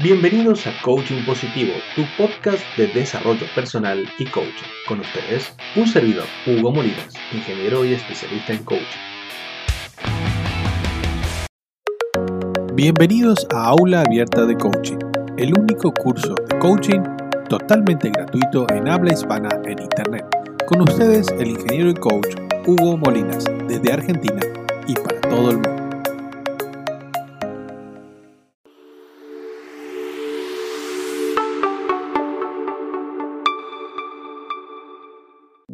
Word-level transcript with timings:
Bienvenidos 0.00 0.64
a 0.68 0.80
Coaching 0.82 1.24
Positivo, 1.26 1.72
tu 1.96 2.02
podcast 2.16 2.62
de 2.76 2.86
desarrollo 2.86 3.44
personal 3.52 4.08
y 4.20 4.26
coaching. 4.26 4.68
Con 4.86 5.00
ustedes, 5.00 5.52
un 5.74 5.88
servidor, 5.88 6.24
Hugo 6.46 6.70
Molinas, 6.70 7.14
ingeniero 7.32 7.84
y 7.84 7.94
especialista 7.94 8.52
en 8.52 8.62
coaching. 8.62 8.84
Bienvenidos 12.74 13.44
a 13.52 13.70
Aula 13.70 14.02
Abierta 14.02 14.46
de 14.46 14.54
Coaching, 14.54 14.98
el 15.36 15.52
único 15.58 15.92
curso 15.92 16.36
de 16.48 16.58
coaching 16.60 17.02
totalmente 17.48 18.10
gratuito 18.10 18.66
en 18.72 18.86
habla 18.86 19.14
hispana 19.14 19.48
en 19.64 19.82
Internet. 19.82 20.24
Con 20.68 20.82
ustedes, 20.82 21.26
el 21.40 21.48
ingeniero 21.48 21.90
y 21.90 21.94
coach 21.94 22.36
Hugo 22.68 22.96
Molinas, 22.98 23.44
desde 23.66 23.92
Argentina 23.92 24.40
y 24.86 24.94
para 24.94 25.20
todo 25.22 25.50
el 25.50 25.56
mundo. 25.56 25.67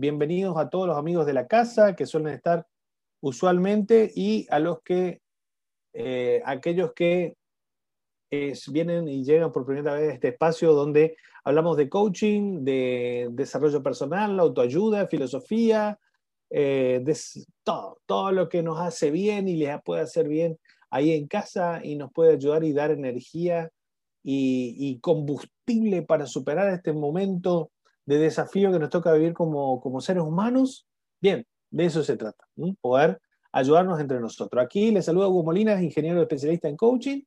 Bienvenidos 0.04 0.58
a 0.58 0.68
todos 0.68 0.86
los 0.86 0.98
amigos 0.98 1.24
de 1.24 1.32
la 1.32 1.46
casa 1.46 1.96
que 1.96 2.04
suelen 2.04 2.34
estar 2.34 2.66
usualmente 3.22 4.12
y 4.14 4.46
a 4.50 4.58
los 4.58 4.82
que, 4.82 5.22
eh, 5.94 6.42
aquellos 6.44 6.92
que 6.92 7.38
vienen 8.70 9.08
y 9.08 9.24
llegan 9.24 9.50
por 9.50 9.64
primera 9.64 9.94
vez 9.94 10.10
a 10.10 10.12
este 10.12 10.28
espacio 10.28 10.74
donde 10.74 11.16
hablamos 11.42 11.78
de 11.78 11.88
coaching, 11.88 12.64
de 12.64 13.28
desarrollo 13.30 13.82
personal, 13.82 14.38
autoayuda, 14.38 15.06
filosofía, 15.06 15.98
eh, 16.50 17.00
de 17.02 17.18
todo, 17.62 17.98
todo 18.04 18.30
lo 18.30 18.50
que 18.50 18.62
nos 18.62 18.78
hace 18.80 19.10
bien 19.10 19.48
y 19.48 19.56
les 19.56 19.80
puede 19.82 20.02
hacer 20.02 20.28
bien 20.28 20.58
ahí 20.90 21.12
en 21.12 21.26
casa 21.28 21.80
y 21.82 21.96
nos 21.96 22.12
puede 22.12 22.34
ayudar 22.34 22.62
y 22.62 22.74
dar 22.74 22.90
energía 22.90 23.70
y, 24.22 24.76
y 24.78 25.00
combustible 25.00 26.02
para 26.02 26.26
superar 26.26 26.68
este 26.74 26.92
momento 26.92 27.70
de 28.06 28.18
desafío 28.18 28.72
que 28.72 28.78
nos 28.78 28.90
toca 28.90 29.12
vivir 29.12 29.32
como, 29.32 30.00
seres 30.00 30.22
humanos, 30.22 30.86
bien, 31.20 31.46
de 31.70 31.86
eso 31.86 32.02
se 32.04 32.16
trata, 32.16 32.46
poder 32.80 33.20
ayudarnos 33.52 34.00
entre 34.00 34.20
nosotros. 34.20 34.62
Aquí 34.62 34.90
les 34.90 35.04
saluda 35.04 35.28
Hugo 35.28 35.44
Molinas, 35.44 35.82
ingeniero 35.82 36.20
especialista 36.20 36.68
en 36.68 36.76
coaching, 36.76 37.22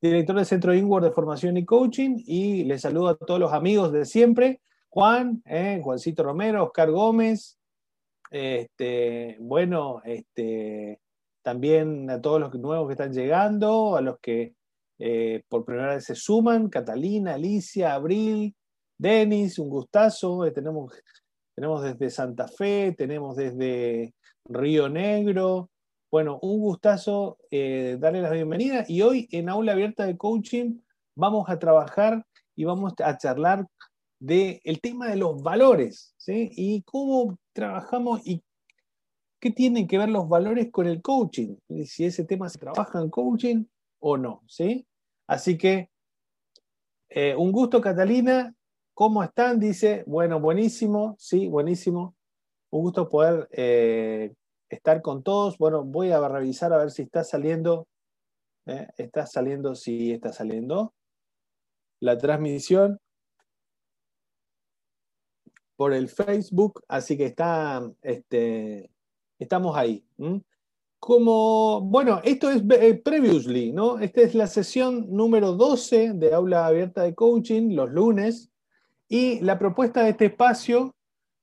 director 0.00 0.36
del 0.36 0.46
Centro 0.46 0.74
Inward 0.74 1.04
de 1.04 1.10
Formación 1.10 1.56
y 1.56 1.64
Coaching, 1.64 2.22
y 2.26 2.64
les 2.64 2.82
saludo 2.82 3.08
a 3.08 3.16
todos 3.16 3.40
los 3.40 3.52
amigos 3.52 3.92
de 3.92 4.04
siempre, 4.04 4.60
Juan, 4.88 5.42
eh, 5.44 5.80
Juancito 5.82 6.22
Romero, 6.22 6.64
Oscar 6.64 6.90
Gómez, 6.90 7.58
este, 8.30 9.36
bueno, 9.40 10.00
este, 10.04 11.00
también 11.42 12.10
a 12.10 12.20
todos 12.20 12.40
los 12.40 12.54
nuevos 12.54 12.88
que 12.88 12.92
están 12.92 13.12
llegando, 13.12 13.96
a 13.96 14.00
los 14.00 14.18
que 14.20 14.54
eh, 14.98 15.42
por 15.48 15.64
primera 15.64 15.94
vez 15.94 16.04
se 16.04 16.14
suman, 16.14 16.68
Catalina, 16.68 17.34
Alicia, 17.34 17.94
Abril, 17.94 18.54
Denis, 18.98 19.58
un 19.58 19.68
gustazo. 19.68 20.44
Eh, 20.44 20.52
tenemos, 20.52 20.92
tenemos 21.54 21.82
desde 21.82 22.10
Santa 22.10 22.48
Fe, 22.48 22.94
tenemos 22.96 23.36
desde 23.36 24.14
Río 24.44 24.88
Negro. 24.88 25.70
Bueno, 26.10 26.38
un 26.40 26.60
gustazo 26.60 27.38
eh, 27.50 27.96
darle 28.00 28.22
la 28.22 28.30
bienvenida. 28.30 28.84
Y 28.88 29.02
hoy 29.02 29.28
en 29.32 29.48
Aula 29.48 29.72
Abierta 29.72 30.06
de 30.06 30.16
Coaching 30.16 30.80
vamos 31.14 31.48
a 31.48 31.58
trabajar 31.58 32.24
y 32.54 32.64
vamos 32.64 32.94
a 33.02 33.18
charlar 33.18 33.66
del 34.18 34.60
el 34.64 34.80
tema 34.80 35.08
de 35.08 35.16
los 35.16 35.42
valores, 35.42 36.14
¿sí? 36.16 36.50
Y 36.52 36.82
cómo 36.82 37.38
trabajamos 37.52 38.26
y 38.26 38.42
qué 39.40 39.50
tienen 39.50 39.86
que 39.86 39.98
ver 39.98 40.08
los 40.08 40.26
valores 40.28 40.70
con 40.70 40.86
el 40.86 41.02
coaching. 41.02 41.56
Si 41.84 42.06
ese 42.06 42.24
tema 42.24 42.48
se 42.48 42.58
trabaja 42.58 43.00
en 43.00 43.10
coaching 43.10 43.64
o 43.98 44.16
no, 44.16 44.42
¿sí? 44.46 44.86
Así 45.26 45.58
que 45.58 45.90
eh, 47.10 47.34
un 47.34 47.52
gusto, 47.52 47.80
Catalina. 47.80 48.55
¿Cómo 48.96 49.22
están? 49.22 49.60
Dice, 49.60 50.04
bueno, 50.06 50.40
buenísimo, 50.40 51.16
sí, 51.18 51.48
buenísimo. 51.48 52.16
Un 52.70 52.80
gusto 52.80 53.10
poder 53.10 53.46
eh, 53.52 54.32
estar 54.70 55.02
con 55.02 55.22
todos. 55.22 55.58
Bueno, 55.58 55.84
voy 55.84 56.12
a 56.12 56.26
revisar 56.26 56.72
a 56.72 56.78
ver 56.78 56.90
si 56.90 57.02
está 57.02 57.22
saliendo. 57.22 57.86
¿eh? 58.64 58.88
está 58.96 59.26
saliendo, 59.26 59.74
sí, 59.74 60.12
está 60.12 60.32
saliendo. 60.32 60.94
La 62.00 62.16
transmisión 62.16 62.98
por 65.76 65.92
el 65.92 66.08
Facebook, 66.08 66.82
así 66.88 67.18
que 67.18 67.26
está, 67.26 67.86
este, 68.00 68.90
estamos 69.38 69.76
ahí. 69.76 70.06
Como, 70.98 71.82
bueno, 71.82 72.22
esto 72.24 72.48
es 72.48 72.62
eh, 72.70 72.94
previously, 72.94 73.72
¿no? 73.72 73.98
Esta 73.98 74.22
es 74.22 74.34
la 74.34 74.46
sesión 74.46 75.14
número 75.14 75.52
12 75.52 76.14
de 76.14 76.32
aula 76.32 76.66
abierta 76.66 77.02
de 77.02 77.14
coaching, 77.14 77.74
los 77.74 77.90
lunes. 77.90 78.50
Y 79.08 79.40
la 79.40 79.58
propuesta 79.58 80.02
de 80.02 80.10
este 80.10 80.26
espacio, 80.26 80.94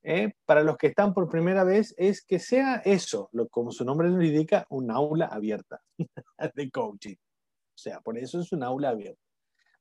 eh, 0.04 0.34
para 0.46 0.64
los 0.64 0.78
que 0.78 0.88
están 0.88 1.14
por 1.14 1.30
primera 1.30 1.64
vez, 1.64 1.96
es 1.98 2.24
que 2.24 2.40
sea 2.40 2.82
eso, 2.84 3.30
como 3.50 3.72
su 3.72 3.86
nombre 3.86 4.10
lo 4.10 4.22
indica, 4.22 4.66
un 4.70 4.92
aula 4.92 5.28
abierta 5.28 5.82
de 6.56 6.72
coaching. 6.72 7.16
O 7.16 7.78
sea, 7.78 8.02
por 8.02 8.18
eso 8.18 8.42
es 8.42 8.52
un 8.52 8.64
aula 8.64 8.90
abierta. 8.90 9.22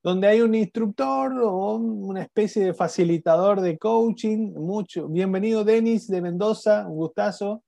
Donde 0.02 0.28
hay 0.28 0.40
un 0.40 0.54
instructor 0.54 1.32
o 1.42 1.74
una 1.74 2.22
especie 2.22 2.64
de 2.64 2.74
facilitador 2.74 3.60
de 3.60 3.78
coaching. 3.78 4.52
Mucho. 4.54 5.08
Bienvenido, 5.08 5.64
Denis 5.64 6.08
de 6.08 6.20
Mendoza, 6.20 6.86
un 6.88 6.96
gustazo. 6.96 7.62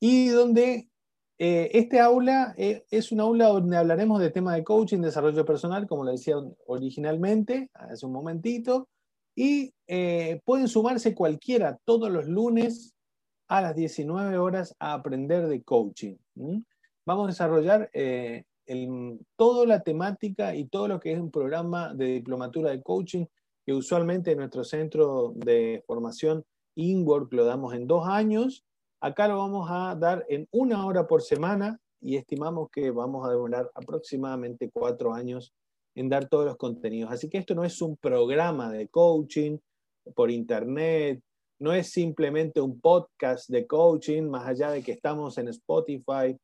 Y 0.00 0.28
donde 0.28 0.90
eh, 1.38 1.70
este 1.72 2.00
aula 2.00 2.54
eh, 2.56 2.84
es 2.90 3.12
un 3.12 3.20
aula 3.20 3.48
donde 3.48 3.76
hablaremos 3.76 4.20
de 4.20 4.30
tema 4.30 4.54
de 4.54 4.64
coaching, 4.64 5.00
desarrollo 5.00 5.44
personal, 5.44 5.86
como 5.86 6.04
lo 6.04 6.10
decía 6.10 6.36
originalmente, 6.66 7.70
hace 7.74 8.06
un 8.06 8.12
momentito, 8.12 8.88
y 9.36 9.74
eh, 9.86 10.40
pueden 10.44 10.66
sumarse 10.66 11.14
cualquiera 11.14 11.78
todos 11.84 12.10
los 12.10 12.26
lunes 12.26 12.94
a 13.48 13.60
las 13.60 13.76
19 13.76 14.38
horas 14.38 14.74
a 14.80 14.94
aprender 14.94 15.46
de 15.46 15.62
coaching. 15.62 16.16
Vamos 17.04 17.24
a 17.24 17.28
desarrollar 17.28 17.90
eh, 17.92 18.44
toda 19.36 19.66
la 19.66 19.82
temática 19.82 20.56
y 20.56 20.64
todo 20.64 20.88
lo 20.88 20.98
que 20.98 21.12
es 21.12 21.20
un 21.20 21.30
programa 21.30 21.94
de 21.94 22.06
diplomatura 22.06 22.70
de 22.70 22.82
coaching 22.82 23.26
que 23.64 23.74
usualmente 23.74 24.32
en 24.32 24.38
nuestro 24.38 24.64
centro 24.64 25.32
de 25.36 25.84
formación 25.86 26.44
InWork 26.74 27.32
lo 27.32 27.44
damos 27.44 27.74
en 27.74 27.86
dos 27.86 28.08
años. 28.08 28.64
Acá 29.00 29.28
lo 29.28 29.38
vamos 29.38 29.68
a 29.70 29.94
dar 29.94 30.24
en 30.28 30.48
una 30.50 30.84
hora 30.86 31.06
por 31.06 31.22
semana 31.22 31.78
y 32.00 32.16
estimamos 32.16 32.70
que 32.70 32.90
vamos 32.90 33.26
a 33.26 33.30
demorar 33.30 33.70
aproximadamente 33.74 34.70
cuatro 34.72 35.12
años 35.12 35.52
en 35.96 36.08
dar 36.08 36.28
todos 36.28 36.44
los 36.44 36.56
contenidos. 36.56 37.10
Así 37.10 37.28
que 37.28 37.38
esto 37.38 37.54
no 37.54 37.64
es 37.64 37.82
un 37.82 37.96
programa 37.96 38.70
de 38.70 38.86
coaching 38.88 39.58
por 40.14 40.30
internet, 40.30 41.20
no 41.58 41.72
es 41.72 41.90
simplemente 41.90 42.60
un 42.60 42.78
podcast 42.80 43.48
de 43.48 43.66
coaching, 43.66 44.24
más 44.24 44.46
allá 44.46 44.70
de 44.70 44.82
que 44.82 44.92
estamos 44.92 45.38
en 45.38 45.48
Spotify, 45.48 46.36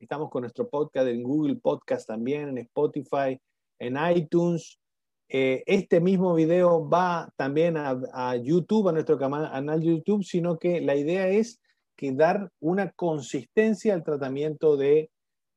estamos 0.00 0.30
con 0.30 0.42
nuestro 0.42 0.68
podcast 0.68 1.08
en 1.08 1.22
Google 1.22 1.56
Podcast 1.56 2.08
también, 2.08 2.48
en 2.50 2.58
Spotify, 2.58 3.40
en 3.78 3.96
iTunes. 4.14 4.78
Eh, 5.28 5.62
este 5.66 6.00
mismo 6.00 6.34
video 6.34 6.88
va 6.88 7.32
también 7.36 7.76
a, 7.76 8.36
YouTube, 8.36 8.88
a 8.88 8.92
nuestro 8.92 9.16
canal 9.16 9.80
YouTube, 9.80 10.24
sino 10.24 10.58
que 10.58 10.80
la 10.80 10.96
idea 10.96 11.28
es 11.28 11.60
que 11.96 12.12
dar 12.12 12.50
una 12.60 12.90
consistencia 12.92 13.94
al 13.94 14.02
tratamiento 14.02 14.76
de 14.76 15.10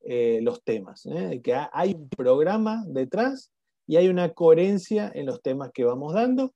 eh, 0.04 0.40
los 0.42 0.64
temas, 0.64 1.06
¿eh? 1.06 1.42
que 1.44 1.56
hay 1.72 1.94
un 1.94 2.10
programa 2.10 2.84
detrás 2.88 3.52
y 3.88 3.98
hay 3.98 4.08
una 4.08 4.34
coherencia 4.34 5.12
en 5.14 5.26
los 5.26 5.42
temas 5.42 5.72
que 5.74 5.84
vamos 5.84 6.14
dando. 6.14 6.54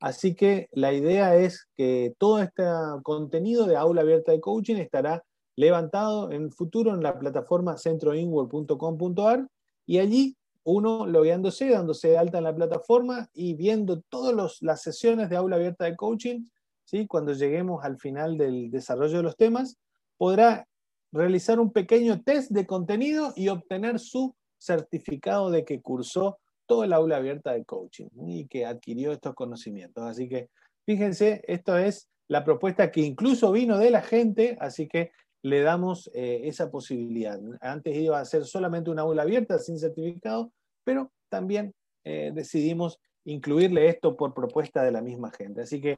Así 0.00 0.34
que 0.34 0.68
la 0.72 0.92
idea 0.92 1.36
es 1.36 1.68
que 1.76 2.14
todo 2.18 2.40
este 2.40 2.64
contenido 3.02 3.66
de 3.66 3.76
aula 3.76 4.00
abierta 4.00 4.32
de 4.32 4.40
coaching 4.40 4.76
estará 4.76 5.22
levantado 5.56 6.32
en 6.32 6.50
futuro 6.50 6.94
en 6.94 7.02
la 7.02 7.18
plataforma 7.18 7.76
centroinworld.com.ar 7.76 9.46
y 9.84 9.98
allí 9.98 10.36
uno 10.64 11.06
logueándose, 11.06 11.68
dándose 11.70 12.08
de 12.08 12.18
alta 12.18 12.38
en 12.38 12.44
la 12.44 12.54
plataforma 12.54 13.28
y 13.34 13.54
viendo 13.54 14.00
todas 14.08 14.62
las 14.62 14.82
sesiones 14.82 15.28
de 15.28 15.36
aula 15.36 15.56
abierta 15.56 15.84
de 15.84 15.96
coaching, 15.96 16.46
¿sí? 16.84 17.06
cuando 17.06 17.32
lleguemos 17.34 17.84
al 17.84 17.98
final 17.98 18.38
del 18.38 18.70
desarrollo 18.70 19.18
de 19.18 19.22
los 19.22 19.36
temas, 19.36 19.78
podrá 20.16 20.66
realizar 21.12 21.60
un 21.60 21.72
pequeño 21.72 22.22
test 22.22 22.50
de 22.50 22.66
contenido 22.66 23.32
y 23.36 23.48
obtener 23.48 23.98
su 23.98 24.34
certificado 24.58 25.50
de 25.50 25.64
que 25.64 25.80
cursó 25.80 26.38
todo 26.66 26.84
el 26.84 26.92
aula 26.92 27.16
abierta 27.16 27.52
de 27.52 27.64
coaching 27.64 28.08
y 28.26 28.46
que 28.46 28.64
adquirió 28.64 29.12
estos 29.12 29.34
conocimientos. 29.34 30.04
Así 30.04 30.28
que 30.28 30.48
fíjense, 30.86 31.42
esto 31.46 31.76
es 31.76 32.08
la 32.28 32.44
propuesta 32.44 32.92
que 32.92 33.00
incluso 33.00 33.50
vino 33.50 33.78
de 33.78 33.90
la 33.90 34.02
gente, 34.02 34.56
así 34.60 34.86
que 34.86 35.10
le 35.42 35.62
damos 35.62 36.10
eh, 36.14 36.42
esa 36.44 36.70
posibilidad. 36.70 37.40
Antes 37.60 37.96
iba 37.96 38.20
a 38.20 38.24
ser 38.24 38.44
solamente 38.44 38.90
una 38.90 39.02
aula 39.02 39.22
abierta 39.22 39.58
sin 39.58 39.78
certificado, 39.78 40.52
pero 40.84 41.10
también 41.28 41.74
eh, 42.04 42.30
decidimos 42.34 43.00
incluirle 43.24 43.88
esto 43.88 44.16
por 44.16 44.34
propuesta 44.34 44.82
de 44.84 44.92
la 44.92 45.02
misma 45.02 45.30
gente. 45.30 45.62
Así 45.62 45.80
que 45.80 45.96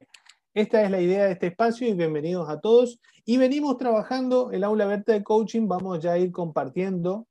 esta 0.54 0.82
es 0.82 0.90
la 0.90 1.00
idea 1.00 1.24
de 1.24 1.32
este 1.32 1.46
espacio 1.46 1.88
y 1.88 1.94
bienvenidos 1.94 2.48
a 2.48 2.60
todos. 2.60 3.00
Y 3.24 3.38
venimos 3.38 3.78
trabajando 3.78 4.50
el 4.52 4.64
aula 4.64 4.84
abierta 4.84 5.12
de 5.12 5.22
coaching, 5.22 5.66
vamos 5.66 6.00
ya 6.00 6.12
a 6.12 6.18
ir 6.18 6.30
compartiendo 6.30 7.26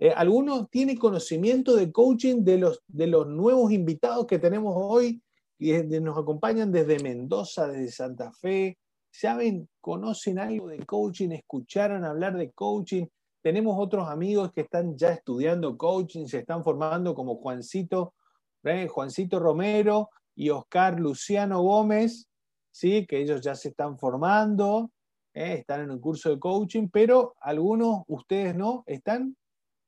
Eh, 0.00 0.12
¿Alguno 0.14 0.66
tiene 0.66 0.96
conocimiento 0.96 1.74
de 1.74 1.90
coaching 1.90 2.44
de 2.44 2.58
los, 2.58 2.80
de 2.86 3.08
los 3.08 3.26
nuevos 3.26 3.72
invitados 3.72 4.26
que 4.26 4.38
tenemos 4.38 4.74
hoy? 4.76 5.20
Y 5.58 5.72
nos 6.00 6.16
acompañan 6.16 6.70
desde 6.70 7.02
Mendoza, 7.02 7.66
desde 7.66 7.90
Santa 7.90 8.30
Fe. 8.30 8.78
¿Saben, 9.10 9.68
conocen 9.80 10.38
algo 10.38 10.68
de 10.68 10.84
coaching? 10.86 11.30
¿Escucharon 11.30 12.04
hablar 12.04 12.36
de 12.36 12.52
coaching? 12.52 13.06
Tenemos 13.42 13.76
otros 13.76 14.08
amigos 14.08 14.52
que 14.52 14.60
están 14.60 14.96
ya 14.96 15.10
estudiando 15.10 15.76
coaching, 15.76 16.26
se 16.26 16.38
están 16.38 16.62
formando 16.62 17.12
como 17.14 17.34
Juancito, 17.36 18.14
¿eh? 18.62 18.86
Juancito 18.86 19.40
Romero 19.40 20.10
y 20.38 20.50
Oscar 20.50 21.00
Luciano 21.00 21.62
Gómez, 21.62 22.28
¿sí? 22.70 23.04
que 23.06 23.18
ellos 23.20 23.40
ya 23.40 23.56
se 23.56 23.70
están 23.70 23.98
formando, 23.98 24.92
¿eh? 25.34 25.54
están 25.54 25.80
en 25.80 25.90
un 25.90 25.98
curso 25.98 26.30
de 26.30 26.38
coaching, 26.38 26.88
pero 26.92 27.34
algunos, 27.40 28.04
ustedes 28.06 28.54
no, 28.54 28.84
están 28.86 29.36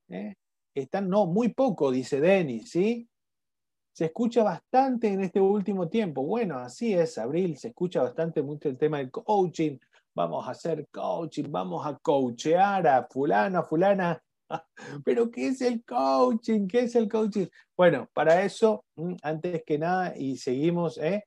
¿eh? 0.08 0.34
Están, 0.74 1.08
no, 1.08 1.26
muy 1.26 1.50
poco, 1.50 1.92
dice 1.92 2.20
Denis, 2.20 2.70
¿sí? 2.70 3.08
Se 3.92 4.06
escucha 4.06 4.42
bastante 4.42 5.08
en 5.08 5.20
este 5.22 5.40
último 5.40 5.88
tiempo. 5.88 6.22
Bueno, 6.22 6.58
así 6.58 6.94
es, 6.94 7.16
Abril, 7.18 7.56
se 7.56 7.68
escucha 7.68 8.02
bastante 8.02 8.42
mucho 8.42 8.68
el 8.68 8.78
tema 8.78 8.98
del 8.98 9.10
coaching. 9.10 9.78
Vamos 10.14 10.46
a 10.46 10.52
hacer 10.52 10.88
coaching, 10.90 11.44
vamos 11.48 11.86
a 11.86 11.96
coachear 11.98 12.86
a 12.88 13.06
fulano, 13.08 13.60
a 13.60 13.62
fulana. 13.62 14.22
Pero, 15.04 15.30
¿qué 15.30 15.48
es 15.48 15.60
el 15.60 15.84
coaching? 15.84 16.66
¿Qué 16.66 16.80
es 16.80 16.94
el 16.94 17.08
coaching? 17.08 17.46
Bueno, 17.76 18.08
para 18.12 18.44
eso, 18.44 18.84
mm, 18.96 19.14
antes 19.22 19.62
que 19.64 19.78
nada, 19.78 20.14
y 20.16 20.36
seguimos, 20.36 20.98
¿eh? 20.98 21.24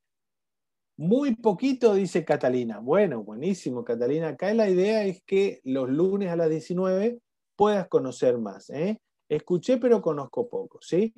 Muy 0.95 1.35
poquito, 1.35 1.95
dice 1.95 2.23
Catalina. 2.23 2.79
Bueno, 2.79 3.23
buenísimo, 3.23 3.83
Catalina. 3.83 4.29
Acá 4.29 4.53
la 4.53 4.69
idea 4.69 5.03
es 5.05 5.23
que 5.25 5.59
los 5.63 5.89
lunes 5.89 6.29
a 6.29 6.35
las 6.35 6.49
19 6.49 7.19
puedas 7.55 7.87
conocer 7.87 8.37
más. 8.37 8.69
¿eh? 8.69 9.01
Escuché, 9.27 9.77
pero 9.77 10.03
conozco 10.03 10.47
poco, 10.47 10.79
¿sí? 10.81 11.11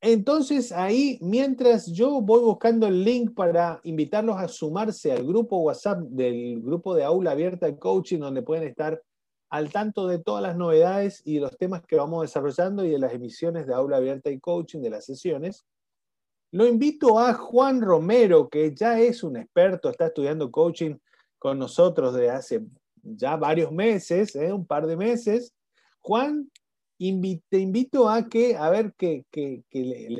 Entonces 0.00 0.72
ahí, 0.72 1.18
mientras 1.22 1.86
yo 1.86 2.20
voy 2.20 2.42
buscando 2.42 2.86
el 2.86 3.02
link 3.02 3.34
para 3.34 3.80
invitarlos 3.82 4.36
a 4.36 4.46
sumarse 4.46 5.10
al 5.10 5.26
grupo 5.26 5.58
WhatsApp 5.58 6.00
del 6.00 6.60
grupo 6.60 6.94
de 6.94 7.02
Aula 7.02 7.32
Abierta 7.32 7.66
de 7.66 7.78
Coaching, 7.78 8.18
donde 8.18 8.42
pueden 8.42 8.68
estar 8.68 9.02
al 9.50 9.70
tanto 9.72 10.06
de 10.06 10.18
todas 10.18 10.42
las 10.42 10.56
novedades 10.56 11.22
y 11.24 11.34
de 11.34 11.40
los 11.40 11.56
temas 11.56 11.82
que 11.86 11.96
vamos 11.96 12.22
desarrollando 12.22 12.84
y 12.84 12.90
de 12.90 12.98
las 12.98 13.12
emisiones 13.12 13.66
de 13.66 13.74
Aula 13.74 13.96
Abierta 13.96 14.30
y 14.30 14.40
Coaching, 14.40 14.80
de 14.80 14.90
las 14.90 15.06
sesiones, 15.06 15.64
lo 16.50 16.66
invito 16.66 17.18
a 17.18 17.34
Juan 17.34 17.82
Romero, 17.82 18.48
que 18.48 18.74
ya 18.74 18.98
es 18.98 19.22
un 19.22 19.36
experto, 19.36 19.90
está 19.90 20.06
estudiando 20.06 20.50
coaching 20.50 20.96
con 21.38 21.58
nosotros 21.58 22.14
desde 22.14 22.30
hace 22.30 22.66
ya 23.02 23.36
varios 23.36 23.70
meses, 23.70 24.34
¿eh? 24.34 24.52
un 24.52 24.66
par 24.66 24.86
de 24.86 24.96
meses, 24.96 25.54
Juan, 26.00 26.50
te 26.98 27.58
invito 27.58 28.08
a 28.08 28.28
que, 28.28 28.56
a 28.56 28.70
ver, 28.70 28.94
que, 28.94 29.24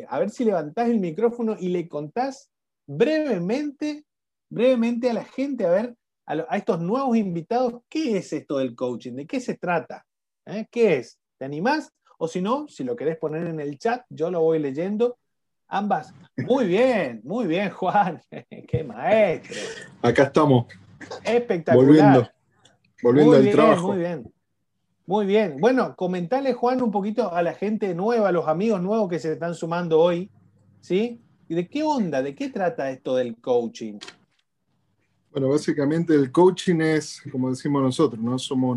a 0.09 0.19
ver 0.19 0.31
si 0.31 0.45
levantás 0.45 0.89
el 0.89 1.01
micrófono 1.01 1.57
y 1.59 1.69
le 1.69 1.89
contás 1.89 2.51
brevemente, 2.87 4.05
brevemente 4.49 5.11
a 5.11 5.15
la 5.15 5.25
gente, 5.25 5.67
a 5.67 5.71
ver, 5.71 5.97
a, 6.29 6.57
estos 6.57 6.81
nuevos 6.81 7.17
invitados, 7.17 7.83
¿qué 7.89 8.19
es 8.19 8.33
esto 8.33 8.59
del 8.59 8.75
coaching? 8.75 9.15
¿De 9.15 9.27
qué 9.27 9.41
se 9.41 9.57
trata? 9.57 10.05
¿Eh? 10.47 10.67
¿Qué 10.71 10.97
es? 10.97 11.19
¿Te 11.39 11.45
animás? 11.45 11.93
O 12.19 12.29
si 12.29 12.43
no, 12.43 12.69
si 12.69 12.85
lo 12.85 12.97
querés 12.97 13.17
poner 13.17 13.47
en 13.47 13.61
el 13.61 13.79
chat, 13.79 14.05
yo 14.11 14.31
lo 14.31 14.41
voy 14.41 14.59
leyendo. 14.59 15.19
Ambas. 15.69 16.13
Muy 16.37 16.67
bien, 16.67 17.21
muy 17.25 17.47
bien, 17.47 17.71
Juan. 17.71 18.21
Qué 18.69 18.85
maestro. 18.85 19.57
Acá 20.03 20.25
estamos. 20.25 20.67
Espectacular. 21.25 21.87
Volviendo, 21.87 22.31
volviendo 23.03 23.37
al 23.37 23.51
trabajo. 23.51 23.89
Muy 23.89 23.99
bien. 23.99 24.33
Muy 25.07 25.27
bien. 25.27 25.57
Bueno, 25.59 25.95
comentale, 25.97 26.53
Juan, 26.53 26.83
un 26.83 26.91
poquito 26.91 27.33
a 27.33 27.43
la 27.43 27.55
gente 27.55 27.95
nueva, 27.95 28.29
a 28.29 28.33
los 28.33 28.49
amigos 28.49 28.83
nuevos 28.83 29.09
que 29.09 29.19
se 29.19 29.33
están 29.33 29.55
sumando 29.55 30.01
hoy, 30.01 30.31
¿sí? 30.81 31.23
¿De 31.49 31.67
qué 31.69 31.83
onda? 31.83 32.23
¿De 32.23 32.35
qué 32.35 32.51
trata 32.51 32.91
esto 32.91 33.17
del 33.17 33.37
coaching? 33.37 33.99
Bueno, 35.39 35.53
básicamente 35.53 36.17
el 36.17 36.33
coaching 36.33 36.81
es, 36.81 37.23
como 37.31 37.49
decimos 37.49 37.81
nosotros, 37.81 38.21
¿no? 38.21 38.37
Somos 38.41 38.75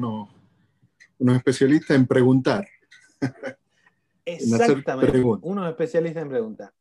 unos, 1.17 1.35
especialistas 1.35 1.97
en 1.97 2.05
preguntar. 2.05 2.67
Exactamente, 4.25 5.23
unos 5.23 5.67
especialistas 5.67 6.21
en 6.21 6.29
preguntar. 6.29 6.71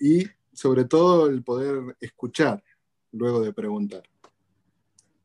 Y 0.00 0.24
sobre 0.50 0.86
todo 0.86 1.28
el 1.28 1.44
poder 1.44 1.94
escuchar 2.00 2.64
luego 3.12 3.42
de 3.42 3.52
preguntar. 3.52 4.02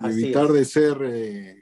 evitar 0.02 0.50
de 0.50 0.66
ser... 0.66 0.98
Eh, 1.06 1.62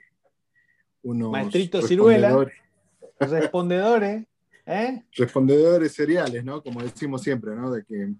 unos 1.04 1.30
Maestrito 1.30 1.80
Ciruela, 1.80 2.44
respondedores, 3.20 4.26
¿eh? 4.66 5.04
respondedores 5.14 5.92
seriales, 5.92 6.44
¿no? 6.44 6.60
Como 6.60 6.82
decimos 6.82 7.22
siempre, 7.22 7.54
¿no? 7.54 7.70
De 7.70 7.84
que, 7.84 8.10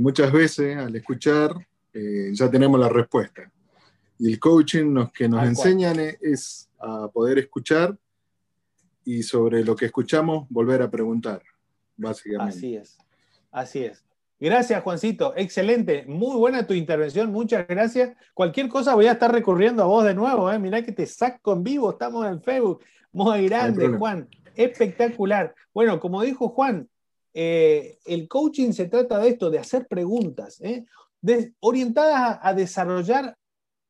muchas 0.00 0.32
veces 0.32 0.74
al 0.78 0.96
escuchar 0.96 1.52
eh, 1.92 2.30
ya 2.32 2.50
tenemos 2.50 2.78
la 2.78 2.88
respuesta. 2.88 3.50
Y 4.18 4.32
el 4.32 4.38
coaching 4.38 4.92
nos, 4.92 5.12
que 5.12 5.28
nos 5.28 5.44
enseñan 5.44 5.98
es, 5.98 6.68
a 6.78 7.08
poder 7.08 7.38
escuchar 7.38 7.96
y 9.04 9.22
sobre 9.22 9.64
lo 9.64 9.74
que 9.74 9.86
escuchamos 9.86 10.46
volver 10.50 10.82
a 10.82 10.90
preguntar, 10.90 11.42
básicamente. 11.96 12.56
Así 12.56 12.76
es, 12.76 12.98
así 13.50 13.84
es. 13.84 14.04
Gracias, 14.38 14.82
Juancito. 14.82 15.34
Excelente. 15.36 16.06
Muy 16.06 16.36
buena 16.36 16.66
tu 16.66 16.72
intervención. 16.72 17.30
Muchas 17.30 17.68
gracias. 17.68 18.16
Cualquier 18.32 18.68
cosa 18.68 18.94
voy 18.94 19.06
a 19.06 19.12
estar 19.12 19.30
recurriendo 19.30 19.82
a 19.82 19.86
vos 19.86 20.02
de 20.02 20.14
nuevo. 20.14 20.50
¿eh? 20.50 20.58
Mirá 20.58 20.82
que 20.82 20.92
te 20.92 21.04
saco 21.04 21.52
en 21.52 21.62
vivo. 21.62 21.90
Estamos 21.90 22.26
en 22.26 22.40
Facebook. 22.42 22.82
Muy 23.12 23.48
grande, 23.48 23.88
Juan. 23.88 24.28
Espectacular. 24.56 25.54
Bueno, 25.74 26.00
como 26.00 26.22
dijo 26.22 26.48
Juan, 26.48 26.88
eh, 27.34 27.98
el 28.06 28.28
coaching 28.28 28.72
se 28.72 28.86
trata 28.86 29.18
de 29.18 29.28
esto, 29.28 29.50
de 29.50 29.58
hacer 29.58 29.86
preguntas, 29.86 30.60
¿eh? 30.62 30.86
Orientadas 31.60 32.38
a, 32.42 32.54
desarrollar 32.54 33.36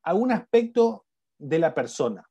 algún 0.02 0.32
aspecto 0.32 1.04
de 1.38 1.58
la 1.58 1.74
persona. 1.74 2.28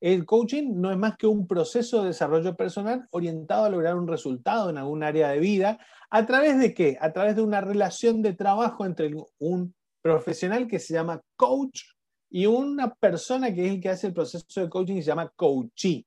El 0.00 0.26
coaching 0.26 0.80
no 0.80 0.90
es 0.90 0.98
más 0.98 1.16
que 1.16 1.28
un 1.28 1.46
proceso 1.46 2.00
de 2.00 2.08
desarrollo 2.08 2.56
personal 2.56 3.06
orientado 3.10 3.64
a 3.64 3.70
lograr 3.70 3.94
un 3.94 4.08
resultado 4.08 4.68
en 4.68 4.78
algún 4.78 5.04
área 5.04 5.28
de 5.28 5.38
vida. 5.38 5.78
¿A 6.10 6.26
través 6.26 6.58
de 6.58 6.74
qué? 6.74 6.98
A 7.00 7.12
través 7.12 7.36
de 7.36 7.42
una 7.42 7.60
relación 7.60 8.20
de 8.20 8.32
trabajo 8.32 8.84
entre 8.84 9.14
un 9.38 9.72
profesional 10.02 10.66
que 10.66 10.80
se 10.80 10.94
llama 10.94 11.20
coach 11.36 11.82
y 12.28 12.46
una 12.46 12.92
persona 12.94 13.54
que 13.54 13.66
es 13.66 13.72
el 13.72 13.80
que 13.80 13.90
hace 13.90 14.08
el 14.08 14.12
proceso 14.12 14.60
de 14.60 14.68
coaching 14.68 14.96
y 14.96 15.02
se 15.02 15.08
llama 15.08 15.30
coachee. 15.36 16.04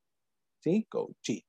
¿Sí? 0.59 0.85
Coachee. 0.89 1.45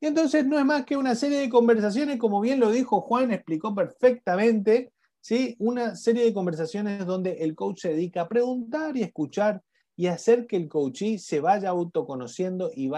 Y 0.00 0.06
entonces 0.06 0.46
no 0.46 0.58
es 0.58 0.64
más 0.64 0.86
que 0.86 0.96
una 0.96 1.14
serie 1.14 1.40
de 1.40 1.50
conversaciones, 1.50 2.18
como 2.18 2.40
bien 2.40 2.60
lo 2.60 2.70
dijo 2.70 3.02
Juan, 3.02 3.30
explicó 3.30 3.74
perfectamente, 3.74 4.93
¿sí? 5.24 5.56
Una 5.58 5.96
serie 5.96 6.22
de 6.22 6.34
conversaciones 6.34 7.06
donde 7.06 7.32
el 7.40 7.54
coach 7.54 7.80
se 7.80 7.88
dedica 7.88 8.22
a 8.22 8.28
preguntar 8.28 8.94
y 8.94 9.02
escuchar 9.02 9.62
y 9.96 10.08
hacer 10.08 10.46
que 10.46 10.56
el 10.56 10.68
coachee 10.68 11.18
se 11.18 11.40
vaya 11.40 11.70
autoconociendo 11.70 12.70
y, 12.74 12.90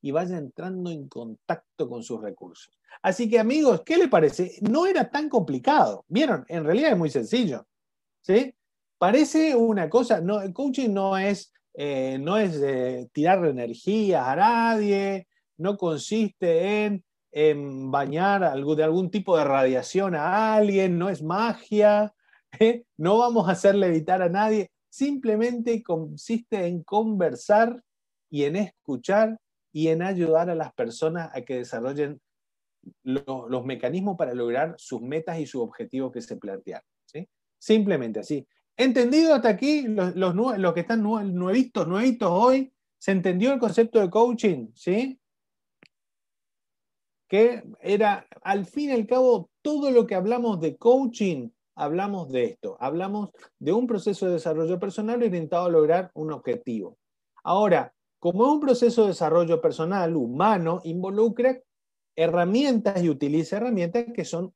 y 0.00 0.10
vaya 0.10 0.38
entrando 0.38 0.90
en 0.90 1.06
contacto 1.06 1.86
con 1.86 2.02
sus 2.02 2.22
recursos. 2.22 2.72
Así 3.02 3.28
que 3.28 3.38
amigos, 3.38 3.82
¿qué 3.84 3.98
le 3.98 4.08
parece? 4.08 4.52
No 4.62 4.86
era 4.86 5.10
tan 5.10 5.28
complicado. 5.28 6.06
¿Vieron? 6.08 6.46
En 6.48 6.64
realidad 6.64 6.92
es 6.92 6.98
muy 6.98 7.10
sencillo. 7.10 7.66
¿Sí? 8.22 8.54
Parece 8.96 9.54
una 9.54 9.90
cosa, 9.90 10.22
no, 10.22 10.40
el 10.40 10.54
coaching 10.54 10.90
no 10.90 11.18
es, 11.18 11.52
eh, 11.74 12.16
no 12.18 12.38
es 12.38 12.58
tirar 13.12 13.44
energía 13.44 14.32
a 14.32 14.36
nadie, 14.36 15.26
no 15.58 15.76
consiste 15.76 16.86
en, 16.86 17.04
bañar 17.32 18.44
algo, 18.44 18.74
de 18.74 18.84
algún 18.84 19.10
tipo 19.10 19.36
de 19.36 19.44
radiación 19.44 20.14
a 20.14 20.54
alguien, 20.54 20.98
no 20.98 21.08
es 21.08 21.22
magia, 21.22 22.14
¿eh? 22.60 22.84
no 22.96 23.18
vamos 23.18 23.48
a 23.48 23.52
hacerle 23.52 23.86
evitar 23.86 24.22
a 24.22 24.28
nadie 24.28 24.70
simplemente 24.90 25.82
consiste 25.82 26.66
en 26.66 26.82
conversar 26.82 27.82
y 28.28 28.44
en 28.44 28.56
escuchar 28.56 29.38
y 29.72 29.88
en 29.88 30.02
ayudar 30.02 30.50
a 30.50 30.54
las 30.54 30.72
personas 30.74 31.30
a 31.32 31.42
que 31.42 31.56
desarrollen 31.56 32.20
los 33.04 33.64
mecanismos 33.64 34.16
para 34.16 34.34
lograr 34.34 34.74
sus 34.78 35.00
metas 35.00 35.38
y 35.38 35.46
sus 35.46 35.62
objetivos 35.62 36.12
que 36.12 36.20
se 36.20 36.36
plantearon. 36.36 36.84
Simplemente 37.58 38.20
así. 38.20 38.46
¿Entendido 38.76 39.34
hasta 39.34 39.50
aquí? 39.50 39.82
Los, 39.82 40.16
los, 40.16 40.74
que 40.74 40.80
están 40.80 41.02
nuevitos, 41.02 41.86
nuevitos 41.86 42.30
hoy, 42.30 42.72
¿se 42.98 43.12
entendió 43.12 43.52
el 43.52 43.58
concepto 43.60 44.00
de 44.00 44.08
coaching? 44.08 44.68
¿Sí? 44.74 45.19
Que 47.30 47.62
era, 47.80 48.26
al 48.42 48.66
fin 48.66 48.90
y 48.90 48.92
al 48.92 49.06
cabo, 49.06 49.48
todo 49.62 49.90
lo 49.90 50.06
que 50.06 50.16
hablamos 50.16 50.60
de 50.60 50.76
coaching 50.76 51.48
hablamos 51.80 52.30
de 52.30 52.44
esto, 52.44 52.76
hablamos 52.78 53.30
de 53.58 53.72
un 53.72 53.86
proceso 53.86 54.26
de 54.26 54.32
desarrollo 54.32 54.78
personal 54.78 55.22
orientado 55.22 55.64
a 55.64 55.70
lograr 55.70 56.10
un 56.12 56.30
objetivo. 56.30 56.98
Ahora, 57.42 57.94
como 58.18 58.52
un 58.52 58.60
proceso 58.60 59.02
de 59.02 59.08
desarrollo 59.08 59.62
personal 59.62 60.14
humano 60.14 60.82
involucra 60.84 61.58
herramientas 62.14 63.02
y 63.02 63.08
utiliza 63.08 63.56
herramientas 63.56 64.04
que 64.14 64.26
son 64.26 64.52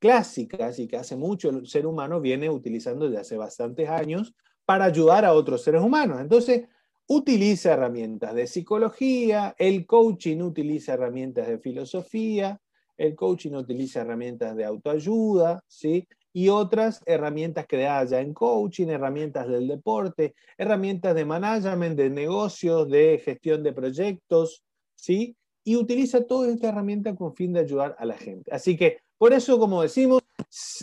clásicas 0.00 0.78
y 0.78 0.88
que 0.88 0.96
hace 0.96 1.16
mucho 1.16 1.50
el 1.50 1.66
ser 1.66 1.86
humano 1.86 2.18
viene 2.20 2.48
utilizando 2.48 3.06
desde 3.06 3.20
hace 3.20 3.36
bastantes 3.36 3.90
años 3.90 4.34
para 4.64 4.86
ayudar 4.86 5.26
a 5.26 5.34
otros 5.34 5.62
seres 5.62 5.82
humanos. 5.82 6.18
Entonces, 6.20 6.66
utiliza 7.08 7.72
herramientas 7.72 8.34
de 8.34 8.46
psicología, 8.46 9.54
el 9.58 9.86
coaching 9.86 10.40
utiliza 10.40 10.92
herramientas 10.92 11.48
de 11.48 11.58
filosofía, 11.58 12.60
el 12.98 13.14
coaching 13.14 13.52
utiliza 13.52 14.02
herramientas 14.02 14.54
de 14.54 14.64
autoayuda, 14.64 15.64
¿sí? 15.66 16.06
Y 16.34 16.50
otras 16.50 17.00
herramientas 17.06 17.66
creadas 17.66 18.10
ya 18.10 18.20
en 18.20 18.34
coaching, 18.34 18.88
herramientas 18.88 19.48
del 19.48 19.66
deporte, 19.66 20.34
herramientas 20.58 21.14
de 21.14 21.24
management, 21.24 21.96
de 21.96 22.10
negocios, 22.10 22.88
de 22.90 23.20
gestión 23.24 23.62
de 23.62 23.72
proyectos, 23.72 24.62
¿sí? 24.94 25.34
Y 25.64 25.76
utiliza 25.76 26.26
toda 26.26 26.50
esta 26.50 26.68
herramienta 26.68 27.14
con 27.14 27.34
fin 27.34 27.54
de 27.54 27.60
ayudar 27.60 27.96
a 27.98 28.04
la 28.04 28.18
gente. 28.18 28.52
Así 28.52 28.76
que, 28.76 28.98
por 29.16 29.32
eso, 29.32 29.58
como 29.58 29.80
decimos, 29.80 30.22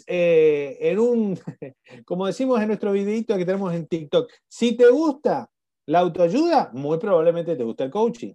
eh, 0.07 0.77
en 0.79 0.99
un, 0.99 1.39
como 2.05 2.25
decimos 2.25 2.59
en 2.61 2.67
nuestro 2.67 2.91
videito 2.91 3.37
que 3.37 3.45
tenemos 3.45 3.73
en 3.73 3.85
TikTok, 3.85 4.31
si 4.47 4.75
te 4.75 4.89
gusta 4.89 5.49
la 5.87 5.99
autoayuda, 5.99 6.71
muy 6.73 6.97
probablemente 6.97 7.55
te 7.55 7.63
gusta 7.63 7.83
el 7.83 7.91
coaching. 7.91 8.33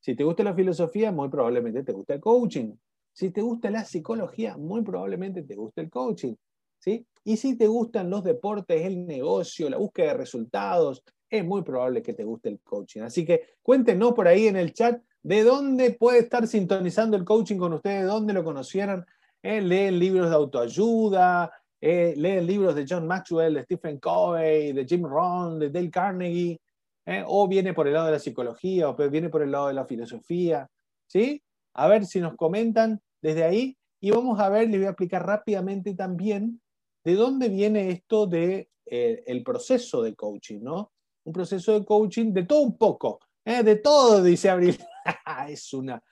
Si 0.00 0.14
te 0.14 0.24
gusta 0.24 0.44
la 0.44 0.54
filosofía, 0.54 1.10
muy 1.10 1.28
probablemente 1.28 1.82
te 1.82 1.92
gusta 1.92 2.14
el 2.14 2.20
coaching. 2.20 2.74
Si 3.12 3.30
te 3.30 3.40
gusta 3.40 3.70
la 3.70 3.84
psicología, 3.84 4.56
muy 4.56 4.82
probablemente 4.82 5.42
te 5.42 5.54
gusta 5.54 5.80
el 5.80 5.88
coaching. 5.88 6.34
¿sí? 6.78 7.06
Y 7.24 7.38
si 7.38 7.56
te 7.56 7.66
gustan 7.66 8.10
los 8.10 8.22
deportes, 8.22 8.84
el 8.84 9.06
negocio, 9.06 9.70
la 9.70 9.78
búsqueda 9.78 10.08
de 10.08 10.18
resultados, 10.18 11.02
es 11.30 11.44
muy 11.44 11.62
probable 11.62 12.02
que 12.02 12.12
te 12.12 12.24
guste 12.24 12.50
el 12.50 12.60
coaching. 12.60 13.00
Así 13.00 13.24
que 13.24 13.54
cuéntenos 13.62 14.12
por 14.12 14.28
ahí 14.28 14.46
en 14.46 14.56
el 14.56 14.72
chat 14.74 15.00
de 15.22 15.42
dónde 15.42 15.92
puede 15.92 16.18
estar 16.18 16.46
sintonizando 16.46 17.16
el 17.16 17.24
coaching 17.24 17.56
con 17.56 17.72
ustedes, 17.72 18.06
dónde 18.06 18.34
lo 18.34 18.44
conocieron. 18.44 19.06
Eh, 19.42 19.60
leen 19.60 19.98
libros 19.98 20.28
de 20.28 20.36
autoayuda, 20.36 21.50
eh, 21.86 22.14
leen 22.16 22.46
libros 22.46 22.74
de 22.74 22.86
John 22.88 23.06
Maxwell, 23.06 23.52
de 23.52 23.64
Stephen 23.64 23.98
Covey, 23.98 24.72
de 24.72 24.86
Jim 24.86 25.04
Rohn, 25.04 25.58
de 25.58 25.68
Dale 25.68 25.90
Carnegie, 25.90 26.58
eh, 27.04 27.22
o 27.26 27.46
viene 27.46 27.74
por 27.74 27.86
el 27.86 27.92
lado 27.92 28.06
de 28.06 28.12
la 28.12 28.18
psicología, 28.18 28.88
o 28.88 28.96
viene 29.10 29.28
por 29.28 29.42
el 29.42 29.50
lado 29.50 29.68
de 29.68 29.74
la 29.74 29.84
filosofía, 29.84 30.66
¿sí? 31.06 31.42
A 31.74 31.86
ver 31.86 32.06
si 32.06 32.20
nos 32.20 32.36
comentan 32.36 33.02
desde 33.20 33.44
ahí 33.44 33.76
y 34.00 34.10
vamos 34.12 34.40
a 34.40 34.48
ver, 34.48 34.70
les 34.70 34.78
voy 34.78 34.86
a 34.86 34.90
explicar 34.90 35.26
rápidamente 35.26 35.94
también 35.94 36.58
de 37.04 37.16
dónde 37.16 37.50
viene 37.50 37.90
esto 37.90 38.26
de 38.26 38.70
eh, 38.86 39.22
el 39.26 39.42
proceso 39.42 40.00
de 40.00 40.14
coaching, 40.14 40.60
¿no? 40.62 40.90
Un 41.24 41.34
proceso 41.34 41.78
de 41.78 41.84
coaching 41.84 42.32
de 42.32 42.44
todo 42.44 42.62
un 42.62 42.78
poco, 42.78 43.20
de 43.44 43.76
todo, 43.76 44.22
dice 44.22 44.48
Abril. 44.48 44.78
es 45.50 45.74
una, 45.74 46.02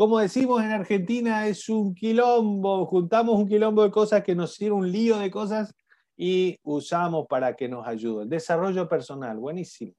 como 0.00 0.18
decimos 0.18 0.62
en 0.62 0.70
Argentina, 0.70 1.46
es 1.46 1.68
un 1.68 1.94
quilombo, 1.94 2.86
juntamos 2.86 3.38
un 3.38 3.46
quilombo 3.46 3.82
de 3.82 3.90
cosas 3.90 4.24
que 4.24 4.34
nos 4.34 4.54
sirve 4.54 4.72
un 4.72 4.90
lío 4.90 5.18
de 5.18 5.30
cosas 5.30 5.74
y 6.16 6.58
usamos 6.62 7.26
para 7.28 7.54
que 7.54 7.68
nos 7.68 7.86
ayuden. 7.86 8.30
Desarrollo 8.30 8.88
personal, 8.88 9.36
buenísimo. 9.36 9.92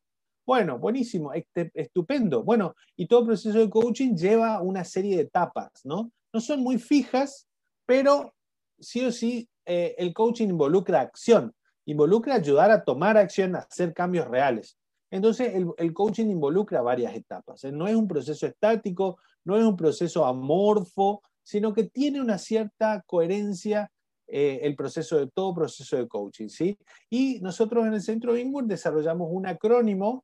Bueno, 0.43 0.79
buenísimo, 0.79 1.31
estupendo. 1.75 2.41
Bueno, 2.41 2.73
y 2.95 3.05
todo 3.05 3.27
proceso 3.27 3.59
de 3.59 3.69
coaching 3.69 4.15
lleva 4.15 4.59
una 4.63 4.83
serie 4.83 5.17
de 5.17 5.21
etapas, 5.21 5.69
¿no? 5.83 6.11
No 6.33 6.41
son 6.41 6.61
muy 6.61 6.79
fijas, 6.79 7.47
pero 7.85 8.33
sí 8.79 9.05
o 9.05 9.11
sí 9.11 9.47
eh, 9.67 9.93
el 9.99 10.15
coaching 10.15 10.47
involucra 10.47 11.01
acción, 11.01 11.53
involucra 11.85 12.33
ayudar 12.33 12.71
a 12.71 12.83
tomar 12.83 13.17
acción, 13.17 13.55
a 13.55 13.59
hacer 13.59 13.93
cambios 13.93 14.27
reales. 14.27 14.79
Entonces, 15.11 15.53
el, 15.77 15.93
coaching 15.93 16.27
involucra 16.27 16.81
varias 16.81 17.13
etapas. 17.13 17.65
¿eh? 17.65 17.71
No 17.71 17.85
es 17.87 17.95
un 17.95 18.07
proceso 18.07 18.47
estático, 18.47 19.17
no 19.43 19.57
es 19.57 19.63
un 19.63 19.75
proceso 19.75 20.25
amorfo, 20.25 21.21
sino 21.43 21.73
que 21.73 21.83
tiene 21.83 22.21
una 22.21 22.37
cierta 22.37 23.03
coherencia 23.05 23.91
eh, 24.27 24.61
el 24.63 24.77
proceso 24.77 25.19
de 25.19 25.27
todo 25.27 25.53
proceso 25.53 25.97
de 25.97 26.07
coaching. 26.07 26.47
¿sí? 26.47 26.77
Y 27.09 27.41
nosotros 27.41 27.85
en 27.85 27.93
el 27.93 28.01
Centro 28.01 28.37
Ingur 28.37 28.65
desarrollamos 28.65 29.27
un 29.29 29.45
acrónimo 29.45 30.23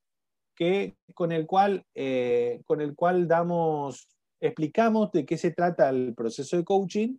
que, 0.55 0.95
con, 1.13 1.33
el 1.33 1.45
cual, 1.45 1.85
eh, 1.93 2.61
con 2.65 2.79
el 2.79 2.95
cual 2.95 3.27
damos, 3.27 4.07
explicamos 4.39 5.11
de 5.11 5.25
qué 5.25 5.37
se 5.37 5.51
trata 5.51 5.89
el 5.89 6.13
proceso 6.15 6.55
de 6.55 6.63
coaching 6.63 7.17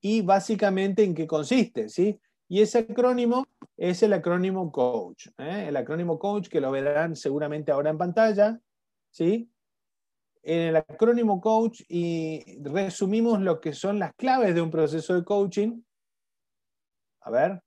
y 0.00 0.22
básicamente 0.22 1.04
en 1.04 1.14
qué 1.14 1.26
consiste. 1.26 1.90
¿sí? 1.90 2.18
Y 2.48 2.62
ese 2.62 2.78
acrónimo 2.78 3.44
es 3.76 4.02
el 4.02 4.12
acrónimo 4.12 4.72
COACH. 4.72 5.28
¿eh? 5.38 5.66
El 5.68 5.76
acrónimo 5.76 6.18
COACH 6.18 6.48
que 6.48 6.60
lo 6.60 6.70
verán 6.70 7.14
seguramente 7.14 7.72
ahora 7.72 7.90
en 7.90 7.98
pantalla. 7.98 8.60
¿sí? 9.10 9.50
en 10.48 10.60
el 10.68 10.76
acrónimo 10.76 11.40
coach 11.40 11.82
y 11.88 12.58
resumimos 12.62 13.40
lo 13.40 13.60
que 13.60 13.74
son 13.74 13.98
las 13.98 14.14
claves 14.14 14.54
de 14.54 14.62
un 14.62 14.70
proceso 14.70 15.14
de 15.14 15.24
coaching. 15.24 15.82
A 17.20 17.30
ver. 17.30 17.62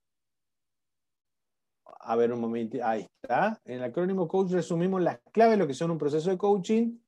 A 1.84 2.16
ver 2.16 2.32
un 2.32 2.40
momento. 2.40 2.78
Ahí 2.82 3.06
está. 3.22 3.60
En 3.64 3.78
el 3.78 3.84
acrónimo 3.84 4.26
coach 4.26 4.50
resumimos 4.50 5.00
las 5.00 5.20
claves 5.32 5.52
de 5.52 5.58
lo 5.58 5.66
que 5.68 5.74
son 5.74 5.92
un 5.92 5.98
proceso 5.98 6.30
de 6.30 6.38
coaching. 6.38 6.98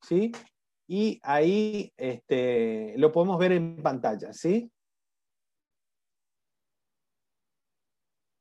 ¿Sí? 0.00 0.32
Y 0.86 1.20
ahí 1.22 1.92
este, 1.96 2.94
lo 2.96 3.12
podemos 3.12 3.38
ver 3.38 3.52
en 3.52 3.82
pantalla. 3.82 4.32
¿Sí? 4.32 4.70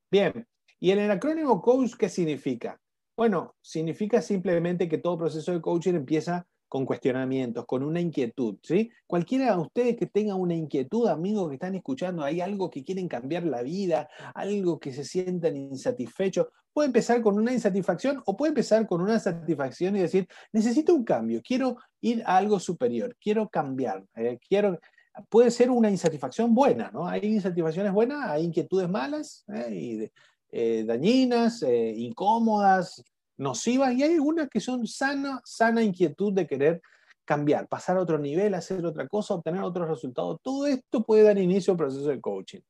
Bien. 0.10 0.48
¿Y 0.80 0.92
el 0.92 1.10
acrónimo 1.12 1.62
coach 1.62 1.96
qué 1.98 2.08
significa? 2.08 2.80
Bueno, 3.16 3.56
significa 3.62 4.22
simplemente 4.22 4.88
que 4.88 5.00
todo 5.00 5.18
proceso 5.18 5.52
de 5.52 5.60
coaching 5.60 5.96
empieza 5.96 6.48
con 6.68 6.86
cuestionamientos, 6.86 7.66
con 7.66 7.84
una 7.84 8.00
inquietud, 8.00 8.58
¿sí? 8.62 8.92
Cualquiera 9.08 9.56
de 9.56 9.62
ustedes 9.62 9.96
que 9.96 10.06
tenga 10.06 10.36
una 10.36 10.54
inquietud, 10.54 11.08
amigos 11.08 11.48
que 11.48 11.56
están 11.56 11.76
escuchando, 11.76 12.24
hay 12.24 12.42
algo 12.42 12.70
que 12.70 12.84
quieren 12.84 13.08
cambiar 13.08 13.46
la 13.46 13.64
vida, 13.64 14.10
algo 14.36 14.80
que 14.80 14.92
se 14.92 15.04
sientan 15.04 15.56
insatisfechos, 15.56 16.48
puede 16.74 16.88
empezar 16.88 17.22
con 17.22 17.40
una 17.40 17.54
insatisfacción 17.54 18.22
o 18.26 18.36
puede 18.36 18.50
empezar 18.50 18.86
con 18.86 19.02
una 19.02 19.18
satisfacción 19.18 19.96
y 19.96 20.02
decir, 20.02 20.28
necesito 20.52 20.94
un 20.94 21.06
cambio, 21.06 21.42
quiero 21.42 21.78
ir 22.02 22.22
a 22.26 22.38
algo 22.38 22.60
superior, 22.60 23.16
quiero 23.20 23.50
cambiar, 23.50 24.06
eh, 24.16 24.38
quiero... 24.48 24.80
Puede 25.30 25.52
ser 25.52 25.70
una 25.70 25.90
insatisfacción 25.90 26.54
buena, 26.54 26.92
¿no? 26.92 27.08
Hay 27.08 27.22
insatisfacciones 27.24 27.92
buenas, 27.92 28.30
hay 28.30 28.46
inquietudes 28.46 28.90
malas 28.90 29.44
eh, 29.54 29.74
y 29.74 30.12
eh, 30.52 30.84
dañinas, 30.86 31.64
incómodas, 31.64 33.04
nocivas 33.38 33.94
y 33.94 34.04
hay 34.04 34.14
algunas 34.14 34.50
que 34.50 34.60
son 34.60 34.88
sana, 34.88 35.42
sana 35.46 35.84
inquietud 35.84 36.34
de 36.34 36.48
querer 36.48 36.82
cambiar, 37.28 37.68
pasar 37.68 37.98
a 37.98 38.02
otro 38.02 38.18
nivel, 38.18 38.54
hacer 38.54 38.86
otra 38.86 39.08
cosa, 39.08 39.36
obtener 39.36 39.62
otros 39.62 39.88
resultados. 39.88 40.40
Todo 40.42 40.66
esto 40.66 41.04
puede 41.04 41.24
dar 41.24 41.38
inicio 41.38 41.74
al 41.74 41.78
proceso 41.78 42.08
de 42.08 42.22
coaching. 42.22 42.62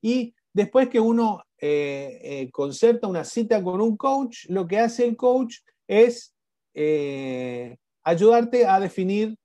Y 0.00 0.34
después 0.52 0.88
que 0.88 0.98
uno 0.98 1.42
eh, 1.58 2.18
eh, 2.22 2.50
concerta 2.50 3.06
una 3.06 3.24
cita 3.24 3.62
con 3.62 3.80
un 3.80 3.96
coach, 3.96 4.46
lo 4.48 4.66
que 4.66 4.78
hace 4.78 5.06
el 5.06 5.16
coach 5.16 5.58
es 5.86 6.34
eh, 6.74 7.76
ayudarte 8.02 8.66
a 8.66 8.80
definir, 8.80 9.36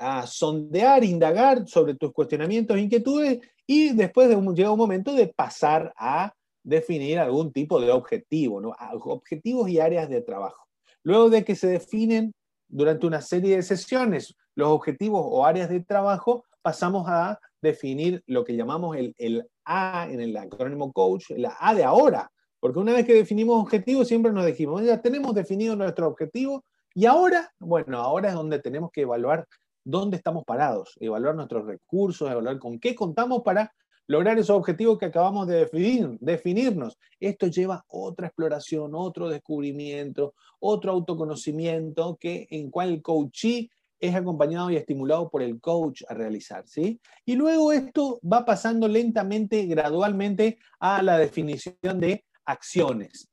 a 0.00 0.26
sondear, 0.26 1.04
indagar 1.04 1.68
sobre 1.68 1.94
tus 1.94 2.12
cuestionamientos 2.12 2.78
inquietudes 2.78 3.40
y 3.66 3.92
después 3.92 4.28
llega 4.28 4.70
un 4.70 4.78
momento 4.78 5.14
de 5.14 5.28
pasar 5.28 5.92
a 5.96 6.32
definir 6.62 7.18
algún 7.18 7.52
tipo 7.52 7.80
de 7.80 7.92
objetivo, 7.92 8.74
objetivos 9.04 9.68
y 9.68 9.78
áreas 9.78 10.08
de 10.08 10.22
trabajo. 10.22 10.66
Luego 11.02 11.28
de 11.28 11.44
que 11.44 11.54
se 11.54 11.68
definen 11.68 12.32
durante 12.66 13.06
una 13.06 13.20
serie 13.20 13.56
de 13.56 13.62
sesiones 13.62 14.34
los 14.54 14.68
objetivos 14.68 15.22
o 15.24 15.44
áreas 15.44 15.68
de 15.68 15.80
trabajo, 15.80 16.44
pasamos 16.62 17.06
a 17.08 17.38
definir 17.62 18.22
lo 18.26 18.44
que 18.44 18.56
llamamos 18.56 18.96
el, 18.96 19.14
el 19.18 19.46
A 19.64 20.08
en 20.10 20.20
el 20.20 20.36
acrónimo 20.36 20.92
coach, 20.92 21.30
la 21.36 21.56
A 21.60 21.74
de 21.74 21.84
ahora, 21.84 22.30
porque 22.58 22.78
una 22.78 22.92
vez 22.92 23.06
que 23.06 23.14
definimos 23.14 23.60
objetivos 23.62 24.08
siempre 24.08 24.32
nos 24.32 24.46
dijimos, 24.46 24.82
ya 24.82 25.00
tenemos 25.00 25.34
definido 25.34 25.76
nuestro 25.76 26.08
objetivo 26.08 26.64
y 26.94 27.06
ahora, 27.06 27.52
bueno, 27.58 27.98
ahora 27.98 28.30
es 28.30 28.34
donde 28.34 28.58
tenemos 28.58 28.90
que 28.90 29.02
evaluar 29.02 29.46
dónde 29.84 30.16
estamos 30.16 30.44
parados, 30.44 30.96
evaluar 31.00 31.34
nuestros 31.34 31.66
recursos, 31.66 32.30
evaluar 32.30 32.58
con 32.58 32.78
qué 32.78 32.94
contamos 32.94 33.42
para 33.42 33.72
lograr 34.06 34.38
esos 34.38 34.56
objetivos 34.56 34.98
que 34.98 35.06
acabamos 35.06 35.46
de 35.46 35.58
definir, 35.58 36.18
definirnos. 36.20 36.98
Esto 37.20 37.46
lleva 37.46 37.84
otra 37.88 38.26
exploración, 38.26 38.92
otro 38.94 39.28
descubrimiento, 39.28 40.34
otro 40.58 40.90
autoconocimiento 40.92 42.16
que 42.20 42.48
en 42.50 42.70
cual 42.70 42.90
el 42.90 43.02
coachee 43.02 43.70
es 44.00 44.14
acompañado 44.14 44.70
y 44.70 44.76
estimulado 44.76 45.30
por 45.30 45.42
el 45.42 45.60
coach 45.60 46.02
a 46.08 46.14
realizar, 46.14 46.66
¿sí? 46.66 47.00
Y 47.24 47.36
luego 47.36 47.70
esto 47.70 48.18
va 48.20 48.44
pasando 48.44 48.88
lentamente, 48.88 49.66
gradualmente 49.66 50.58
a 50.80 51.02
la 51.02 51.18
definición 51.18 52.00
de 52.00 52.24
acciones. 52.46 53.28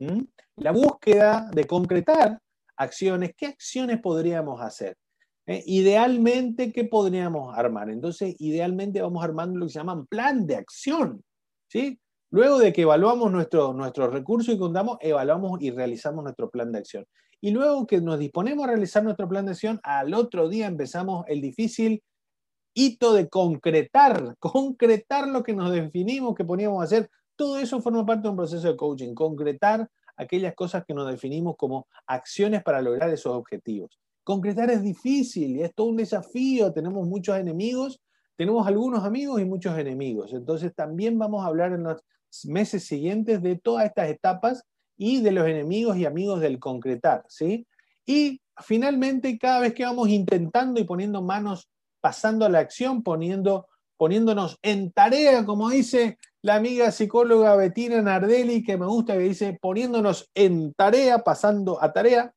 La 0.58 0.72
búsqueda 0.72 1.50
de 1.54 1.66
concretar 1.66 2.40
acciones, 2.76 3.34
¿qué 3.36 3.48
acciones 3.48 4.00
podríamos 4.00 4.62
hacer? 4.62 4.98
¿Eh? 5.48 5.64
idealmente, 5.66 6.72
¿qué 6.72 6.84
podríamos 6.86 7.58
armar? 7.58 7.90
Entonces, 7.90 8.36
idealmente 8.40 9.02
vamos 9.02 9.24
armando 9.24 9.60
lo 9.60 9.66
que 9.66 9.72
se 9.72 9.80
llama 9.80 10.06
plan 10.06 10.46
de 10.46 10.58
acción. 10.58 11.24
¿sí? 11.68 12.00
Luego 12.30 12.60
de 12.60 12.74
que 12.74 12.84
evaluamos 12.84 13.32
nuestros 13.32 13.76
nuestro 13.76 14.10
recursos 14.10 14.54
y 14.54 14.60
contamos, 14.60 14.98
evaluamos 15.02 15.62
y 15.62 15.72
realizamos 15.72 16.24
nuestro 16.24 16.50
plan 16.50 16.72
de 16.72 16.80
acción. 16.80 17.06
Y 17.40 17.52
luego 17.52 17.88
que 17.88 18.02
nos 18.02 18.20
disponemos 18.20 18.66
a 18.66 18.72
realizar 18.72 19.04
nuestro 19.04 19.30
plan 19.30 19.46
de 19.46 19.52
acción, 19.52 19.80
al 19.84 20.14
otro 20.14 20.50
día 20.50 20.68
empezamos 20.68 21.26
el 21.28 21.42
difícil 21.42 22.04
hito 22.74 23.14
de 23.14 23.30
concretar, 23.30 24.36
concretar 24.40 25.28
lo 25.28 25.44
que 25.44 25.54
nos 25.54 25.72
definimos 25.72 26.36
que 26.36 26.46
poníamos 26.46 26.82
a 26.82 26.86
hacer. 26.86 27.10
Todo 27.36 27.58
eso 27.60 27.82
forma 27.82 28.06
parte 28.06 28.24
de 28.24 28.30
un 28.30 28.38
proceso 28.38 28.68
de 28.68 28.76
coaching, 28.76 29.14
concretar 29.14 29.88
aquellas 30.16 30.56
cosas 30.56 30.84
que 30.86 30.96
nos 30.96 31.10
definimos 31.10 31.56
como 31.56 31.88
acciones 32.08 32.64
para 32.64 32.82
lograr 32.82 33.10
esos 33.12 33.34
objetivos. 33.34 34.00
Concretar 34.28 34.70
es 34.70 34.84
difícil 34.84 35.56
y 35.56 35.64
es 35.64 35.74
todo 35.74 35.88
un 35.88 35.96
desafío, 35.96 36.74
tenemos 36.74 37.08
muchos 37.08 37.38
enemigos, 37.38 38.02
tenemos 38.36 38.68
algunos 38.68 39.06
amigos 39.06 39.40
y 39.40 39.46
muchos 39.46 39.78
enemigos. 39.80 40.34
Entonces 40.34 40.76
también 40.76 41.18
vamos 41.18 41.46
a 41.46 41.48
hablar 41.48 41.72
en 41.72 41.84
los 41.84 42.04
meses 42.44 42.84
siguientes 42.84 43.42
de 43.42 43.56
todas 43.56 43.86
estas 43.86 44.10
etapas 44.10 44.66
y 44.98 45.22
de 45.22 45.32
los 45.32 45.48
enemigos 45.48 45.96
y 45.96 46.04
amigos 46.04 46.42
del 46.42 46.60
concretar, 46.60 47.24
¿sí? 47.30 47.66
Y 48.06 48.42
finalmente, 48.58 49.38
cada 49.40 49.62
vez 49.62 49.74
que 49.74 49.86
vamos 49.86 50.10
intentando 50.10 50.82
y 50.82 50.84
poniendo 50.84 51.22
manos, 51.22 51.70
pasando 52.02 52.46
a 52.46 52.50
la 52.50 52.60
acción, 52.60 53.04
poniendo, 53.04 53.70
poniéndonos 53.96 54.60
en 54.62 54.92
tarea, 54.92 55.46
como 55.46 55.70
dice 55.70 56.18
la 56.42 56.56
amiga 56.56 56.92
psicóloga 56.92 57.56
Bettina 57.56 58.02
Nardelli, 58.02 58.62
que 58.62 58.76
me 58.76 58.88
gusta, 58.88 59.14
que 59.14 59.20
dice, 59.20 59.58
poniéndonos 59.62 60.30
en 60.36 60.74
tarea, 60.74 61.20
pasando 61.20 61.82
a 61.82 61.94
tarea, 61.94 62.34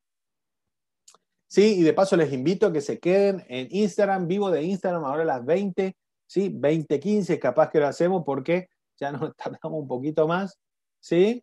Sí, 1.50 1.80
y 1.80 1.82
de 1.82 1.92
paso 1.92 2.16
les 2.16 2.32
invito 2.32 2.68
a 2.68 2.72
que 2.72 2.80
se 2.80 3.00
queden 3.00 3.44
en 3.48 3.66
Instagram, 3.72 4.28
vivo 4.28 4.52
de 4.52 4.62
Instagram 4.62 5.04
ahora 5.04 5.22
a 5.22 5.26
las 5.26 5.44
20, 5.44 5.96
¿sí? 6.24 6.48
20.15, 6.48 7.40
capaz 7.40 7.70
que 7.70 7.80
lo 7.80 7.88
hacemos 7.88 8.22
porque 8.24 8.68
ya 9.00 9.10
nos 9.10 9.34
tardamos 9.36 9.82
un 9.82 9.88
poquito 9.88 10.28
más, 10.28 10.60
¿sí? 11.00 11.42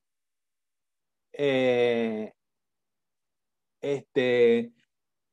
Eh, 1.33 2.31
este, 3.81 4.71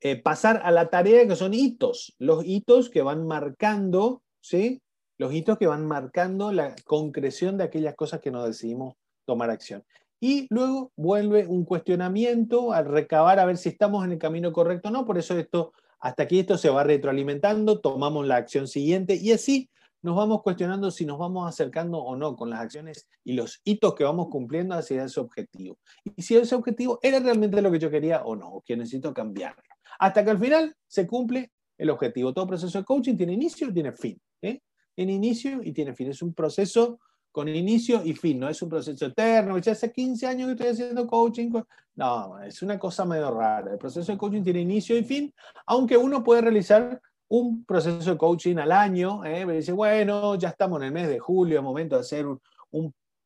eh, 0.01 0.21
pasar 0.21 0.59
a 0.61 0.71
la 0.71 0.89
tarea 0.89 1.25
que 1.25 1.37
son 1.37 1.53
hitos, 1.53 2.13
los 2.19 2.43
hitos 2.43 2.89
que 2.89 3.01
van 3.01 3.25
marcando, 3.25 4.23
¿sí? 4.41 4.81
Los 5.17 5.33
hitos 5.33 5.57
que 5.57 5.67
van 5.67 5.85
marcando 5.85 6.51
la 6.51 6.75
concreción 6.83 7.57
de 7.57 7.63
aquellas 7.63 7.95
cosas 7.95 8.19
que 8.19 8.29
nos 8.29 8.45
decidimos 8.45 8.95
tomar 9.23 9.51
acción 9.51 9.85
y 10.19 10.47
luego 10.49 10.91
vuelve 10.95 11.45
un 11.47 11.65
cuestionamiento 11.65 12.73
al 12.73 12.85
recabar 12.85 13.39
a 13.39 13.45
ver 13.45 13.57
si 13.57 13.69
estamos 13.69 14.05
en 14.05 14.13
el 14.13 14.17
camino 14.17 14.51
correcto 14.51 14.89
o 14.89 14.91
no. 14.91 15.05
Por 15.05 15.17
eso 15.17 15.37
esto, 15.37 15.73
hasta 15.99 16.23
aquí 16.23 16.39
esto 16.39 16.57
se 16.57 16.69
va 16.69 16.83
retroalimentando, 16.83 17.79
tomamos 17.79 18.25
la 18.25 18.37
acción 18.37 18.67
siguiente 18.67 19.15
y 19.15 19.31
así 19.31 19.69
nos 20.01 20.15
vamos 20.15 20.43
cuestionando 20.43 20.91
si 20.91 21.03
nos 21.05 21.17
vamos 21.17 21.49
acercando 21.49 21.97
o 21.97 22.15
no 22.15 22.35
con 22.35 22.51
las 22.51 22.59
acciones 22.59 23.07
y 23.23 23.33
los 23.33 23.59
hitos 23.63 23.95
que 23.95 24.03
vamos 24.03 24.27
cumpliendo 24.29 24.75
hacia 24.75 25.03
ese 25.03 25.19
objetivo. 25.19 25.79
Y 26.15 26.21
si 26.21 26.35
ese 26.35 26.53
objetivo 26.53 26.99
era 27.01 27.19
realmente 27.19 27.61
lo 27.61 27.71
que 27.71 27.79
yo 27.79 27.89
quería 27.89 28.23
o 28.23 28.35
no, 28.35 28.49
o 28.49 28.61
que 28.61 28.77
necesito 28.77 29.13
cambiarlo. 29.13 29.63
Hasta 29.97 30.23
que 30.23 30.29
al 30.29 30.39
final 30.39 30.75
se 30.87 31.07
cumple 31.07 31.51
el 31.77 31.89
objetivo. 31.89 32.33
Todo 32.33 32.47
proceso 32.47 32.77
de 32.77 32.85
coaching 32.85 33.17
tiene 33.17 33.33
inicio 33.33 33.69
y 33.69 33.73
tiene 33.73 33.91
fin. 33.93 34.21
¿eh? 34.41 34.61
Tiene 34.93 35.13
inicio 35.13 35.61
y 35.63 35.71
tiene 35.73 35.93
fin. 35.93 36.09
Es 36.09 36.21
un 36.21 36.33
proceso 36.33 36.99
con 37.35 37.49
inicio 37.49 38.01
y 38.05 38.13
fin, 38.13 38.39
no 38.39 38.47
es 38.47 38.61
un 38.61 38.69
proceso 38.69 39.07
eterno, 39.07 39.57
ya 39.57 39.73
hace 39.73 39.91
15 39.91 40.25
años 40.25 40.47
que 40.47 40.51
estoy 40.53 40.67
haciendo 40.69 41.05
coaching. 41.05 41.51
No, 41.95 42.41
es 42.41 42.61
una 42.61 42.79
cosa 42.79 43.03
medio 43.03 43.29
rara. 43.29 43.73
El 43.73 43.77
proceso 43.77 44.09
de 44.09 44.17
coaching 44.17 44.41
tiene 44.41 44.61
inicio 44.61 44.97
y 44.97 45.03
fin, 45.03 45.33
aunque 45.65 45.97
uno 45.97 46.23
puede 46.23 46.39
realizar 46.39 47.01
un 47.27 47.65
proceso 47.65 48.11
de 48.11 48.17
coaching 48.17 48.55
al 48.55 48.71
año, 48.71 49.25
¿eh? 49.25 49.45
dice, 49.51 49.73
bueno, 49.73 50.35
ya 50.35 50.47
estamos 50.47 50.79
en 50.79 50.85
el 50.85 50.93
mes 50.93 51.09
de 51.09 51.19
julio, 51.19 51.57
es 51.57 51.63
momento 51.63 51.95
de 51.95 52.01
hacer 52.03 52.25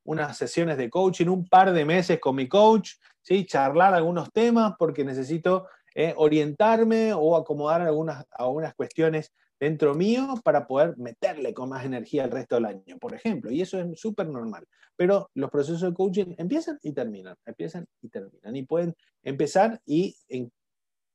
unas 0.04 0.36
sesiones 0.36 0.75
de 0.78 0.89
coaching, 0.89 1.28
un 1.28 1.48
par 1.48 1.72
de 1.72 1.86
meses 1.86 2.20
con 2.20 2.36
mi 2.36 2.48
coach, 2.48 2.94
¿sí? 3.22 3.46
charlar 3.46 3.94
algunos 3.94 4.32
temas 4.32 4.74
porque 4.80 5.06
necesito 5.06 5.68
eh, 5.94 6.16
orientarme 6.18 7.13
o 7.13 7.36
acomodar 7.36 7.82
algunas, 7.82 8.25
algunas 8.32 8.74
cuestiones 8.74 9.32
dentro 9.60 9.94
mío 9.94 10.36
para 10.44 10.66
poder 10.66 10.98
meterle 10.98 11.54
con 11.54 11.70
más 11.70 11.86
energía 11.86 12.24
el 12.24 12.32
resto 12.32 12.56
del 12.56 12.66
año, 12.66 12.98
por 13.00 13.13
ejemplo. 13.13 13.51
Y 13.51 13.62
eso 13.62 13.80
es 13.80 14.00
súper 14.00 14.28
normal. 14.28 14.66
Pero 14.96 15.30
los 15.34 15.50
procesos 15.50 15.82
de 15.82 15.94
coaching 15.94 16.36
empiezan 16.38 16.80
y 16.82 16.94
terminan, 16.94 17.36
empiezan 17.46 17.86
y 18.01 18.10
terminan. 18.10 18.56
Y 18.56 18.63
pueden 18.63 18.96
empezar 19.24 19.82
y 19.86 20.16
en 20.28 20.51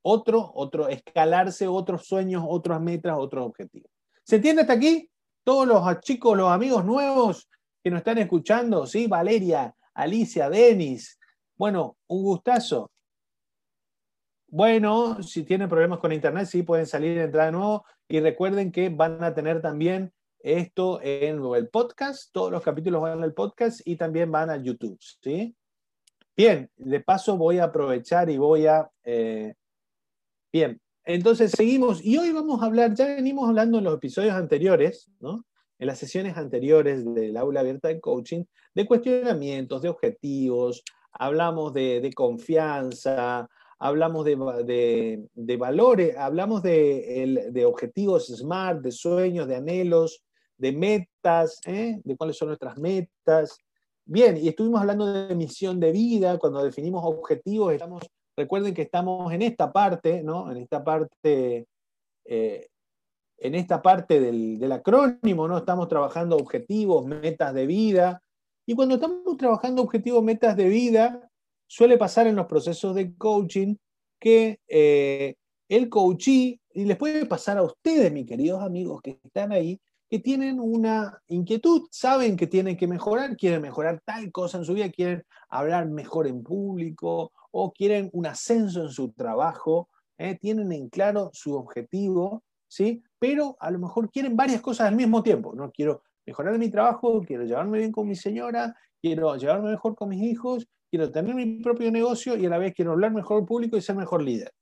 otro, 0.02 0.52
otro, 0.54 0.88
escalarse 0.88 1.66
otros 1.66 2.06
sueños, 2.06 2.44
otras 2.46 2.80
metas, 2.80 3.16
otros 3.16 3.46
objetivos. 3.46 3.90
¿Se 4.22 4.36
entiende 4.36 4.62
hasta 4.62 4.74
aquí? 4.74 5.10
Todos 5.42 5.66
los 5.66 6.00
chicos, 6.00 6.36
los 6.36 6.50
amigos 6.50 6.84
nuevos 6.84 7.48
que 7.82 7.90
nos 7.90 7.98
están 7.98 8.18
escuchando, 8.18 8.86
¿sí? 8.86 9.06
Valeria, 9.06 9.74
Alicia, 9.94 10.48
Denis. 10.48 11.18
Bueno, 11.56 11.96
un 12.06 12.22
gustazo. 12.22 12.90
Bueno, 14.48 15.22
si 15.22 15.42
tienen 15.42 15.68
problemas 15.68 15.98
con 15.98 16.12
internet, 16.12 16.46
sí 16.46 16.62
pueden 16.62 16.86
salir 16.86 17.16
y 17.16 17.20
entrar 17.20 17.46
de 17.46 17.52
nuevo. 17.52 17.84
Y 18.08 18.20
recuerden 18.20 18.70
que 18.70 18.88
van 18.88 19.22
a 19.24 19.34
tener 19.34 19.62
también 19.62 20.12
esto 20.40 21.00
en 21.02 21.42
el 21.54 21.68
podcast. 21.68 22.30
Todos 22.32 22.52
los 22.52 22.62
capítulos 22.62 23.02
van 23.02 23.22
al 23.22 23.32
podcast 23.32 23.80
y 23.84 23.96
también 23.96 24.30
van 24.30 24.50
a 24.50 24.56
YouTube. 24.56 24.98
¿sí? 25.00 25.56
Bien, 26.36 26.70
de 26.76 27.00
paso 27.00 27.36
voy 27.36 27.58
a 27.58 27.64
aprovechar 27.64 28.28
y 28.28 28.36
voy 28.36 28.66
a... 28.66 28.90
Eh, 29.04 29.54
bien, 30.52 30.80
entonces 31.04 31.50
seguimos. 31.50 32.04
Y 32.04 32.18
hoy 32.18 32.32
vamos 32.32 32.62
a 32.62 32.66
hablar, 32.66 32.94
ya 32.94 33.06
venimos 33.06 33.48
hablando 33.48 33.78
en 33.78 33.84
los 33.84 33.94
episodios 33.94 34.34
anteriores, 34.34 35.10
¿no? 35.20 35.44
en 35.78 35.86
las 35.86 35.98
sesiones 35.98 36.36
anteriores 36.36 37.04
del 37.04 37.36
aula 37.36 37.60
abierta 37.60 37.88
de 37.88 38.00
coaching, 38.00 38.44
de 38.74 38.86
cuestionamientos, 38.86 39.82
de 39.82 39.88
objetivos, 39.88 40.82
hablamos 41.12 41.72
de, 41.72 42.00
de 42.00 42.12
confianza, 42.12 43.48
hablamos 43.78 44.24
de, 44.24 45.56
valores, 45.58 46.16
hablamos 46.16 46.62
de, 46.62 47.64
objetivos 47.66 48.26
SMART, 48.26 48.82
de 48.82 48.92
sueños, 48.92 49.46
de 49.48 49.56
anhelos, 49.56 50.22
de 50.56 50.72
metas, 50.72 51.60
¿eh? 51.66 52.00
de 52.02 52.16
cuáles 52.16 52.36
son 52.36 52.48
nuestras 52.48 52.78
metas. 52.78 53.58
Bien, 54.04 54.36
y 54.36 54.48
estuvimos 54.48 54.80
hablando 54.80 55.06
de 55.06 55.34
misión 55.34 55.80
de 55.80 55.92
vida, 55.92 56.38
cuando 56.38 56.62
definimos 56.62 57.02
objetivos, 57.04 57.72
estamos, 57.72 58.04
recuerden 58.36 58.74
que 58.74 58.82
estamos 58.82 59.32
en 59.32 59.42
esta 59.42 59.72
parte, 59.72 60.22
¿no? 60.22 60.50
En 60.50 60.58
esta 60.58 60.84
parte, 60.84 61.66
eh, 62.26 62.66
en 63.38 63.54
esta 63.54 63.80
parte 63.80 64.20
del, 64.20 64.58
del 64.58 64.72
acrónimo, 64.72 65.48
¿no? 65.48 65.58
Estamos 65.58 65.88
trabajando 65.88 66.36
objetivos, 66.36 67.06
metas 67.06 67.54
de 67.54 67.66
vida. 67.66 68.22
Y 68.66 68.74
cuando 68.74 68.96
estamos 68.96 69.36
trabajando 69.36 69.82
objetivos, 69.82 70.22
metas 70.22 70.56
de 70.56 70.68
vida, 70.68 71.30
suele 71.66 71.98
pasar 71.98 72.26
en 72.26 72.36
los 72.36 72.46
procesos 72.46 72.94
de 72.94 73.14
coaching 73.16 73.76
que 74.20 74.60
eh, 74.68 75.34
el 75.68 75.88
coachee, 75.88 76.60
y 76.72 76.84
les 76.84 76.96
puede 76.96 77.26
pasar 77.26 77.58
a 77.58 77.62
ustedes, 77.62 78.12
mis 78.12 78.26
queridos 78.26 78.62
amigos 78.62 79.00
que 79.02 79.18
están 79.22 79.52
ahí, 79.52 79.80
que 80.10 80.18
tienen 80.18 80.60
una 80.60 81.20
inquietud, 81.28 81.88
saben 81.90 82.36
que 82.36 82.46
tienen 82.46 82.76
que 82.76 82.86
mejorar, 82.86 83.36
quieren 83.36 83.62
mejorar 83.62 84.00
tal 84.04 84.30
cosa 84.30 84.58
en 84.58 84.64
su 84.64 84.74
vida, 84.74 84.90
quieren 84.90 85.24
hablar 85.48 85.88
mejor 85.88 86.26
en 86.26 86.42
público 86.42 87.32
o 87.50 87.72
quieren 87.72 88.10
un 88.12 88.26
ascenso 88.26 88.82
en 88.82 88.90
su 88.90 89.12
trabajo, 89.12 89.88
eh, 90.18 90.36
tienen 90.40 90.72
en 90.72 90.88
claro 90.88 91.30
su 91.32 91.54
objetivo, 91.54 92.44
¿sí? 92.68 93.02
pero 93.18 93.56
a 93.60 93.70
lo 93.70 93.78
mejor 93.78 94.10
quieren 94.10 94.36
varias 94.36 94.60
cosas 94.60 94.88
al 94.88 94.96
mismo 94.96 95.22
tiempo. 95.22 95.54
No 95.54 95.70
quiero 95.70 96.02
mejorar 96.26 96.58
mi 96.58 96.70
trabajo, 96.70 97.22
quiero 97.26 97.44
llevarme 97.44 97.78
bien 97.78 97.92
con 97.92 98.06
mi 98.06 98.14
señora, 98.14 98.76
quiero 99.00 99.36
llevarme 99.36 99.70
mejor 99.70 99.94
con 99.94 100.10
mis 100.10 100.22
hijos 100.22 100.68
quiero 100.94 101.10
tener 101.10 101.34
mi 101.34 101.60
propio 101.60 101.90
negocio 101.90 102.36
y 102.36 102.46
a 102.46 102.48
la 102.48 102.56
vez 102.56 102.72
quiero 102.72 102.92
hablar 102.92 103.10
mejor 103.10 103.40
al 103.40 103.44
público 103.44 103.76
y 103.76 103.82
ser 103.82 103.96
mejor 103.96 104.22
líder. 104.22 104.54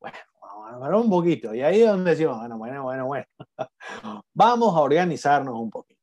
Bueno, 0.00 0.16
hablar 0.64 0.94
un 0.94 1.10
poquito. 1.10 1.54
Y 1.54 1.60
ahí 1.60 1.82
es 1.82 1.88
donde 1.88 2.12
decimos, 2.12 2.38
bueno, 2.38 2.56
bueno, 2.56 2.82
bueno, 2.84 3.06
bueno. 3.06 3.26
vamos 4.32 4.74
a 4.74 4.80
organizarnos 4.80 5.54
un 5.54 5.68
poquito. 5.68 6.00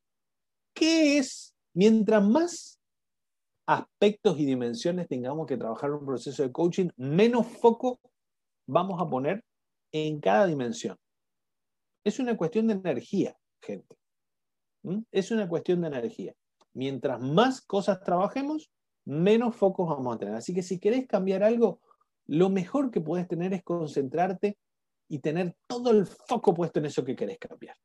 ¿Qué 0.71 1.17
es, 1.17 1.55
mientras 1.73 2.23
más 2.23 2.79
aspectos 3.65 4.37
y 4.37 4.45
dimensiones 4.45 5.07
tengamos 5.07 5.47
que 5.47 5.57
trabajar 5.57 5.89
en 5.89 5.95
un 5.95 6.05
proceso 6.05 6.43
de 6.43 6.51
coaching, 6.51 6.89
menos 6.97 7.47
foco 7.47 7.99
vamos 8.67 9.01
a 9.01 9.09
poner 9.09 9.43
en 9.91 10.21
cada 10.21 10.45
dimensión? 10.45 10.95
Es 12.03 12.19
una 12.19 12.37
cuestión 12.37 12.67
de 12.67 12.75
energía, 12.75 13.35
gente. 13.63 13.97
¿Mm? 14.83 14.99
Es 15.11 15.31
una 15.31 15.49
cuestión 15.49 15.81
de 15.81 15.87
energía. 15.87 16.35
Mientras 16.71 17.19
más 17.19 17.61
cosas 17.61 17.99
trabajemos, 18.03 18.69
menos 19.05 19.55
focos 19.55 19.87
vamos 19.87 20.15
a 20.15 20.19
tener. 20.19 20.35
Así 20.35 20.53
que 20.53 20.63
si 20.63 20.79
querés 20.79 21.07
cambiar 21.07 21.43
algo, 21.43 21.79
lo 22.27 22.49
mejor 22.49 22.91
que 22.91 23.01
puedes 23.01 23.27
tener 23.27 23.53
es 23.53 23.63
concentrarte 23.63 24.57
y 25.07 25.19
tener 25.19 25.55
todo 25.67 25.91
el 25.91 26.05
foco 26.05 26.53
puesto 26.53 26.79
en 26.79 26.85
eso 26.85 27.03
que 27.03 27.15
querés 27.15 27.37
cambiar. 27.37 27.75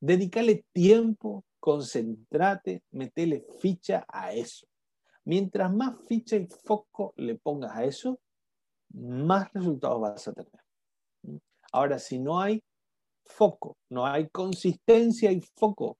Dedicale 0.00 0.64
tiempo, 0.72 1.44
concentrate, 1.60 2.82
metele 2.90 3.44
ficha 3.60 4.04
a 4.08 4.32
eso. 4.32 4.66
Mientras 5.24 5.72
más 5.72 5.94
ficha 6.08 6.34
y 6.36 6.48
foco 6.48 7.14
le 7.16 7.36
pongas 7.36 7.76
a 7.76 7.84
eso, 7.84 8.18
más 8.94 9.52
resultados 9.52 10.00
vas 10.00 10.26
a 10.26 10.32
tener. 10.32 11.40
Ahora, 11.72 11.98
si 11.98 12.18
no 12.18 12.40
hay 12.40 12.62
foco, 13.24 13.76
no 13.88 14.04
hay 14.04 14.28
consistencia 14.28 15.30
y 15.30 15.40
foco 15.40 15.98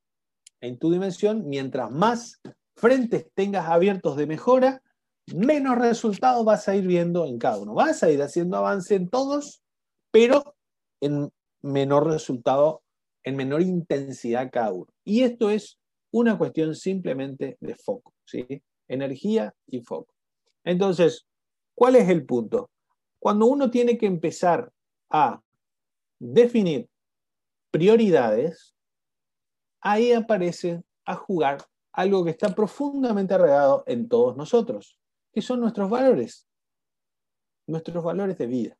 en 0.61 0.78
tu 0.78 0.90
dimensión, 0.90 1.48
mientras 1.48 1.90
más 1.90 2.40
frentes 2.76 3.26
tengas 3.35 3.68
abiertos 3.68 4.16
de 4.16 4.26
mejora, 4.26 4.82
menos 5.26 5.78
resultados 5.78 6.44
vas 6.44 6.68
a 6.68 6.74
ir 6.74 6.87
viendo 6.87 7.26
en 7.26 7.38
cada 7.38 7.58
uno. 7.58 7.74
Vas 7.74 8.02
a 8.02 8.11
ir 8.11 8.22
haciendo 8.22 8.56
avance 8.56 8.94
en 8.94 9.08
todos, 9.08 9.62
pero 10.11 10.56
en 11.00 11.30
menor 11.62 12.08
resultado, 12.08 12.82
en 13.24 13.37
menor 13.37 13.62
intensidad 13.62 14.50
cada 14.50 14.72
uno. 14.72 14.92
Y 15.04 15.22
esto 15.22 15.50
es 15.50 15.78
una 16.12 16.37
cuestión 16.37 16.74
simplemente 16.74 17.56
de 17.61 17.74
foco, 17.74 18.12
¿sí? 18.24 18.62
Energía 18.88 19.54
y 19.66 19.80
foco. 19.80 20.14
Entonces, 20.64 21.26
¿cuál 21.74 21.96
es 21.96 22.08
el 22.08 22.26
punto? 22.26 22.70
Cuando 23.18 23.46
uno 23.46 23.70
tiene 23.70 23.96
que 23.96 24.06
empezar 24.06 24.70
a 25.11 25.40
definir 26.18 26.88
prioridades, 27.70 28.74
ahí 29.80 30.12
aparece 30.12 30.82
a 31.04 31.14
jugar 31.14 31.58
algo 31.92 32.24
que 32.24 32.31
está 32.31 32.55
profundamente 32.55 33.35
arraigado 33.35 33.85
en 33.87 34.09
todos 34.09 34.37
nosotros, 34.37 34.98
que 35.33 35.42
son 35.42 35.61
nuestros 35.61 35.90
valores, 35.90 36.48
nuestros 37.66 38.02
valores 38.02 38.38
de 38.38 38.46
vida. 38.46 38.78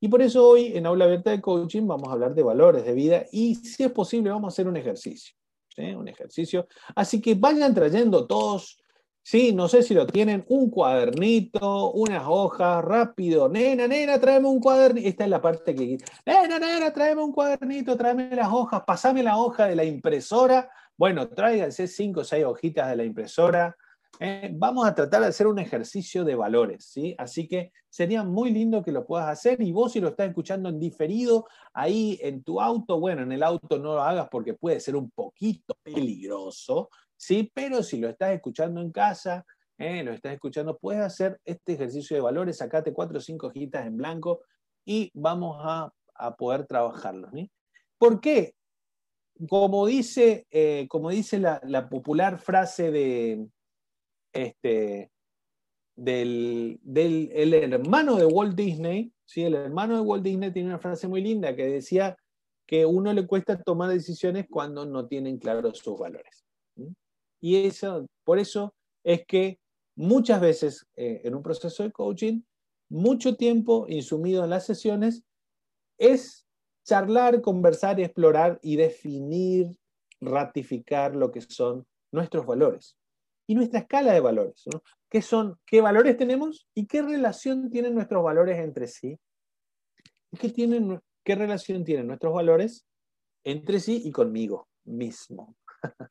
Y 0.00 0.08
por 0.08 0.20
eso 0.20 0.48
hoy 0.48 0.76
en 0.76 0.86
Aula 0.86 1.04
Abierta 1.04 1.30
de 1.30 1.40
Coaching 1.40 1.86
vamos 1.86 2.08
a 2.08 2.12
hablar 2.12 2.34
de 2.34 2.42
valores 2.42 2.84
de 2.84 2.92
vida 2.92 3.24
y 3.30 3.54
si 3.54 3.84
es 3.84 3.92
posible 3.92 4.30
vamos 4.30 4.52
a 4.52 4.54
hacer 4.54 4.66
un 4.66 4.76
ejercicio. 4.76 5.34
Un 5.76 6.08
ejercicio. 6.08 6.66
Así 6.94 7.20
que 7.20 7.34
vayan 7.34 7.72
trayendo 7.72 8.26
todos, 8.26 8.78
¿sí? 9.22 9.52
no 9.52 9.68
sé 9.68 9.82
si 9.82 9.94
lo 9.94 10.06
tienen, 10.06 10.44
un 10.48 10.70
cuadernito, 10.70 11.92
unas 11.92 12.24
hojas, 12.26 12.84
rápido. 12.84 13.48
Nena, 13.48 13.88
nena, 13.88 14.20
tráeme 14.20 14.48
un 14.48 14.60
cuadernito. 14.60 15.08
Esta 15.08 15.24
es 15.24 15.30
la 15.30 15.40
parte 15.40 15.74
que... 15.74 15.96
Nena, 16.26 16.58
nena, 16.58 16.92
tráeme 16.92 17.22
un 17.22 17.32
cuadernito, 17.32 17.96
tráeme 17.96 18.34
las 18.36 18.48
hojas, 18.52 18.82
pasame 18.86 19.22
la 19.22 19.38
hoja 19.38 19.66
de 19.66 19.76
la 19.76 19.84
impresora. 19.84 20.68
Bueno, 20.96 21.28
tráiganse 21.28 21.86
cinco 21.86 22.20
o 22.20 22.24
seis 22.24 22.44
hojitas 22.44 22.88
de 22.88 22.96
la 22.96 23.04
impresora 23.04 23.76
eh, 24.20 24.50
vamos 24.52 24.86
a 24.86 24.94
tratar 24.94 25.22
de 25.22 25.28
hacer 25.28 25.46
un 25.46 25.58
ejercicio 25.58 26.24
de 26.24 26.34
valores, 26.34 26.84
¿sí? 26.84 27.14
Así 27.18 27.48
que 27.48 27.72
sería 27.88 28.22
muy 28.22 28.50
lindo 28.50 28.82
que 28.82 28.92
lo 28.92 29.06
puedas 29.06 29.28
hacer 29.28 29.60
y 29.62 29.72
vos 29.72 29.92
si 29.92 30.00
lo 30.00 30.08
estás 30.08 30.28
escuchando 30.28 30.68
en 30.68 30.78
diferido, 30.78 31.46
ahí 31.72 32.18
en 32.22 32.42
tu 32.42 32.60
auto, 32.60 33.00
bueno, 33.00 33.22
en 33.22 33.32
el 33.32 33.42
auto 33.42 33.78
no 33.78 33.94
lo 33.94 34.02
hagas 34.02 34.28
porque 34.30 34.54
puede 34.54 34.80
ser 34.80 34.96
un 34.96 35.10
poquito 35.10 35.74
peligroso, 35.82 36.90
¿sí? 37.16 37.50
Pero 37.54 37.82
si 37.82 37.98
lo 37.98 38.08
estás 38.08 38.32
escuchando 38.32 38.80
en 38.80 38.92
casa, 38.92 39.44
eh, 39.78 40.04
lo 40.04 40.12
estás 40.12 40.34
escuchando, 40.34 40.78
puedes 40.78 41.02
hacer 41.02 41.40
este 41.44 41.72
ejercicio 41.72 42.14
de 42.14 42.20
valores, 42.20 42.58
sacate 42.58 42.92
cuatro 42.92 43.18
o 43.18 43.20
cinco 43.20 43.48
hojitas 43.48 43.86
en 43.86 43.96
blanco 43.96 44.42
y 44.84 45.10
vamos 45.14 45.56
a, 45.60 45.92
poder 46.38 46.66
trabajarlos, 46.66 47.32
¿sí? 47.32 47.50
¿Por 47.98 48.20
qué? 48.20 48.54
Como 49.48 49.86
dice, 49.86 50.46
eh, 50.50 50.86
como 50.88 51.10
dice 51.10 51.38
la 51.38 51.88
popular 51.88 52.38
frase 52.38 52.90
de, 52.90 53.48
este, 54.32 55.10
del, 55.96 56.80
el 56.84 57.54
hermano 57.54 58.16
de 58.16 58.26
Walt 58.26 58.56
Disney, 58.56 59.12
¿sí? 59.24 59.42
el 59.42 59.54
hermano 59.54 59.94
de 59.96 60.00
Walt 60.00 60.22
Disney 60.22 60.52
tiene 60.52 60.68
una 60.68 60.78
frase 60.78 61.06
muy 61.06 61.22
linda 61.22 61.54
que 61.54 61.66
decía 61.66 62.16
que 62.66 62.86
uno 62.86 63.12
le 63.12 63.26
cuesta 63.26 63.60
tomar 63.62 63.90
decisiones 63.90 64.46
cuando 64.48 64.86
no 64.86 65.06
tienen 65.06 65.38
claros 65.38 65.78
sus 65.78 65.98
valores. 65.98 66.44
Y 67.40 67.66
eso, 67.66 68.06
por 68.24 68.38
eso 68.38 68.74
es 69.04 69.26
que 69.26 69.58
muchas 69.96 70.40
veces 70.40 70.86
eh, 70.96 71.20
en 71.24 71.34
un 71.34 71.42
proceso 71.42 71.82
de 71.82 71.92
coaching, 71.92 72.40
mucho 72.88 73.36
tiempo 73.36 73.86
insumido 73.88 74.44
en 74.44 74.50
las 74.50 74.64
sesiones 74.64 75.22
es 75.98 76.46
charlar, 76.84 77.40
conversar, 77.40 78.00
explorar 78.00 78.58
y 78.62 78.76
definir, 78.76 79.74
ratificar 80.20 81.14
lo 81.16 81.30
que 81.30 81.40
son 81.40 81.86
nuestros 82.12 82.46
valores 82.46 82.96
y 83.46 83.54
nuestra 83.54 83.80
escala 83.80 84.12
de 84.12 84.20
valores. 84.20 84.64
¿Qué 85.08 85.22
son, 85.22 85.58
qué 85.66 85.80
valores 85.80 86.16
tenemos 86.16 86.68
y 86.74 86.86
qué 86.86 87.02
relación 87.02 87.70
tienen 87.70 87.94
nuestros 87.94 88.22
valores 88.22 88.58
entre 88.58 88.86
sí? 88.86 89.18
¿Qué, 90.38 90.48
tienen, 90.48 91.00
qué 91.24 91.34
relación 91.34 91.84
tienen 91.84 92.06
nuestros 92.06 92.32
valores 92.32 92.86
entre 93.44 93.80
sí 93.80 94.02
y 94.04 94.10
conmigo 94.10 94.68
mismo? 94.84 95.56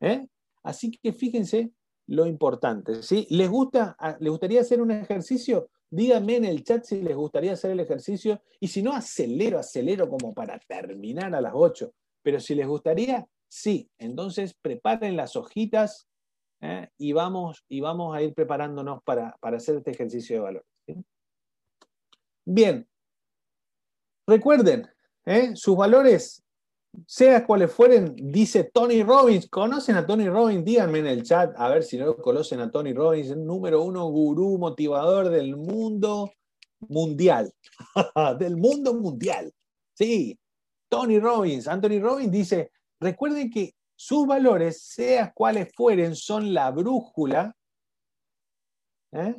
¿Eh? 0.00 0.26
Así 0.62 0.90
que 0.90 1.12
fíjense 1.12 1.70
lo 2.06 2.26
importante. 2.26 3.02
¿sí? 3.02 3.26
¿Les, 3.30 3.48
gusta, 3.48 3.96
¿Les 4.18 4.30
gustaría 4.30 4.60
hacer 4.60 4.80
un 4.80 4.90
ejercicio? 4.90 5.70
Díganme 5.90 6.36
en 6.36 6.44
el 6.44 6.62
chat 6.62 6.84
si 6.84 7.02
les 7.02 7.16
gustaría 7.16 7.52
hacer 7.52 7.72
el 7.72 7.80
ejercicio. 7.80 8.40
Y 8.60 8.68
si 8.68 8.82
no, 8.82 8.92
acelero, 8.92 9.58
acelero 9.58 10.08
como 10.08 10.32
para 10.32 10.58
terminar 10.60 11.34
a 11.34 11.40
las 11.40 11.52
8. 11.54 11.92
Pero 12.22 12.38
si 12.38 12.54
les 12.54 12.66
gustaría, 12.66 13.26
sí. 13.48 13.90
Entonces 13.98 14.54
preparen 14.54 15.16
las 15.16 15.34
hojitas 15.34 16.08
¿eh? 16.60 16.88
y, 16.96 17.12
vamos, 17.12 17.64
y 17.68 17.80
vamos 17.80 18.16
a 18.16 18.22
ir 18.22 18.34
preparándonos 18.34 19.02
para, 19.02 19.36
hacer 19.42 19.76
este 19.76 19.90
ejercicio 19.90 20.36
de 20.36 20.42
valores. 20.42 20.68
Bien, 22.44 22.88
recuerden, 24.26 24.88
¿eh? 25.26 25.54
sus 25.54 25.76
valores, 25.76 26.42
sea 27.06 27.46
cuales 27.46 27.72
fueren, 27.72 28.14
dice 28.16 28.64
Tony 28.64 29.02
Robbins. 29.02 29.48
¿Conocen 29.48 29.96
a 29.96 30.06
Tony 30.06 30.28
Robbins? 30.28 30.64
Díganme 30.64 31.00
en 31.00 31.06
el 31.06 31.22
chat, 31.22 31.54
a 31.56 31.68
ver 31.68 31.82
si 31.82 31.98
no 31.98 32.16
conocen 32.16 32.60
a 32.60 32.70
Tony 32.70 32.92
Robbins, 32.92 33.30
el 33.30 33.44
número 33.44 33.82
uno 33.82 34.06
gurú 34.08 34.58
motivador 34.58 35.28
del 35.28 35.56
mundo 35.56 36.32
mundial. 36.88 37.52
del 38.38 38.56
mundo 38.56 38.94
mundial. 38.94 39.52
Sí, 39.94 40.38
Tony 40.88 41.18
Robbins. 41.18 41.68
Anthony 41.68 42.00
Robbins 42.00 42.32
dice, 42.32 42.72
recuerden 43.00 43.50
que 43.50 43.74
sus 43.94 44.26
valores, 44.26 44.82
seas 44.82 45.32
cuales 45.34 45.68
fueren, 45.74 46.16
son 46.16 46.54
la 46.54 46.70
brújula. 46.70 47.54
¿eh? 49.12 49.34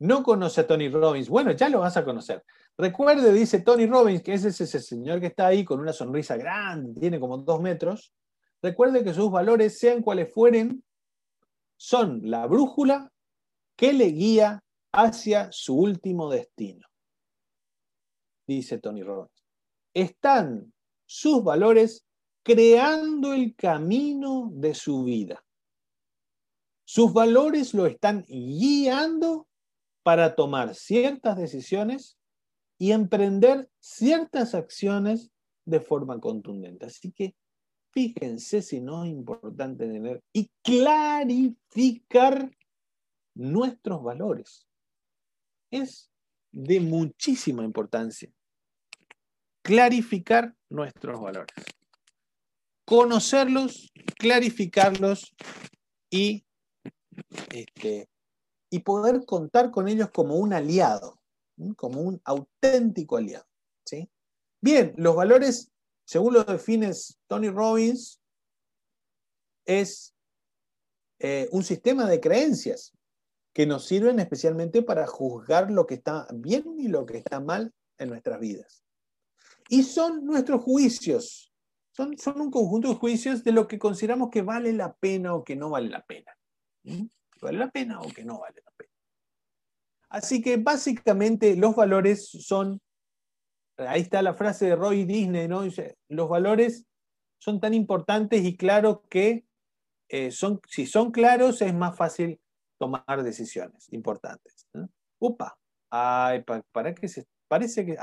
No 0.00 0.22
conoce 0.24 0.62
a 0.62 0.66
Tony 0.66 0.88
Robbins. 0.88 1.28
Bueno, 1.28 1.52
ya 1.52 1.68
lo 1.68 1.80
vas 1.80 1.96
a 1.96 2.04
conocer. 2.04 2.44
Recuerde, 2.78 3.32
dice 3.32 3.60
Tony 3.60 3.86
Robbins, 3.86 4.22
que 4.22 4.34
es 4.34 4.44
ese 4.44 4.66
señor 4.80 5.20
que 5.20 5.26
está 5.26 5.46
ahí 5.46 5.64
con 5.64 5.80
una 5.80 5.92
sonrisa 5.92 6.36
grande, 6.36 6.98
tiene 6.98 7.20
como 7.20 7.38
dos 7.38 7.60
metros. 7.60 8.12
Recuerde 8.62 9.04
que 9.04 9.12
sus 9.12 9.30
valores, 9.30 9.78
sean 9.78 10.02
cuales 10.02 10.32
fueren, 10.32 10.82
son 11.76 12.20
la 12.22 12.46
brújula 12.46 13.12
que 13.76 13.92
le 13.92 14.06
guía 14.06 14.62
hacia 14.92 15.50
su 15.52 15.76
último 15.76 16.30
destino. 16.30 16.86
Dice 18.46 18.78
Tony 18.78 19.02
Robbins. 19.02 19.44
Están 19.94 20.72
sus 21.04 21.42
valores 21.42 22.06
creando 22.42 23.34
el 23.34 23.54
camino 23.54 24.50
de 24.52 24.74
su 24.74 25.04
vida. 25.04 25.44
Sus 26.84 27.12
valores 27.12 27.74
lo 27.74 27.86
están 27.86 28.24
guiando 28.28 29.46
para 30.02 30.34
tomar 30.34 30.74
ciertas 30.74 31.36
decisiones 31.36 32.18
y 32.82 32.90
emprender 32.90 33.70
ciertas 33.78 34.56
acciones 34.56 35.30
de 35.64 35.78
forma 35.78 36.18
contundente. 36.18 36.86
Así 36.86 37.12
que 37.12 37.36
fíjense 37.92 38.60
si 38.60 38.80
no 38.80 39.04
es 39.04 39.12
importante 39.12 39.86
tener 39.86 40.20
y 40.32 40.50
clarificar 40.64 42.50
nuestros 43.36 44.02
valores. 44.02 44.66
Es 45.70 46.10
de 46.50 46.80
muchísima 46.80 47.62
importancia 47.62 48.32
clarificar 49.62 50.52
nuestros 50.68 51.20
valores 51.20 51.54
conocerlos, 52.84 53.92
clarificarlos 54.18 55.36
y, 56.10 56.44
este, 57.52 58.08
y 58.70 58.80
poder 58.80 59.24
contar 59.24 59.70
con 59.70 59.86
ellos 59.86 60.10
como 60.10 60.34
un 60.34 60.52
aliado, 60.52 61.21
como 61.76 62.00
un 62.00 62.20
auténtico 62.24 63.16
aliado. 63.16 63.46
¿sí? 63.84 64.10
Bien, 64.60 64.94
los 64.96 65.14
valores, 65.14 65.72
según 66.04 66.34
lo 66.34 66.44
define 66.44 66.90
Tony 67.26 67.50
Robbins, 67.50 68.20
es 69.64 70.14
eh, 71.18 71.48
un 71.52 71.62
sistema 71.62 72.08
de 72.08 72.20
creencias 72.20 72.92
que 73.52 73.66
nos 73.66 73.84
sirven 73.84 74.18
especialmente 74.18 74.82
para 74.82 75.06
juzgar 75.06 75.70
lo 75.70 75.86
que 75.86 75.94
está 75.94 76.26
bien 76.32 76.78
y 76.78 76.88
lo 76.88 77.06
que 77.06 77.18
está 77.18 77.38
mal 77.40 77.72
en 77.98 78.08
nuestras 78.08 78.40
vidas. 78.40 78.84
Y 79.68 79.82
son 79.82 80.24
nuestros 80.24 80.62
juicios 80.62 81.52
son, 81.92 82.16
un 82.36 82.50
conjunto 82.50 82.88
de 82.88 82.94
juicios 82.94 83.44
de 83.44 83.52
lo 83.52 83.68
que 83.68 83.78
consideramos 83.78 84.30
que 84.30 84.42
vale 84.42 84.72
la 84.72 84.94
pena 84.94 85.34
o 85.34 85.44
que 85.44 85.56
no 85.56 85.70
vale 85.70 85.90
la 85.90 86.04
pena. 86.04 86.36
¿Vale 87.40 87.58
la 87.58 87.70
pena 87.70 88.00
o 88.00 88.08
que 88.08 88.24
no 88.24 88.40
vale 88.40 88.62
la 88.64 88.70
pena? 88.70 88.71
Así 90.12 90.40
que 90.42 90.58
básicamente 90.58 91.56
los 91.56 91.74
valores 91.74 92.28
son, 92.28 92.82
ahí 93.78 94.02
está 94.02 94.20
la 94.20 94.34
frase 94.34 94.66
de 94.66 94.76
Roy 94.76 95.06
Disney, 95.06 95.48
¿no? 95.48 95.62
Los 96.08 96.28
valores 96.28 96.84
son 97.38 97.60
tan 97.60 97.72
importantes 97.72 98.44
y 98.44 98.54
claros 98.54 98.98
que 99.08 99.46
eh, 100.10 100.30
son, 100.30 100.60
si 100.68 100.84
son 100.84 101.12
claros 101.12 101.62
es 101.62 101.72
más 101.72 101.96
fácil 101.96 102.38
tomar 102.78 103.22
decisiones 103.22 103.90
importantes. 103.90 104.68
Upa, 105.18 105.58
ay, 105.90 106.44
para, 106.72 106.94
que 106.94 107.08
se, 107.08 107.24
parece 107.48 107.86
que, 107.86 107.96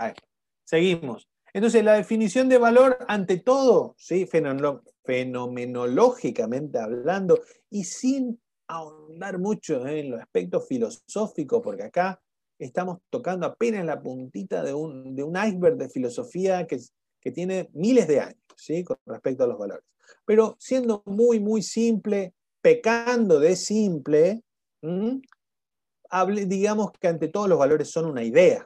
seguimos. 0.63 1.30
Entonces, 1.54 1.84
la 1.84 1.93
definición 1.93 2.50
de 2.50 2.58
valor, 2.58 3.06
ante 3.08 3.38
todo, 3.38 3.93
¿sí? 4.00 4.26
fenomenológicamente 4.26 6.80
hablando, 6.80 7.39
y 7.69 7.84
sin 7.84 8.41
ahondar 8.70 9.40
mucho 9.40 9.86
en 9.88 10.12
los 10.12 10.22
aspectos 10.22 10.68
filosóficos, 10.68 11.62
porque 11.62 11.84
acá 11.84 12.22
estamos 12.60 13.00
tocando 13.10 13.48
apenas 13.48 13.84
la 13.86 14.02
puntita 14.02 14.64
de 14.64 14.74
un, 14.74 15.18
iceberg 15.18 15.78
de 15.78 15.90
filosofía 15.90 16.68
que, 16.68 16.78
que, 17.20 17.32
tiene 17.32 17.70
miles 17.74 18.08
de 18.08 18.20
años 18.22 18.44
¿sí? 18.56 18.84
con 18.84 18.98
respecto 19.06 19.44
a 19.44 19.48
los 19.48 19.58
valores. 19.58 19.86
Pero 20.24 20.56
siendo 20.60 21.02
muy, 21.06 21.40
muy 21.40 21.64
simple, 21.64 22.34
pecando 22.62 23.40
de 23.40 23.56
simple, 23.56 24.44
digamos 26.46 26.92
que 27.00 27.08
ante 27.08 27.28
todos 27.30 27.50
los 27.50 27.58
valores 27.58 27.90
son 27.90 28.06
una 28.06 28.24
idea. 28.24 28.66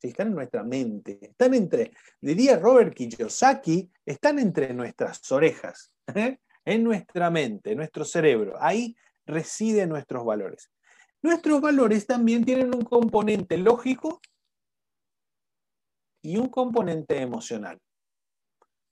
Si 0.00 0.08
están 0.08 0.28
en 0.28 0.34
nuestra 0.34 0.62
mente, 0.62 1.18
están 1.22 1.54
entre, 1.54 1.90
diría 2.20 2.58
Robert 2.58 2.94
Kiyosaki, 2.94 3.90
están 4.04 4.38
entre 4.38 4.72
nuestras 4.74 5.32
orejas, 5.32 5.90
¿eh? 6.14 6.38
En 6.66 6.82
nuestra 6.82 7.30
mente, 7.30 7.70
en 7.70 7.78
nuestro 7.78 8.04
cerebro. 8.04 8.56
Ahí 8.60 8.96
residen 9.24 9.88
nuestros 9.88 10.24
valores. 10.24 10.70
Nuestros 11.22 11.60
valores 11.60 12.06
también 12.06 12.44
tienen 12.44 12.74
un 12.74 12.82
componente 12.82 13.56
lógico 13.56 14.20
y 16.22 16.36
un 16.36 16.48
componente 16.48 17.20
emocional. 17.20 17.80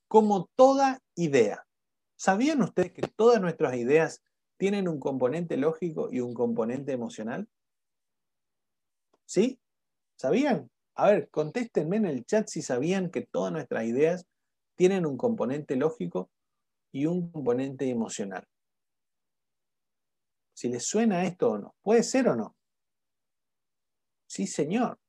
Como 0.09 0.49
toda 0.55 1.01
idea. 1.17 1.67
¿Sabían 2.17 2.63
ustedes 2.63 2.93
que 2.93 3.03
todas 3.03 3.41
nuestras 3.41 3.75
ideas 3.75 4.23
tienen 4.57 4.89
un 4.89 5.01
componente 5.01 5.57
lógico 5.57 6.09
y 6.13 6.21
un 6.21 6.33
componente 6.33 6.93
emocional? 6.93 7.49
¿Sí? 9.27 9.59
¿Sabían? 10.17 10.71
A 10.95 11.09
ver, 11.11 11.29
contéstenme 11.31 11.97
en 11.97 12.07
el 12.07 12.25
chat 12.25 12.47
si 12.47 12.63
sabían 12.63 13.11
que 13.11 13.23
todas 13.23 13.53
nuestras 13.53 13.85
ideas 13.85 14.27
tienen 14.77 15.07
un 15.07 15.17
componente 15.17 15.75
lógico 15.75 16.31
y 16.95 17.07
un 17.07 17.29
componente 17.29 17.91
emocional. 17.91 18.47
Si 20.55 20.69
les 20.69 20.85
suena 20.87 21.25
esto 21.25 21.51
o 21.51 21.59
no. 21.59 21.75
¿Puede 21.83 22.05
ser 22.05 22.29
o 22.29 22.37
no? 22.37 22.57
Sí, 24.29 24.47
señor. 24.47 25.01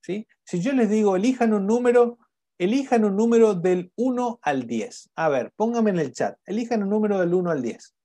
¿Sí? 0.00 0.28
Si 0.44 0.60
yo 0.60 0.72
les 0.72 0.88
digo, 0.88 1.16
elijan 1.16 1.52
un 1.52 1.66
número, 1.66 2.18
elijan 2.56 3.04
un 3.04 3.16
número 3.16 3.54
del 3.54 3.92
1 3.96 4.38
al 4.42 4.68
10. 4.68 5.10
A 5.16 5.28
ver, 5.28 5.52
pónganme 5.56 5.90
en 5.90 5.98
el 5.98 6.12
chat. 6.12 6.38
Elijan 6.46 6.84
un 6.84 6.90
número 6.90 7.18
del 7.18 7.34
1 7.34 7.50
al 7.50 7.62
10. 7.62 7.96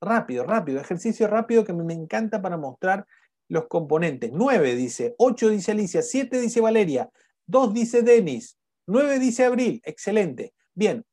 Rápido, 0.00 0.44
rápido. 0.44 0.80
Ejercicio 0.80 1.26
rápido 1.26 1.64
que 1.64 1.74
me 1.74 1.92
encanta 1.92 2.40
para 2.40 2.56
mostrar 2.56 3.06
los 3.48 3.66
componentes. 3.68 4.30
9 4.32 4.74
dice, 4.74 5.14
8 5.18 5.50
dice 5.50 5.72
Alicia, 5.72 6.00
7 6.00 6.40
dice 6.40 6.62
Valeria, 6.62 7.10
2 7.46 7.74
dice 7.74 8.02
Denis, 8.02 8.56
9 8.86 9.18
dice 9.18 9.44
Abril. 9.44 9.82
Excelente. 9.84 10.54
Bien, 10.72 11.04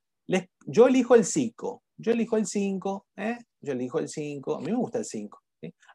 yo 0.66 0.88
elijo 0.88 1.16
el 1.16 1.26
5. 1.26 1.84
Yo 1.98 2.12
elijo 2.12 2.38
el 2.38 2.46
5. 2.46 3.08
¿eh? 3.16 3.38
Yo 3.62 3.74
elijo 3.74 4.00
el 4.00 4.10
5. 4.10 4.56
A 4.56 4.60
mí 4.60 4.72
me 4.72 4.78
gusta 4.78 5.00
el 5.00 5.06
5. 5.06 5.42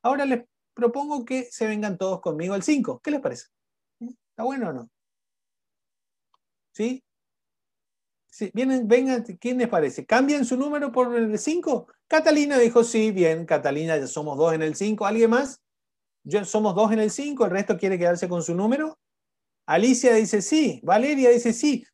Ahora 0.02 0.24
les 0.24 0.44
propongo 0.74 1.24
que 1.24 1.44
se 1.50 1.66
vengan 1.66 1.98
todos 1.98 2.20
conmigo 2.20 2.54
al 2.54 2.62
5. 2.62 3.00
¿Qué 3.02 3.10
les 3.10 3.20
parece? 3.20 3.46
¿Está 4.00 4.44
bueno 4.44 4.70
o 4.70 4.72
no? 4.72 4.90
¿Sí? 6.74 7.04
sí. 8.30 8.50
Vienen, 8.54 8.88
vengan, 8.88 9.22
¿quién 9.38 9.58
les 9.58 9.68
parece? 9.68 10.06
¿Cambian 10.06 10.44
su 10.44 10.56
número 10.56 10.90
por 10.90 11.14
el 11.14 11.38
5? 11.38 11.86
Catalina 12.08 12.58
dijo 12.58 12.82
sí, 12.82 13.10
bien, 13.10 13.44
Catalina, 13.44 13.96
ya 13.98 14.06
somos 14.06 14.38
dos 14.38 14.54
en 14.54 14.62
el 14.62 14.74
5. 14.74 15.04
¿Alguien 15.04 15.30
más? 15.30 15.60
Yo, 16.24 16.44
somos 16.44 16.74
dos 16.74 16.92
en 16.92 17.00
el 17.00 17.10
5, 17.10 17.44
el 17.44 17.50
resto 17.50 17.76
quiere 17.76 17.98
quedarse 17.98 18.28
con 18.28 18.42
su 18.42 18.54
número. 18.54 18.98
Alicia 19.66 20.14
dice 20.14 20.42
sí, 20.42 20.80
Valeria 20.82 21.30
dice 21.30 21.52
sí. 21.52 21.84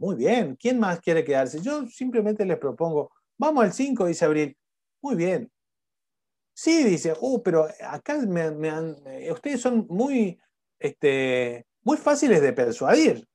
Muy 0.00 0.16
bien, 0.16 0.56
¿quién 0.56 0.80
más 0.80 0.98
quiere 0.98 1.22
quedarse? 1.22 1.60
Yo 1.60 1.86
simplemente 1.86 2.46
les 2.46 2.56
propongo, 2.56 3.12
vamos 3.36 3.64
al 3.64 3.72
5, 3.74 4.06
dice 4.06 4.24
Abril. 4.24 4.56
Muy 5.02 5.14
bien. 5.14 5.52
Sí, 6.54 6.84
dice, 6.84 7.12
oh, 7.20 7.42
pero 7.42 7.68
acá 7.86 8.16
eh, 8.16 9.30
ustedes 9.30 9.60
son 9.60 9.86
muy, 9.90 10.40
este, 10.78 11.66
muy 11.82 11.98
fáciles 11.98 12.40
de 12.40 12.54
persuadir. 12.54 13.28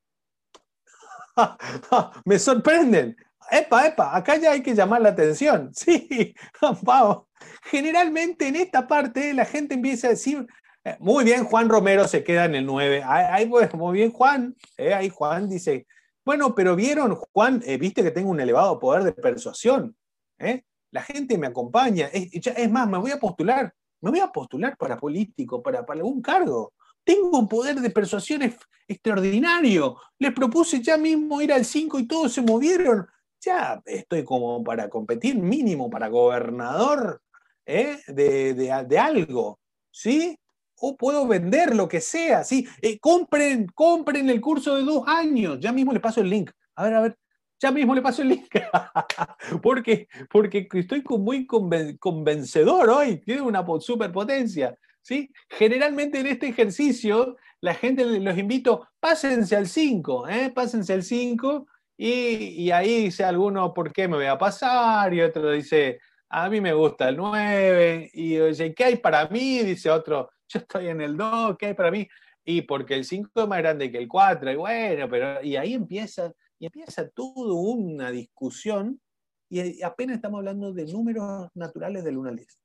me 2.25 2.39
sorprenden. 2.39 3.15
Epa, 3.51 3.85
epa, 3.85 4.17
acá 4.17 4.37
ya 4.37 4.53
hay 4.53 4.63
que 4.63 4.73
llamar 4.73 5.01
la 5.01 5.09
atención. 5.09 5.71
Sí, 5.75 6.33
vamos. 6.81 7.27
Generalmente 7.65 8.47
en 8.47 8.55
esta 8.55 8.87
parte 8.87 9.35
la 9.35 9.45
gente 9.45 9.75
empieza 9.75 10.07
a 10.07 10.11
decir, 10.11 10.47
eh, 10.83 10.97
muy 10.99 11.25
bien, 11.25 11.43
Juan 11.45 11.69
Romero 11.69 12.07
se 12.07 12.23
queda 12.23 12.45
en 12.45 12.55
el 12.55 12.65
9. 12.65 13.03
Ahí, 13.05 13.45
pues, 13.45 13.71
muy 13.75 13.99
bien, 13.99 14.11
Juan. 14.11 14.55
Eh, 14.77 14.95
ahí 14.95 15.09
Juan 15.09 15.47
dice, 15.47 15.85
bueno, 16.25 16.55
pero 16.55 16.75
vieron, 16.75 17.15
Juan, 17.15 17.63
viste 17.79 18.03
que 18.03 18.11
tengo 18.11 18.31
un 18.31 18.39
elevado 18.39 18.79
poder 18.79 19.03
de 19.03 19.13
persuasión. 19.13 19.95
¿eh? 20.39 20.63
la 20.95 21.01
gente 21.01 21.37
me 21.37 21.47
acompaña. 21.47 22.09
Es, 22.13 22.71
más, 22.71 22.87
me 22.87 22.97
voy 22.97 23.11
a 23.11 23.19
postular, 23.19 23.73
me 23.99 24.11
voy 24.11 24.21
a 24.21 24.31
postular 24.31 24.77
para 24.77 24.97
político, 24.97 25.61
para, 25.61 25.85
para 25.85 25.99
algún 25.99 26.21
cargo. 26.21 26.73
Tengo 27.03 27.37
un 27.37 27.49
poder 27.49 27.81
de 27.81 27.89
persuasión 27.89 28.41
extraordinario. 28.87 29.97
Les 30.17 30.33
propuse 30.33 30.81
ya 30.81 30.97
mismo 30.97 31.41
ir 31.41 31.51
al 31.51 31.65
5 31.65 31.99
y 31.99 32.07
todos 32.07 32.33
se 32.33 32.41
movieron. 32.41 33.05
Ya 33.41 33.81
estoy 33.85 34.23
como 34.23 34.63
para 34.63 34.89
competir 34.89 35.35
mínimo 35.35 35.89
para 35.89 36.07
gobernador 36.07 37.21
¿eh? 37.65 37.99
de, 38.07 38.97
algo. 38.97 39.59
¿Sí? 39.91 40.39
O 40.79 40.95
puedo 40.97 41.27
vender 41.27 41.75
lo 41.75 41.87
que 41.87 42.01
sea. 42.01 42.43
¿sí? 42.43 42.67
Eh, 42.81 42.99
compren, 42.99 43.67
compren 43.67 44.29
el 44.29 44.41
curso 44.41 44.75
de 44.75 44.83
dos 44.83 45.03
años. 45.07 45.59
Ya 45.59 45.71
mismo 45.71 45.93
les 45.93 46.01
paso 46.01 46.21
el 46.21 46.29
link. 46.29 46.51
A 46.75 46.83
ver, 46.83 46.93
a 46.93 47.01
ver. 47.01 47.17
Ya 47.59 47.71
mismo 47.71 47.95
le 47.95 48.01
paso 48.01 48.21
el 48.21 48.29
link. 48.29 48.49
porque, 49.63 50.07
porque 50.29 50.67
estoy 50.73 51.03
muy 51.19 51.47
convencedor 51.47 52.89
hoy, 52.89 53.17
tiene 53.17 53.41
una 53.41 53.65
superpotencia. 53.79 54.77
¿sí? 55.01 55.31
Generalmente 55.49 56.19
en 56.19 56.27
este 56.27 56.47
ejercicio, 56.47 57.37
la 57.61 57.75
gente 57.75 58.03
los 58.19 58.37
invito, 58.37 58.89
pásense 58.99 59.55
al 59.55 59.67
5, 59.67 60.27
¿eh? 60.27 60.51
pásense 60.53 60.93
al 60.93 61.03
5, 61.03 61.67
y, 61.97 62.71
ahí 62.71 63.03
dice 63.05 63.23
alguno, 63.23 63.73
¿por 63.73 63.93
qué 63.93 64.07
me 64.07 64.17
voy 64.17 64.25
a 64.25 64.37
pasar? 64.37 65.13
Y 65.13 65.21
otro 65.21 65.51
dice, 65.51 65.99
a 66.27 66.49
mí 66.49 66.59
me 66.59 66.73
gusta 66.73 67.07
el 67.07 67.17
9, 67.17 68.09
y 68.13 68.37
dice, 68.37 68.73
¿qué 68.73 68.83
hay 68.83 68.95
para 68.97 69.27
mí? 69.29 69.59
Dice 69.59 69.89
otro, 69.89 70.31
yo 70.49 70.59
estoy 70.59 70.87
en 70.87 71.01
el 71.01 71.17
2, 71.17 71.57
¿qué 71.57 71.67
hay 71.67 71.73
para 71.73 71.91
mí? 71.91 72.07
Y 72.43 72.61
porque 72.61 72.93
el 72.93 73.05
5 73.05 73.29
es 73.35 73.47
más 73.47 73.59
grande 73.59 73.91
que 73.91 73.97
el 73.97 74.07
4, 74.07 74.51
y 74.51 74.55
bueno, 74.55 75.09
pero, 75.09 75.41
y 75.43 75.55
ahí 75.55 75.73
empieza 75.73 76.31
y 76.59 76.65
empieza 76.67 77.09
todo 77.09 77.55
una 77.55 78.11
discusión 78.11 79.01
y 79.49 79.81
apenas 79.83 80.15
estamos 80.17 80.39
hablando 80.39 80.73
de 80.73 80.85
números 80.85 81.49
naturales 81.53 82.03
del 82.03 82.17
1 82.17 82.29
al 82.29 82.35
10. 82.35 82.59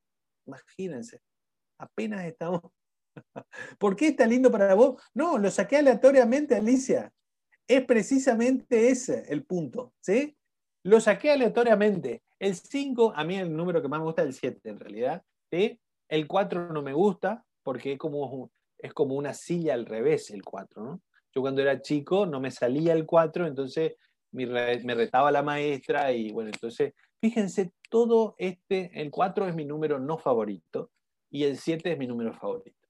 Imagínense, 0.47 1.21
apenas 1.79 2.25
estamos... 2.25 2.63
¿Por 3.79 3.97
qué 3.97 4.09
está 4.09 4.27
lindo 4.27 4.51
para 4.51 4.75
vos? 4.75 5.03
No, 5.15 5.39
lo 5.39 5.51
saqué 5.51 5.77
aleatoriamente, 5.77 6.55
Alicia. 6.55 7.13
Es 7.69 7.85
precisamente 7.85 8.89
ese 8.89 9.25
el 9.29 9.45
punto, 9.45 9.93
¿sí? 10.01 10.37
Lo 10.85 11.01
saqué 11.01 11.33
aleatoriamente. 11.33 12.23
El 12.39 12.55
5, 12.57 13.13
a 13.15 13.25
mí 13.25 13.37
el 13.37 13.55
número 13.55 13.83
que 13.83 13.89
más 13.89 14.01
me 14.01 14.07
gusta 14.07 14.23
es 14.23 14.29
el 14.29 14.35
7 14.35 14.71
en 14.71 14.81
realidad. 14.81 15.23
¿sí? 15.53 15.79
El 16.09 16.27
4 16.27 16.73
no 16.73 16.83
me 16.83 16.95
gusta 16.95 17.45
porque 17.63 17.93
es 17.93 17.99
como, 17.99 18.51
es 18.79 18.93
como 18.93 19.15
una 19.15 19.35
silla 19.35 19.75
al 19.75 19.87
revés 19.87 20.31
el 20.31 20.43
4, 20.43 20.83
¿no? 20.83 21.03
Yo 21.33 21.43
cuando 21.43 21.63
era 21.63 21.81
chico 21.81 22.27
no 22.27 22.41
me 22.41 22.51
salía 22.51 22.93
el 22.93 23.07
4, 23.07 23.47
entonces 23.47 23.95
me, 24.33 24.47
retaba 24.95 25.31
la 25.31 25.43
maestra 25.43 26.13
y 26.13 26.33
bueno, 26.33 26.51
entonces 26.53 26.95
fíjense, 27.21 27.73
todo 27.89 28.35
este, 28.39 28.91
el 29.01 29.11
4 29.11 29.49
es 29.49 29.55
mi 29.55 29.65
número 29.65 29.99
no 29.99 30.19
favorito 30.19 30.91
y 31.31 31.45
el 31.45 31.57
7 31.57 31.93
es 31.93 31.99
mi 31.99 32.07
número 32.07 32.33
favorito. 32.35 32.89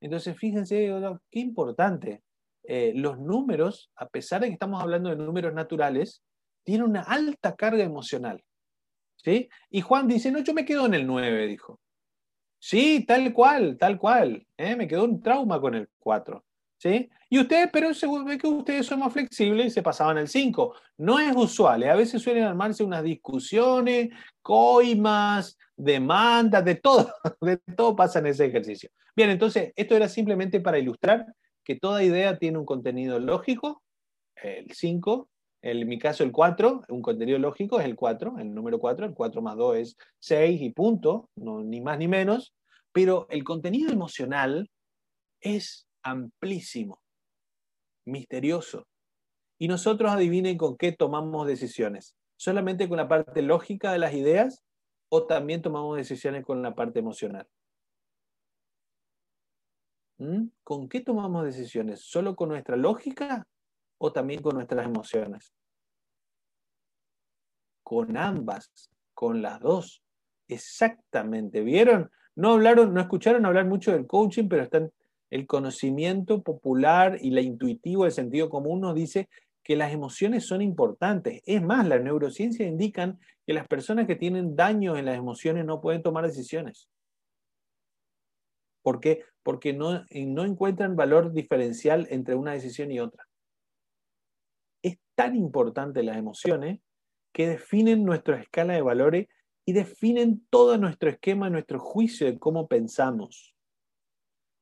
Entonces 0.00 0.36
fíjense, 0.36 0.90
qué 1.30 1.40
importante. 1.40 2.22
Eh, 2.64 2.92
los 2.94 3.18
números, 3.18 3.90
a 3.96 4.08
pesar 4.08 4.40
de 4.40 4.46
que 4.46 4.52
estamos 4.54 4.80
hablando 4.80 5.10
de 5.10 5.16
números 5.16 5.52
naturales, 5.52 6.22
tienen 6.64 6.88
una 6.88 7.02
alta 7.02 7.54
carga 7.56 7.82
emocional. 7.82 8.42
¿sí? 9.16 9.48
Y 9.70 9.80
Juan 9.80 10.08
dice, 10.08 10.30
no, 10.30 10.40
yo 10.40 10.54
me 10.54 10.64
quedo 10.64 10.86
en 10.86 10.94
el 10.94 11.06
9, 11.06 11.46
dijo. 11.46 11.80
Sí, 12.64 13.04
tal 13.04 13.32
cual, 13.32 13.76
tal 13.76 13.98
cual. 13.98 14.46
¿eh? 14.56 14.76
Me 14.76 14.86
quedó 14.86 15.02
un 15.02 15.20
trauma 15.20 15.60
con 15.60 15.74
el 15.74 15.88
4. 15.98 16.44
¿sí? 16.78 17.10
Y 17.28 17.40
ustedes, 17.40 17.68
pero 17.72 17.92
se 17.92 18.06
que 18.38 18.46
ustedes 18.46 18.86
son 18.86 19.00
más 19.00 19.12
flexibles 19.12 19.66
y 19.66 19.70
se 19.70 19.82
pasaban 19.82 20.16
al 20.16 20.28
5. 20.28 20.72
No 20.98 21.18
es 21.18 21.34
usual, 21.34 21.82
¿eh? 21.82 21.90
a 21.90 21.96
veces 21.96 22.22
suelen 22.22 22.44
armarse 22.44 22.84
unas 22.84 23.02
discusiones, 23.02 24.10
coimas, 24.40 25.58
demandas, 25.76 26.64
de 26.64 26.76
todo, 26.76 27.12
de 27.40 27.56
todo 27.76 27.96
pasa 27.96 28.20
en 28.20 28.26
ese 28.26 28.46
ejercicio. 28.46 28.90
Bien, 29.16 29.30
entonces, 29.30 29.72
esto 29.74 29.96
era 29.96 30.08
simplemente 30.08 30.60
para 30.60 30.78
ilustrar 30.78 31.26
que 31.64 31.74
toda 31.74 32.04
idea 32.04 32.38
tiene 32.38 32.58
un 32.58 32.64
contenido 32.64 33.18
lógico, 33.18 33.82
el 34.36 34.70
5, 34.70 35.28
en 35.62 35.88
mi 35.88 35.98
caso 35.98 36.24
el 36.24 36.32
4, 36.32 36.82
un 36.88 37.02
contenido 37.02 37.38
lógico 37.38 37.78
es 37.78 37.86
el 37.86 37.94
4, 37.94 38.38
el 38.38 38.52
número 38.52 38.80
4, 38.80 39.06
el 39.06 39.14
4 39.14 39.42
más 39.42 39.56
2 39.56 39.76
es 39.76 39.96
6 40.18 40.60
y 40.60 40.70
punto, 40.70 41.30
no, 41.36 41.62
ni 41.62 41.80
más 41.80 41.98
ni 41.98 42.08
menos, 42.08 42.52
pero 42.90 43.26
el 43.30 43.44
contenido 43.44 43.92
emocional 43.92 44.68
es 45.40 45.86
amplísimo, 46.02 47.00
misterioso. 48.04 48.88
Y 49.58 49.68
nosotros 49.68 50.10
adivinen 50.10 50.58
con 50.58 50.76
qué 50.76 50.90
tomamos 50.90 51.46
decisiones. 51.46 52.16
¿Solamente 52.36 52.88
con 52.88 52.96
la 52.96 53.06
parte 53.06 53.40
lógica 53.40 53.92
de 53.92 54.00
las 54.00 54.14
ideas 54.14 54.64
o 55.08 55.26
también 55.26 55.62
tomamos 55.62 55.96
decisiones 55.96 56.44
con 56.44 56.60
la 56.60 56.74
parte 56.74 56.98
emocional? 56.98 57.46
¿Mm? 60.18 60.48
¿Con 60.64 60.88
qué 60.88 61.00
tomamos 61.00 61.44
decisiones? 61.44 62.00
¿Solo 62.00 62.34
con 62.34 62.48
nuestra 62.48 62.76
lógica 62.76 63.46
o 64.04 64.12
también 64.12 64.42
con 64.42 64.56
nuestras 64.56 64.84
emociones? 64.84 65.54
Con 67.84 68.16
ambas, 68.16 68.90
con 69.14 69.40
las 69.40 69.60
dos. 69.60 70.02
Exactamente. 70.48 71.60
¿Vieron? 71.60 72.10
No 72.34 72.54
hablaron, 72.54 72.92
no 72.92 73.00
escucharon 73.00 73.46
hablar 73.46 73.66
mucho 73.66 73.92
del 73.92 74.08
coaching, 74.08 74.48
pero 74.48 74.64
están, 74.64 74.92
el 75.30 75.46
conocimiento 75.46 76.42
popular 76.42 77.16
y 77.20 77.30
la 77.30 77.42
intuitivo 77.42 78.02
del 78.02 78.12
sentido 78.12 78.50
común 78.50 78.80
nos 78.80 78.96
dice 78.96 79.28
que 79.62 79.76
las 79.76 79.92
emociones 79.92 80.46
son 80.46 80.62
importantes. 80.62 81.40
Es 81.46 81.62
más, 81.62 81.86
las 81.86 82.02
neurociencias 82.02 82.68
indican 82.68 83.20
que 83.46 83.54
las 83.54 83.68
personas 83.68 84.08
que 84.08 84.16
tienen 84.16 84.56
daño 84.56 84.96
en 84.96 85.04
las 85.04 85.16
emociones 85.16 85.64
no 85.64 85.80
pueden 85.80 86.02
tomar 86.02 86.26
decisiones. 86.26 86.88
¿Por 88.82 88.98
qué? 88.98 89.22
Porque 89.44 89.72
no, 89.72 90.04
no 90.10 90.44
encuentran 90.44 90.96
valor 90.96 91.32
diferencial 91.32 92.08
entre 92.10 92.34
una 92.34 92.52
decisión 92.52 92.90
y 92.90 92.98
otra. 92.98 93.28
Tan 95.22 95.36
importante 95.36 96.02
las 96.02 96.16
emociones 96.16 96.80
que 97.32 97.46
definen 97.46 98.04
nuestra 98.04 98.40
escala 98.40 98.72
de 98.72 98.82
valores 98.82 99.28
y 99.64 99.72
definen 99.72 100.44
todo 100.50 100.78
nuestro 100.78 101.10
esquema, 101.10 101.48
nuestro 101.48 101.78
juicio 101.78 102.26
de 102.26 102.40
cómo 102.40 102.66
pensamos. 102.66 103.54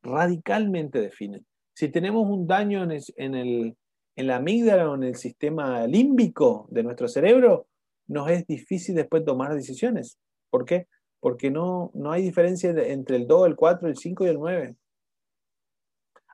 Radicalmente 0.02 1.00
definen. 1.00 1.46
Si 1.74 1.88
tenemos 1.88 2.28
un 2.28 2.46
daño 2.46 2.82
en, 2.82 3.34
el, 3.34 3.74
en 4.16 4.26
la 4.26 4.36
amígdala 4.36 4.90
o 4.90 4.96
en 4.96 5.04
el 5.04 5.16
sistema 5.16 5.86
límbico 5.86 6.68
de 6.70 6.82
nuestro 6.82 7.08
cerebro, 7.08 7.66
nos 8.06 8.30
es 8.30 8.46
difícil 8.46 8.96
después 8.96 9.24
tomar 9.24 9.54
decisiones. 9.54 10.18
¿Por 10.50 10.66
qué? 10.66 10.88
Porque 11.20 11.50
no, 11.50 11.90
no 11.94 12.12
hay 12.12 12.20
diferencia 12.20 12.68
entre 12.68 13.16
el 13.16 13.26
2, 13.26 13.46
el 13.46 13.56
4, 13.56 13.88
el 13.88 13.96
5 13.96 14.26
y 14.26 14.28
el 14.28 14.38
9. 14.38 14.76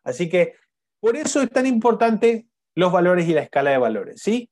Así 0.03 0.29
que 0.29 0.55
por 0.99 1.15
eso 1.15 1.41
es 1.43 1.51
tan 1.51 1.67
importante 1.67 2.49
los 2.77 2.93
valores 2.93 3.27
y 3.27 3.33
la 3.33 3.41
escala 3.41 3.71
de 3.71 3.79
valores, 3.79 4.21
¿sí? 4.23 4.51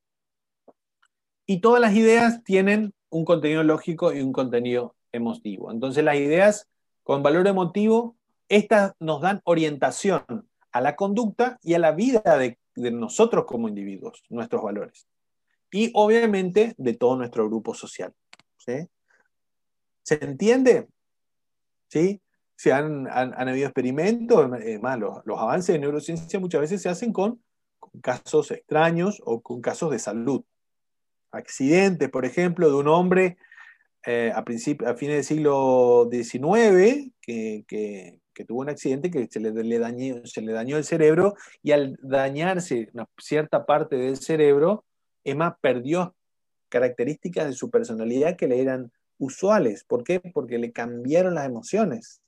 Y 1.47 1.61
todas 1.61 1.81
las 1.81 1.95
ideas 1.95 2.43
tienen 2.43 2.95
un 3.11 3.25
contenido 3.25 3.63
lógico 3.63 4.13
y 4.13 4.23
un 4.23 4.33
contenido 4.33 4.97
emotivo. 5.13 5.71
Entonces 5.71 6.03
las 6.03 6.17
ideas 6.17 6.67
con 7.03 7.23
valor 7.23 7.47
emotivo, 7.47 8.17
estas 8.49 8.95
nos 8.99 9.21
dan 9.21 9.43
orientación 9.45 10.25
a 10.73 10.81
la 10.81 10.97
conducta 10.97 11.59
y 11.63 11.75
a 11.75 11.79
la 11.79 11.93
vida 11.93 12.23
de, 12.39 12.59
nosotros 12.77 13.45
como 13.45 13.69
individuos, 13.69 14.23
nuestros 14.31 14.63
valores. 14.63 15.07
Y 15.71 15.91
obviamente 15.95 16.75
de 16.79 16.95
todo 16.95 17.17
nuestro 17.17 17.47
grupo 17.47 17.75
social. 17.75 18.13
¿Se 18.57 18.89
entiende? 20.09 20.89
¿Sí? 21.89 22.23
Se 22.57 22.73
han, 22.73 23.07
habido 23.07 23.67
experimentos, 23.67 24.49
más, 24.81 24.99
los, 24.99 25.39
avances 25.39 25.75
de 25.75 25.79
neurociencia 25.79 26.41
muchas 26.41 26.63
veces 26.63 26.81
se 26.81 26.89
hacen 26.89 27.13
con 27.13 27.45
casos 28.03 28.51
extraños 28.51 29.23
o 29.25 29.41
con 29.41 29.61
casos 29.61 29.91
de 29.91 29.99
salud 29.99 30.45
accidente, 31.35 32.09
por 32.09 32.25
ejemplo, 32.25 32.69
de 32.69 32.75
un 32.75 32.89
hombre 32.89 33.37
eh, 34.07 34.33
a, 34.35 34.41
a 34.41 34.95
fines 34.95 35.17
del 35.17 35.25
siglo 35.25 36.09
XIX 36.11 37.13
que, 37.21 38.21
tuvo 38.47 38.61
un 38.61 38.69
accidente 38.69 39.11
que 39.11 39.27
se 39.31 39.41
le, 39.41 39.79
dañó, 39.79 40.27
se 40.27 40.43
le 40.43 40.53
dañó 40.53 40.77
el 40.77 40.85
cerebro 40.85 41.35
y 41.63 41.73
al 41.73 41.97
dañarse 42.03 42.91
una 42.93 43.09
cierta 43.19 43.65
parte 43.65 43.97
del 43.97 44.17
cerebro, 44.17 44.85
Emma 45.23 45.57
perdió 45.61 46.15
características 46.69 47.47
de 47.47 47.53
su 47.53 47.71
personalidad 47.71 48.37
que 48.37 48.49
le 48.49 48.61
eran 48.61 48.93
usuales. 49.19 49.85
¿Por 49.85 50.03
qué? 50.03 50.21
Porque 50.21 50.59
le 50.59 50.73
cambiaron 50.73 51.35
las 51.35 51.47
emociones. 51.47 52.21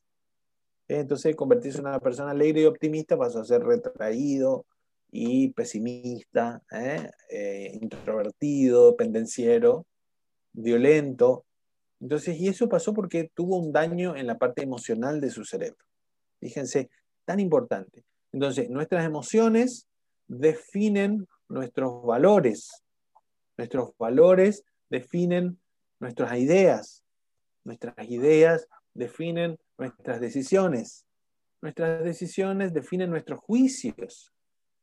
Entonces, 0.88 1.34
convertirse 1.34 1.80
en 1.80 1.88
una 1.88 1.98
persona 1.98 2.30
alegre 2.30 2.62
y 2.62 2.66
optimista 2.66 3.18
pasó 3.18 3.40
a 3.40 3.44
ser 3.44 3.64
retraído, 3.64 4.64
y 5.18 5.48
pesimista, 5.48 6.62
¿eh? 6.70 7.10
Eh, 7.30 7.78
introvertido, 7.80 8.96
pendenciero, 8.96 9.86
violento. 10.52 11.46
Entonces, 12.00 12.38
y 12.38 12.48
eso 12.48 12.68
pasó 12.68 12.92
porque 12.92 13.30
tuvo 13.34 13.56
un 13.56 13.72
daño 13.72 14.14
en 14.14 14.26
la 14.26 14.36
parte 14.36 14.62
emocional 14.62 15.22
de 15.22 15.30
su 15.30 15.46
cerebro. 15.46 15.82
Fíjense, 16.38 16.90
tan 17.24 17.40
importante. 17.40 18.04
Entonces, 18.30 18.68
nuestras 18.68 19.06
emociones 19.06 19.86
definen 20.28 21.26
nuestros 21.48 22.04
valores. 22.04 22.84
Nuestros 23.56 23.96
valores 23.96 24.64
definen 24.90 25.58
nuestras 25.98 26.38
ideas. 26.38 27.02
Nuestras 27.64 28.06
ideas 28.10 28.68
definen 28.92 29.58
nuestras 29.78 30.20
decisiones. 30.20 31.06
Nuestras 31.62 32.04
decisiones 32.04 32.74
definen 32.74 33.08
nuestros 33.08 33.40
juicios. 33.40 34.30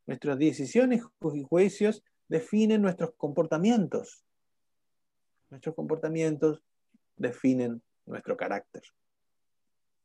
Nuestras 0.06 0.38
decisiones 0.38 1.02
y 1.34 1.44
juicios 1.44 2.04
definen 2.28 2.82
nuestros 2.82 3.12
comportamientos. 3.16 4.24
Nuestros 5.50 5.76
comportamientos 5.76 6.62
definen 7.16 7.82
nuestro 8.06 8.36
carácter. 8.36 8.84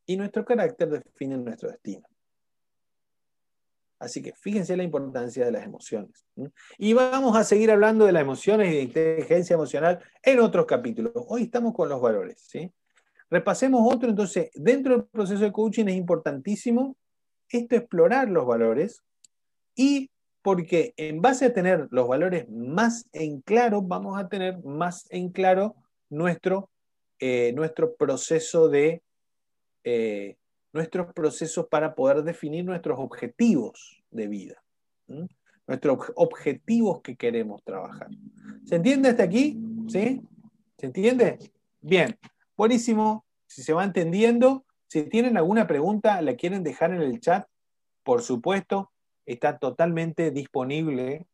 Y 0.07 0.17
nuestro 0.17 0.45
carácter 0.45 0.89
define 0.89 1.37
nuestro 1.37 1.71
destino. 1.71 2.07
Así 3.99 4.23
que 4.23 4.33
fíjense 4.33 4.77
la 4.77 4.85
importancia 4.85 5.45
de 5.45 5.51
las 5.51 5.65
emociones. 5.65 6.25
Y 6.79 6.93
vamos 6.93 7.37
a 7.37 7.43
seguir 7.43 7.71
hablando 7.71 8.07
de 8.07 8.13
las 8.13 8.23
emociones 8.23 8.73
y 8.73 8.77
de 8.77 8.83
inteligencia 8.83 9.55
emocional 9.55 10.01
en 10.23 10.39
otros 10.39 10.67
capítulos. 10.67 11.13
Hoy 11.15 11.45
estamos 11.45 11.75
con 11.75 11.89
los 11.89 12.01
valores. 12.01 12.49
Repasemos 13.29 13.93
otro. 13.93 14.09
Entonces, 14.09 14.51
dentro 14.55 14.97
del 14.97 15.07
proceso 15.07 15.43
de 15.43 15.53
coaching 15.53 15.87
es 15.87 15.97
importantísimo 15.97 16.97
esto 17.49 17.77
explorar 17.77 18.29
los 18.29 18.47
valores 18.47 19.03
y 19.79 20.11
porque 20.43 20.93
en 20.97 21.23
base 21.23 21.47
a 21.47 21.55
tener 21.55 21.89
los 21.91 22.09
valores 22.09 22.49
más 22.51 23.09
en 23.13 23.41
claro, 23.41 23.81
vamos 23.81 24.19
a 24.19 24.29
tener 24.29 24.63
más 24.65 25.07
en 25.11 25.31
claro 25.31 25.77
nuestro, 26.11 26.69
eh, 27.21 27.53
nuestro 27.55 27.95
proceso 27.95 28.69
de 28.69 29.03
eh, 29.85 30.37
nuestros 30.73 31.13
procesos 31.15 31.69
para 31.69 31.95
poder 31.95 32.25
definir 32.25 32.65
nuestros 32.65 32.99
objetivos 32.99 34.03
de 34.11 34.27
vida, 34.27 34.63
nuestros 35.67 36.13
objetivos 36.17 37.03
que 37.03 37.17
queremos 37.17 37.63
trabajar. 37.63 38.09
¿Se 38.65 38.77
entiende 38.77 39.11
hasta 39.11 39.23
aquí? 39.23 39.57
¿Sí? 39.87 40.21
¿Se 40.77 40.87
entiende? 40.87 41.39
Bien, 41.81 42.19
buenísimo. 42.57 43.25
Si 43.47 43.63
se 43.63 43.73
va 43.73 43.85
entendiendo, 43.85 44.65
si 44.89 45.05
tienen 45.05 45.37
alguna 45.37 45.67
pregunta, 45.67 46.21
la 46.21 46.35
quieren 46.35 46.65
dejar 46.65 46.93
en 46.93 47.03
el 47.03 47.21
chat, 47.21 47.47
por 48.03 48.23
supuesto, 48.23 48.91
está 49.29 49.59
totalmente 49.59 50.31
disponible 50.31 51.27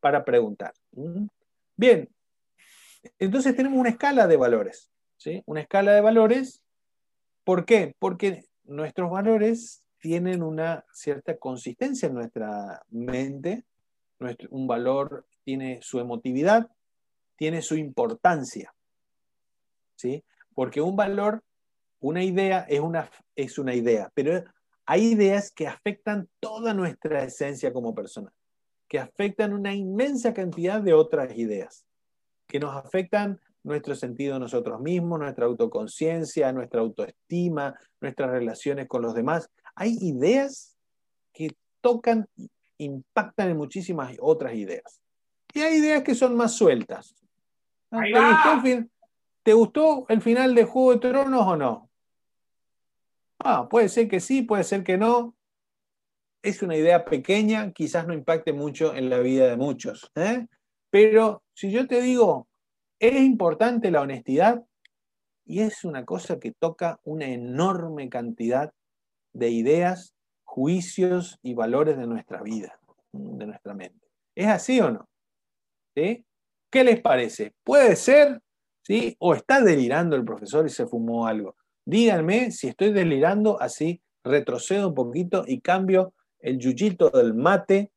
para 0.00 0.24
preguntar. 0.24 0.72
¿Mm? 0.92 1.26
Bien, 1.76 2.08
entonces 3.18 3.56
tenemos 3.56 3.78
una 3.78 3.88
escala 3.88 4.26
de 4.26 4.36
valores. 4.36 4.90
¿sí? 5.16 5.42
Una 5.46 5.60
escala 5.60 5.92
de 5.92 6.00
valores, 6.00 6.62
¿por 7.42 7.64
qué? 7.64 7.94
Porque 7.98 8.44
nuestros 8.64 9.10
valores 9.10 9.82
tienen 9.98 10.42
una 10.42 10.84
cierta 10.92 11.36
consistencia 11.36 12.06
en 12.08 12.14
nuestra 12.14 12.82
mente, 12.90 13.64
un 14.50 14.66
valor 14.66 15.26
tiene 15.42 15.80
su 15.82 15.98
emotividad, 15.98 16.70
tiene 17.36 17.62
su 17.62 17.74
importancia. 17.76 18.72
¿sí? 19.96 20.22
Porque 20.54 20.80
un 20.80 20.94
valor, 20.94 21.42
una 21.98 22.22
idea 22.22 22.64
es 22.68 22.80
una, 22.80 23.10
es 23.34 23.58
una 23.58 23.74
idea, 23.74 24.10
pero 24.14 24.44
hay 24.86 25.12
ideas 25.12 25.50
que 25.50 25.66
afectan 25.66 26.28
toda 26.40 26.74
nuestra 26.74 27.24
esencia 27.24 27.72
como 27.72 27.94
persona, 27.94 28.32
que 28.88 28.98
afectan 28.98 29.52
una 29.52 29.74
inmensa 29.74 30.34
cantidad 30.34 30.80
de 30.80 30.92
otras 30.92 31.36
ideas, 31.36 31.86
que 32.46 32.60
nos 32.60 32.76
afectan 32.76 33.40
nuestro 33.62 33.94
sentido 33.94 34.34
de 34.34 34.40
nosotros 34.40 34.80
mismos, 34.80 35.18
nuestra 35.18 35.46
autoconciencia, 35.46 36.52
nuestra 36.52 36.82
autoestima, 36.82 37.74
nuestras 38.00 38.30
relaciones 38.30 38.86
con 38.86 39.02
los 39.02 39.14
demás. 39.14 39.50
Hay 39.74 39.96
ideas 40.00 40.76
que 41.32 41.56
tocan, 41.80 42.28
impactan 42.76 43.50
en 43.50 43.56
muchísimas 43.56 44.14
otras 44.20 44.54
ideas. 44.54 45.00
Y 45.54 45.60
hay 45.60 45.78
ideas 45.78 46.02
que 46.02 46.14
son 46.14 46.36
más 46.36 46.52
sueltas. 46.52 47.14
¿Te 49.42 49.52
gustó, 49.52 50.06
el 50.08 50.20
final 50.20 50.54
de 50.54 50.64
Juego 50.64 50.92
de 50.92 50.98
Tronos 50.98 51.46
o 51.46 51.56
no? 51.56 51.83
Ah, 53.46 53.68
puede 53.68 53.90
ser 53.90 54.08
que 54.08 54.20
sí, 54.20 54.40
puede 54.40 54.64
ser 54.64 54.82
que 54.82 54.96
no. 54.96 55.36
Es 56.42 56.62
una 56.62 56.76
idea 56.76 57.04
pequeña, 57.04 57.72
quizás 57.72 58.06
no 58.06 58.14
impacte 58.14 58.54
mucho 58.54 58.94
en 58.94 59.10
la 59.10 59.18
vida 59.18 59.46
de 59.46 59.56
muchos. 59.56 60.10
¿eh? 60.14 60.46
Pero 60.90 61.42
si 61.52 61.70
yo 61.70 61.86
te 61.86 62.00
digo, 62.00 62.48
es 62.98 63.20
importante 63.20 63.90
la 63.90 64.00
honestidad 64.00 64.64
y 65.44 65.60
es 65.60 65.84
una 65.84 66.06
cosa 66.06 66.38
que 66.38 66.52
toca 66.52 67.00
una 67.04 67.26
enorme 67.26 68.08
cantidad 68.08 68.72
de 69.34 69.50
ideas, 69.50 70.14
juicios 70.44 71.38
y 71.42 71.52
valores 71.52 71.98
de 71.98 72.06
nuestra 72.06 72.40
vida, 72.40 72.80
de 73.12 73.46
nuestra 73.46 73.74
mente. 73.74 74.06
¿Es 74.34 74.46
así 74.46 74.80
o 74.80 74.90
no? 74.90 75.06
¿Qué 75.94 76.24
les 76.82 77.00
parece? 77.02 77.52
¿Puede 77.62 77.94
ser? 77.94 78.40
¿Sí? 78.82 79.14
¿O 79.18 79.34
está 79.34 79.60
delirando 79.60 80.16
el 80.16 80.24
profesor 80.24 80.66
y 80.66 80.70
se 80.70 80.86
fumó 80.86 81.26
algo? 81.26 81.56
Díganme 81.86 82.50
si 82.50 82.68
estoy 82.68 82.92
delirando, 82.92 83.60
así 83.60 84.00
retrocedo 84.24 84.88
un 84.88 84.94
poquito 84.94 85.44
y 85.46 85.60
cambio 85.60 86.14
el 86.38 86.58
yuyito 86.58 87.10
del 87.10 87.34
mate, 87.34 87.92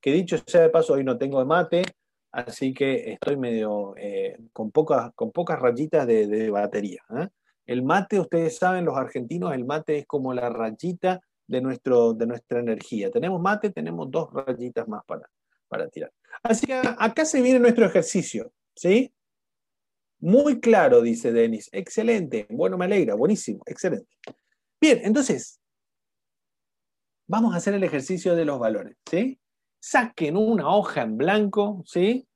que 0.00 0.12
dicho 0.12 0.36
sea 0.46 0.62
de 0.62 0.70
paso, 0.70 0.94
hoy 0.94 1.04
no 1.04 1.18
tengo 1.18 1.44
mate, 1.44 1.82
así 2.32 2.72
que 2.72 3.12
estoy 3.12 3.36
medio 3.36 3.94
eh, 3.96 4.38
con, 4.52 4.70
pocas, 4.70 5.12
con 5.14 5.32
pocas 5.32 5.58
rayitas 5.58 6.06
de, 6.06 6.50
batería. 6.50 7.02
¿eh? 7.16 7.28
El 7.66 7.82
mate, 7.82 8.20
ustedes 8.20 8.56
saben, 8.56 8.84
los 8.84 8.96
argentinos, 8.96 9.52
el 9.54 9.64
mate 9.64 9.98
es 9.98 10.06
como 10.06 10.32
la 10.32 10.48
rayita 10.48 11.20
de, 11.46 11.60
nuestro, 11.60 12.14
de 12.14 12.26
nuestra 12.26 12.60
energía. 12.60 13.10
Tenemos 13.10 13.40
mate, 13.40 13.70
tenemos 13.70 14.10
dos 14.10 14.28
rayitas 14.32 14.86
más 14.88 15.04
para, 15.04 15.28
para 15.68 15.88
tirar. 15.88 16.12
Así 16.42 16.66
que 16.66 16.74
acá 16.74 17.24
se 17.24 17.42
viene 17.42 17.58
nuestro 17.58 17.86
ejercicio, 17.86 18.52
¿sí? 18.74 19.12
Muy 20.20 20.60
claro, 20.60 21.00
dice 21.00 21.32
Denis. 21.32 21.68
Excelente. 21.72 22.46
Bueno, 22.50 22.76
me 22.76 22.86
alegra. 22.86 23.14
Buenísimo. 23.14 23.62
Excelente. 23.66 24.08
Bien, 24.80 25.00
entonces, 25.02 25.60
vamos 27.26 27.54
a 27.54 27.58
hacer 27.58 27.74
el 27.74 27.84
ejercicio 27.84 28.34
de 28.34 28.44
los 28.44 28.58
valores, 28.58 28.96
¿sí? 29.08 29.38
Saquen 29.80 30.36
una 30.36 30.68
hoja 30.68 31.02
en 31.02 31.16
blanco, 31.16 31.82
¿sí? 31.86 32.26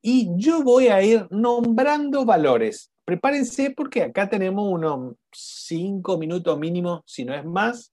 Y 0.00 0.30
yo 0.36 0.62
voy 0.62 0.88
a 0.88 1.02
ir 1.02 1.26
nombrando 1.30 2.24
valores. 2.24 2.92
Prepárense 3.04 3.70
porque 3.70 4.02
acá 4.02 4.28
tenemos 4.28 4.70
unos 4.70 5.16
cinco 5.32 6.18
minutos 6.18 6.58
mínimo, 6.58 7.02
si 7.06 7.24
no 7.24 7.34
es 7.34 7.44
más, 7.44 7.92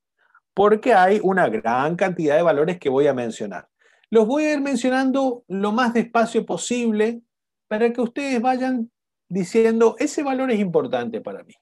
porque 0.53 0.93
hay 0.93 1.19
una 1.23 1.49
gran 1.49 1.95
cantidad 1.95 2.35
de 2.35 2.41
valores 2.41 2.79
que 2.79 2.89
voy 2.89 3.07
a 3.07 3.13
mencionar. 3.13 3.67
Los 4.09 4.27
voy 4.27 4.45
a 4.45 4.53
ir 4.53 4.61
mencionando 4.61 5.43
lo 5.47 5.71
más 5.71 5.93
despacio 5.93 6.45
posible 6.45 7.21
para 7.67 7.91
que 7.91 8.01
ustedes 8.01 8.41
vayan 8.41 8.91
diciendo, 9.27 9.95
ese 9.99 10.23
valor 10.23 10.51
es 10.51 10.59
importante 10.59 11.21
para 11.21 11.43
mí. 11.43 11.53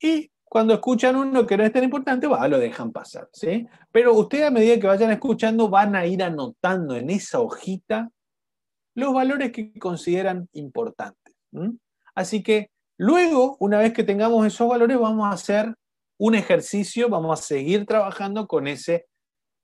Y 0.00 0.30
cuando 0.44 0.74
escuchan 0.74 1.16
uno 1.16 1.46
que 1.46 1.56
no 1.56 1.64
es 1.64 1.72
tan 1.72 1.84
importante, 1.84 2.26
va, 2.26 2.46
lo 2.46 2.58
dejan 2.58 2.92
pasar, 2.92 3.28
¿sí? 3.32 3.66
Pero 3.90 4.14
ustedes 4.14 4.44
a 4.44 4.50
medida 4.50 4.78
que 4.78 4.86
vayan 4.86 5.10
escuchando 5.10 5.68
van 5.68 5.96
a 5.96 6.06
ir 6.06 6.22
anotando 6.22 6.94
en 6.94 7.10
esa 7.10 7.40
hojita 7.40 8.10
los 8.94 9.12
valores 9.12 9.50
que 9.50 9.76
consideran 9.78 10.48
importantes. 10.52 11.34
Así 12.14 12.42
que 12.42 12.70
luego, 12.96 13.56
una 13.58 13.78
vez 13.78 13.92
que 13.92 14.04
tengamos 14.04 14.46
esos 14.46 14.68
valores, 14.68 14.98
vamos 14.98 15.26
a 15.26 15.30
hacer 15.30 15.74
un 16.18 16.34
ejercicio, 16.36 17.08
vamos 17.08 17.40
a 17.40 17.42
seguir 17.42 17.86
trabajando 17.86 18.46
con 18.46 18.68
ese, 18.68 19.06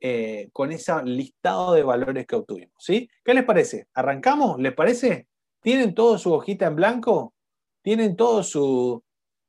eh, 0.00 0.48
con 0.52 0.72
ese 0.72 0.92
listado 1.04 1.72
de 1.72 1.84
valores 1.84 2.26
que 2.26 2.34
obtuvimos. 2.34 2.74
¿sí? 2.78 3.08
¿Qué 3.24 3.34
les 3.34 3.44
parece? 3.44 3.86
¿Arrancamos? 3.94 4.58
¿Les 4.58 4.74
parece? 4.74 5.28
¿Tienen 5.60 5.94
todo 5.94 6.18
su 6.18 6.32
hojita 6.32 6.66
en 6.66 6.76
blanco? 6.76 7.34
¿Tienen 7.82 8.16
todo 8.16 8.42
su 8.42 9.02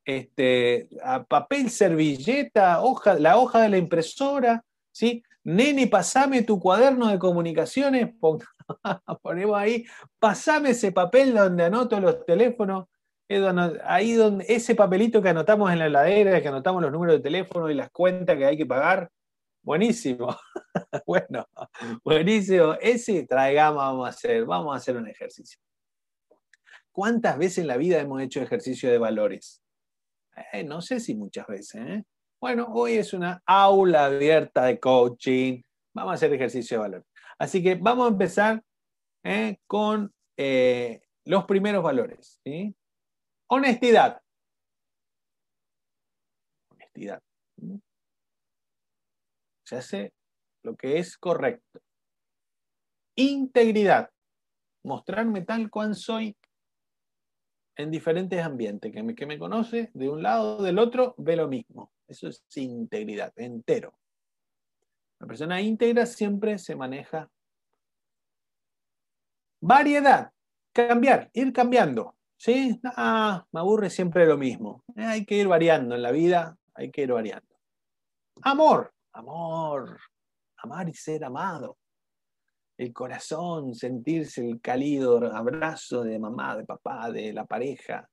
este, 0.06 0.90
papel, 1.28 1.70
servilleta, 1.70 2.82
hoja, 2.82 3.16
la 3.16 3.38
hoja 3.38 3.62
de 3.62 3.70
la 3.70 3.78
impresora? 3.78 4.64
¿sí? 4.92 5.24
Neni, 5.44 5.88
pasame 5.88 6.44
tu 6.44 6.60
cuaderno 6.60 7.08
de 7.08 7.18
comunicaciones, 7.18 8.14
ponemos 9.22 9.58
ahí, 9.58 9.86
pasame 10.20 10.72
ese 10.72 10.92
papel 10.92 11.34
donde 11.34 11.64
anoto 11.64 12.00
los 12.00 12.26
teléfonos, 12.26 12.86
ahí 13.84 14.14
donde 14.14 14.46
ese 14.48 14.76
papelito 14.76 15.22
que 15.22 15.30
anotamos 15.30 15.72
en 15.72 15.80
la 15.80 15.88
heladera, 15.88 16.42
que 16.42 16.48
anotamos 16.48 16.82
los 16.82 16.92
números 16.92 17.16
de 17.16 17.22
teléfono 17.22 17.70
y 17.70 17.74
las 17.74 17.90
cuentas 17.90 18.38
que 18.38 18.46
hay 18.46 18.58
que 18.58 18.66
pagar. 18.66 19.10
Buenísimo. 19.64 20.36
bueno, 21.08 21.48
buenísimo. 22.04 22.74
Ese 22.82 23.26
traigamos, 23.26 23.78
vamos 23.78 24.08
a 24.08 24.10
hacer, 24.10 24.46
vamos 24.46 24.74
a 24.74 24.78
hacer 24.78 24.98
un 24.98 25.08
ejercicio. 25.08 25.60
¿Cuántas 26.92 27.38
veces 27.38 27.60
en 27.60 27.68
la 27.68 27.78
vida 27.78 28.00
hemos 28.00 28.22
hecho 28.22 28.42
ejercicio 28.42 28.92
de 28.92 28.98
valores? 28.98 29.62
Eh, 30.54 30.64
no 30.64 30.82
sé 30.82 31.00
si 31.00 31.16
muchas 31.16 31.48
veces. 31.48 31.82
¿eh? 31.82 32.04
Bueno, 32.40 32.68
hoy 32.74 32.94
es 32.94 33.14
una 33.14 33.42
aula 33.46 34.06
abierta 34.06 34.66
de 34.66 34.80
coaching. 34.80 35.62
Vamos 35.94 36.12
a 36.12 36.16
hacer 36.16 36.34
ejercicio 36.34 36.78
de 36.78 36.82
valores. 36.82 37.08
Así 37.40 37.64
que 37.64 37.76
vamos 37.76 38.06
a 38.06 38.12
empezar 38.12 38.64
¿eh? 39.24 39.58
con 39.68 40.14
los 41.26 41.46
primeros 41.46 41.84
valores. 41.84 42.42
Honestidad. 43.48 44.22
Honestidad. 46.70 47.22
Se 49.66 49.76
hace 49.78 50.14
lo 50.64 50.76
que 50.76 50.98
es 50.98 51.18
correcto. 51.18 51.80
Integridad. 53.16 54.10
Mostrarme 54.84 55.42
tal 55.42 55.70
cual 55.70 55.96
soy 55.96 56.36
en 57.76 57.92
diferentes 57.92 58.42
ambientes. 58.44 58.92
Que 58.92 59.04
me, 59.04 59.16
que 59.16 59.26
me 59.26 59.40
conoce 59.40 59.92
de 59.94 60.10
un 60.10 60.24
lado 60.24 60.58
o 60.58 60.64
del 60.64 60.80
otro 60.80 61.16
ve 61.18 61.36
lo 61.36 61.48
mismo. 61.48 61.92
Eso 62.08 62.28
es 62.28 62.44
integridad, 62.56 63.34
entero. 63.38 63.98
La 65.20 65.28
persona 65.28 65.62
íntegra 65.62 66.06
siempre 66.06 66.58
se 66.58 66.76
maneja. 66.76 67.30
Variedad, 69.62 70.32
cambiar, 70.74 71.30
ir 71.34 71.54
cambiando. 71.54 72.16
¿Sí? 72.38 72.80
Ah, 72.84 73.46
me 73.52 73.60
aburre 73.60 73.92
siempre 73.92 74.26
lo 74.26 74.36
mismo. 74.36 74.84
Eh, 74.96 75.06
hay 75.06 75.26
que 75.26 75.36
ir 75.36 75.48
variando 75.48 75.94
en 75.94 76.02
la 76.02 76.12
vida, 76.12 76.58
hay 76.74 76.90
que 76.90 77.04
ir 77.04 77.12
variando. 77.12 77.56
Amor, 78.42 78.92
amor, 79.14 80.00
amar 80.58 80.90
y 80.90 80.94
ser 80.96 81.24
amado 81.24 81.78
el 82.82 82.94
corazón, 82.94 83.76
sentirse 83.76 84.42
el 84.44 84.60
cálido 84.60 85.18
abrazo 85.32 86.04
de 86.04 86.18
mamá, 86.18 86.58
de 86.58 86.66
papá, 86.66 87.12
de 87.12 87.32
la 87.32 87.46
pareja. 87.46 88.10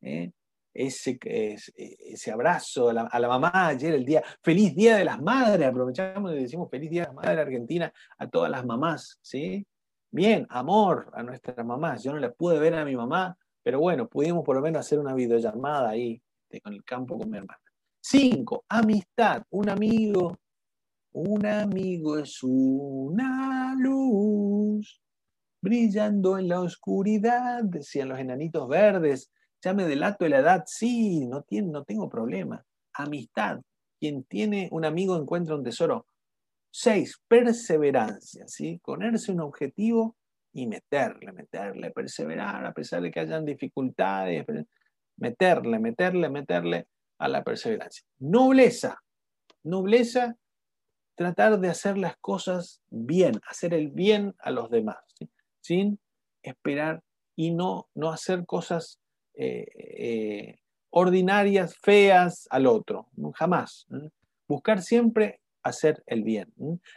¿eh? 0.00 0.32
Ese, 0.72 1.18
ese, 1.22 2.30
abrazo 2.30 2.88
a 2.88 3.18
la, 3.18 3.28
mamá 3.28 3.68
ayer, 3.68 3.94
el 3.94 4.06
día, 4.06 4.22
feliz 4.42 4.74
día 4.74 4.96
de 4.96 5.04
las 5.04 5.20
madres, 5.20 5.66
aprovechamos 5.68 6.32
y 6.32 6.36
decimos 6.36 6.70
feliz 6.70 6.90
día 6.90 7.02
de 7.02 7.06
las 7.08 7.14
madres 7.14 7.38
Argentina 7.38 7.92
a 8.18 8.26
todas 8.26 8.50
las 8.50 8.64
mamás, 8.64 9.18
¿sí? 9.20 9.66
Bien, 10.10 10.46
amor 10.48 11.10
a 11.14 11.22
nuestras 11.22 11.64
mamás. 11.64 12.02
Yo 12.02 12.12
no 12.12 12.18
la 12.18 12.32
pude 12.32 12.58
ver 12.58 12.74
a 12.74 12.86
mi 12.86 12.96
mamá, 12.96 13.36
pero 13.62 13.80
bueno, 13.80 14.08
pudimos 14.08 14.44
por 14.44 14.56
lo 14.56 14.62
menos 14.62 14.80
hacer 14.80 14.98
una 14.98 15.14
videollamada 15.14 15.90
ahí 15.90 16.22
con 16.62 16.72
el 16.72 16.84
campo 16.84 17.18
con 17.18 17.30
mi 17.30 17.36
hermana. 17.36 17.60
Cinco, 18.00 18.64
amistad, 18.68 19.42
un 19.50 19.68
amigo 19.68 20.38
un 21.16 21.46
amigo 21.46 22.18
es 22.18 22.42
una 22.42 23.74
luz 23.78 25.00
brillando 25.62 26.38
en 26.38 26.48
la 26.48 26.60
oscuridad, 26.60 27.64
decían 27.64 28.10
los 28.10 28.18
enanitos 28.18 28.68
verdes. 28.68 29.30
Ya 29.62 29.72
me 29.72 29.86
delato 29.86 30.24
de 30.24 30.30
la 30.30 30.40
edad, 30.40 30.64
sí, 30.66 31.26
no, 31.26 31.40
tiene, 31.40 31.68
no 31.68 31.84
tengo 31.84 32.10
problema. 32.10 32.62
Amistad. 32.92 33.60
Quien 33.98 34.24
tiene 34.24 34.68
un 34.72 34.84
amigo 34.84 35.16
encuentra 35.16 35.54
un 35.54 35.64
tesoro. 35.64 36.06
Seis, 36.70 37.18
perseverancia, 37.26 38.46
¿sí? 38.46 38.78
Ponerse 38.84 39.32
un 39.32 39.40
objetivo 39.40 40.16
y 40.52 40.66
meterle, 40.66 41.32
meterle, 41.32 41.92
perseverar, 41.92 42.66
a 42.66 42.74
pesar 42.74 43.00
de 43.00 43.10
que 43.10 43.20
hayan 43.20 43.46
dificultades, 43.46 44.44
meterle, 45.16 45.78
meterle, 45.78 46.28
meterle 46.28 46.88
a 47.16 47.26
la 47.26 47.42
perseverancia. 47.42 48.04
Nobleza. 48.18 49.02
Nobleza 49.62 50.36
tratar 51.16 51.58
de 51.58 51.68
hacer 51.68 51.98
las 51.98 52.16
cosas 52.18 52.82
bien, 52.90 53.40
hacer 53.48 53.74
el 53.74 53.88
bien 53.88 54.34
a 54.38 54.50
los 54.50 54.70
demás, 54.70 54.98
sin 55.60 55.98
esperar 56.42 57.02
y 57.34 57.50
no, 57.50 57.88
no 57.94 58.12
hacer 58.12 58.46
cosas 58.46 59.00
eh, 59.34 59.66
eh, 59.74 60.58
ordinarias, 60.90 61.76
feas 61.82 62.46
al 62.50 62.66
otro, 62.66 63.08
jamás. 63.34 63.86
Buscar 64.46 64.82
siempre 64.82 65.40
hacer 65.62 66.02
el 66.06 66.22
bien. 66.22 66.52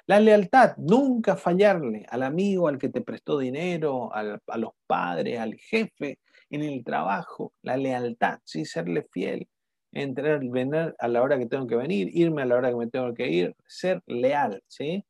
La 0.06 0.20
lealtad, 0.20 0.78
nunca 0.78 1.36
fallarle 1.36 2.06
al 2.10 2.24
amigo, 2.24 2.68
al 2.68 2.78
que 2.78 2.90
te 2.90 3.02
prestó 3.02 3.40
dinero, 3.40 4.14
a 4.14 4.58
los 4.58 4.74
padres, 4.86 5.40
al 5.40 5.56
jefe 5.56 6.20
en 6.50 6.64
el 6.64 6.84
trabajo, 6.84 7.54
la 7.62 7.78
lealtad, 7.78 8.40
¿sí? 8.44 8.66
serle 8.66 9.08
fiel 9.12 9.48
entrar, 9.92 10.40
venir 10.40 10.96
a 10.98 11.08
la 11.08 11.22
hora 11.22 11.38
que 11.38 11.46
tengo 11.46 11.68
que 11.68 11.76
venir, 11.76 12.10
irme 12.14 12.42
a 12.44 12.46
la 12.46 12.56
hora 12.56 12.70
que 12.70 12.76
me 12.76 12.88
tengo 12.88 13.14
que 13.14 13.30
ir, 13.30 13.56
ser 13.66 14.02
leal, 14.08 14.62
¿sí? 14.68 15.04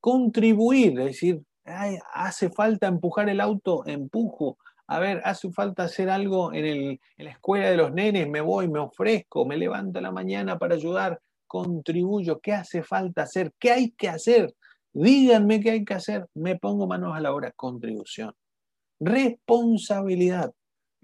Contribuir, 0.00 0.98
es 1.00 1.06
decir, 1.06 1.42
hace 2.12 2.50
falta 2.50 2.86
empujar 2.86 3.28
el 3.28 3.40
auto, 3.40 3.86
empujo. 3.86 4.58
A 4.86 4.98
ver, 4.98 5.22
hace 5.24 5.50
falta 5.50 5.84
hacer 5.84 6.10
algo 6.10 6.52
en, 6.52 6.64
el, 6.66 7.00
en 7.16 7.24
la 7.24 7.30
escuela 7.30 7.70
de 7.70 7.76
los 7.76 7.92
nenes, 7.92 8.28
me 8.28 8.42
voy, 8.42 8.68
me 8.68 8.80
ofrezco, 8.80 9.46
me 9.46 9.56
levanto 9.56 9.98
a 9.98 10.02
la 10.02 10.12
mañana 10.12 10.58
para 10.58 10.74
ayudar, 10.74 11.20
contribuyo. 11.46 12.40
¿Qué 12.40 12.52
hace 12.52 12.82
falta 12.82 13.22
hacer? 13.22 13.52
¿Qué 13.58 13.70
hay 13.70 13.92
que 13.92 14.08
hacer? 14.08 14.54
Díganme 14.92 15.60
qué 15.60 15.70
hay 15.70 15.84
que 15.84 15.94
hacer, 15.94 16.26
me 16.34 16.56
pongo 16.56 16.86
manos 16.86 17.16
a 17.16 17.20
la 17.20 17.32
obra. 17.32 17.50
Contribución. 17.52 18.34
Responsabilidad. 19.00 20.52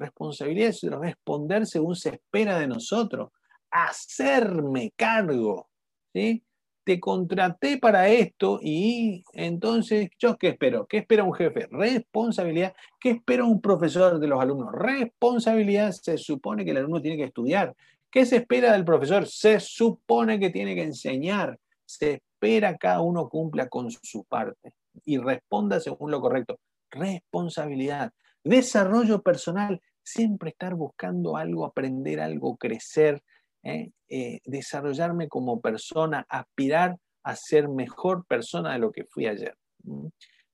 Responsabilidad 0.00 0.70
es 0.70 0.82
responder 0.82 1.66
según 1.66 1.94
se 1.94 2.08
espera 2.08 2.58
de 2.58 2.66
nosotros. 2.66 3.28
Hacerme 3.70 4.92
cargo. 4.96 5.68
Te 6.12 6.98
contraté 6.98 7.76
para 7.76 8.08
esto 8.08 8.58
y 8.62 9.22
entonces, 9.34 10.08
¿yo 10.18 10.38
qué 10.38 10.48
espero? 10.48 10.86
¿Qué 10.86 10.98
espera 10.98 11.22
un 11.22 11.34
jefe? 11.34 11.68
Responsabilidad. 11.70 12.74
¿Qué 12.98 13.10
espera 13.10 13.44
un 13.44 13.60
profesor 13.60 14.18
de 14.18 14.26
los 14.26 14.40
alumnos? 14.40 14.72
Responsabilidad. 14.72 15.92
Se 15.92 16.16
supone 16.16 16.64
que 16.64 16.70
el 16.70 16.78
alumno 16.78 17.02
tiene 17.02 17.18
que 17.18 17.24
estudiar. 17.24 17.76
¿Qué 18.10 18.24
se 18.24 18.36
espera 18.36 18.72
del 18.72 18.86
profesor? 18.86 19.26
Se 19.26 19.60
supone 19.60 20.40
que 20.40 20.48
tiene 20.48 20.74
que 20.74 20.82
enseñar. 20.82 21.58
Se 21.84 22.14
espera 22.14 22.72
que 22.72 22.78
cada 22.78 23.02
uno 23.02 23.28
cumpla 23.28 23.68
con 23.68 23.90
su 23.90 24.24
parte 24.24 24.72
y 25.04 25.18
responda 25.18 25.78
según 25.78 26.10
lo 26.10 26.20
correcto. 26.22 26.58
Responsabilidad. 26.90 28.12
Desarrollo 28.42 29.20
personal 29.22 29.80
siempre 30.12 30.50
estar 30.50 30.74
buscando 30.74 31.36
algo, 31.36 31.64
aprender 31.64 32.20
algo, 32.20 32.56
crecer, 32.56 33.22
¿eh? 33.62 33.90
Eh, 34.08 34.40
desarrollarme 34.44 35.28
como 35.28 35.60
persona, 35.60 36.26
aspirar 36.28 36.96
a 37.22 37.36
ser 37.36 37.68
mejor 37.68 38.26
persona 38.26 38.72
de 38.72 38.78
lo 38.78 38.92
que 38.92 39.04
fui 39.04 39.26
ayer. 39.26 39.54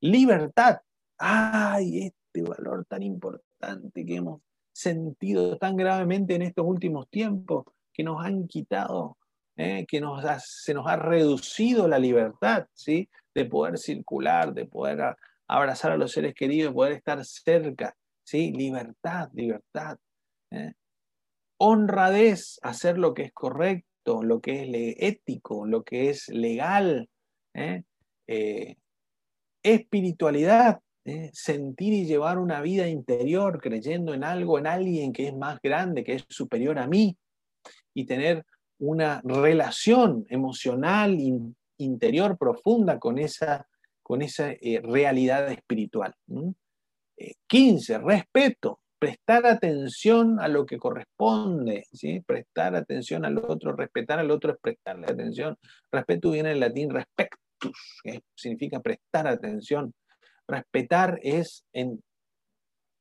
Libertad. 0.01 0.81
Ay, 1.19 2.07
este 2.07 2.43
valor 2.43 2.85
tan 2.87 3.03
importante 3.03 4.05
que 4.05 4.17
hemos 4.17 4.43
sentido 4.73 5.57
tan 5.57 5.77
gravemente 5.77 6.35
en 6.35 6.43
estos 6.43 6.67
últimos 6.67 7.09
tiempos, 7.09 7.65
que 7.93 8.03
nos 8.03 8.23
han 8.23 8.47
quitado, 8.47 9.17
¿eh? 9.57 9.87
que 9.89 10.03
nos 10.03 10.23
se 10.45 10.75
nos 10.75 10.87
ha 10.87 10.97
reducido 10.97 11.89
la 11.89 11.99
libertad, 11.99 12.67
¿sí? 12.75 13.09
De 13.35 13.47
poder 13.47 13.79
circular, 13.79 14.53
de 14.53 14.67
poder 14.67 15.17
abrazar 15.49 15.93
a 15.93 15.97
los 15.97 16.13
seres 16.13 16.35
queridos, 16.35 16.73
de 16.73 16.75
poder 16.75 16.93
estar 16.93 17.25
cerca, 17.25 17.97
¿sí? 18.27 18.53
Libertad, 18.53 19.31
libertad. 19.33 19.99
¿eh? 20.51 20.73
Honradez, 21.59 22.59
hacer 22.63 22.99
lo 22.99 23.15
que 23.15 23.23
es 23.23 23.33
correcto, 23.33 24.23
lo 24.23 24.41
que 24.41 24.63
es 24.63 24.97
ético, 24.99 25.65
lo 25.65 25.85
que 25.85 26.11
es 26.11 26.29
legal. 26.29 27.09
¿eh? 27.55 27.85
espiritualidad, 29.63 30.81
¿eh? 31.05 31.31
sentir 31.33 31.93
y 31.93 32.07
llevar 32.07 32.39
una 32.39 32.61
vida 32.61 32.89
interior 32.89 33.61
creyendo 33.61 34.13
en 34.13 34.25
algo, 34.25 34.59
en 34.59 34.67
alguien 34.67 35.13
que 35.13 35.29
es 35.29 35.35
más 35.35 35.61
grande, 35.63 36.05
que 36.05 36.15
es 36.15 36.25
superior 36.29 36.79
a 36.79 36.87
mí, 36.87 37.17
y 37.95 38.05
tener 38.05 38.45
una 38.79 39.23
relación 39.25 40.27
emocional 40.29 41.17
interior 41.79 42.37
profunda 42.37 42.99
con 42.99 43.19
esa, 43.19 43.67
con 44.03 44.21
esa 44.23 44.53
realidad 44.83 45.51
espiritual. 45.51 46.15
15. 46.27 46.66
Eh, 47.17 47.35
respeto, 48.03 48.81
prestar 48.99 49.47
atención 49.47 50.41
a 50.41 50.49
lo 50.49 50.67
que 50.67 50.79
corresponde, 50.79 51.85
¿sí? 51.93 52.21
prestar 52.21 52.75
atención 52.77 53.25
al 53.25 53.39
otro, 53.39 53.75
respetar 53.75 54.19
al 54.19 54.31
otro 54.31 54.53
es 54.53 54.59
prestarle 54.61 55.07
atención. 55.07 55.57
Respeto 55.91 56.31
viene 56.31 56.53
en 56.53 56.61
latín 56.61 56.91
respectus, 56.91 58.01
que 58.03 58.23
significa 58.35 58.81
prestar 58.81 59.27
atención 59.27 59.95
Respetar 60.49 61.19
es 61.23 61.65
en 61.73 62.03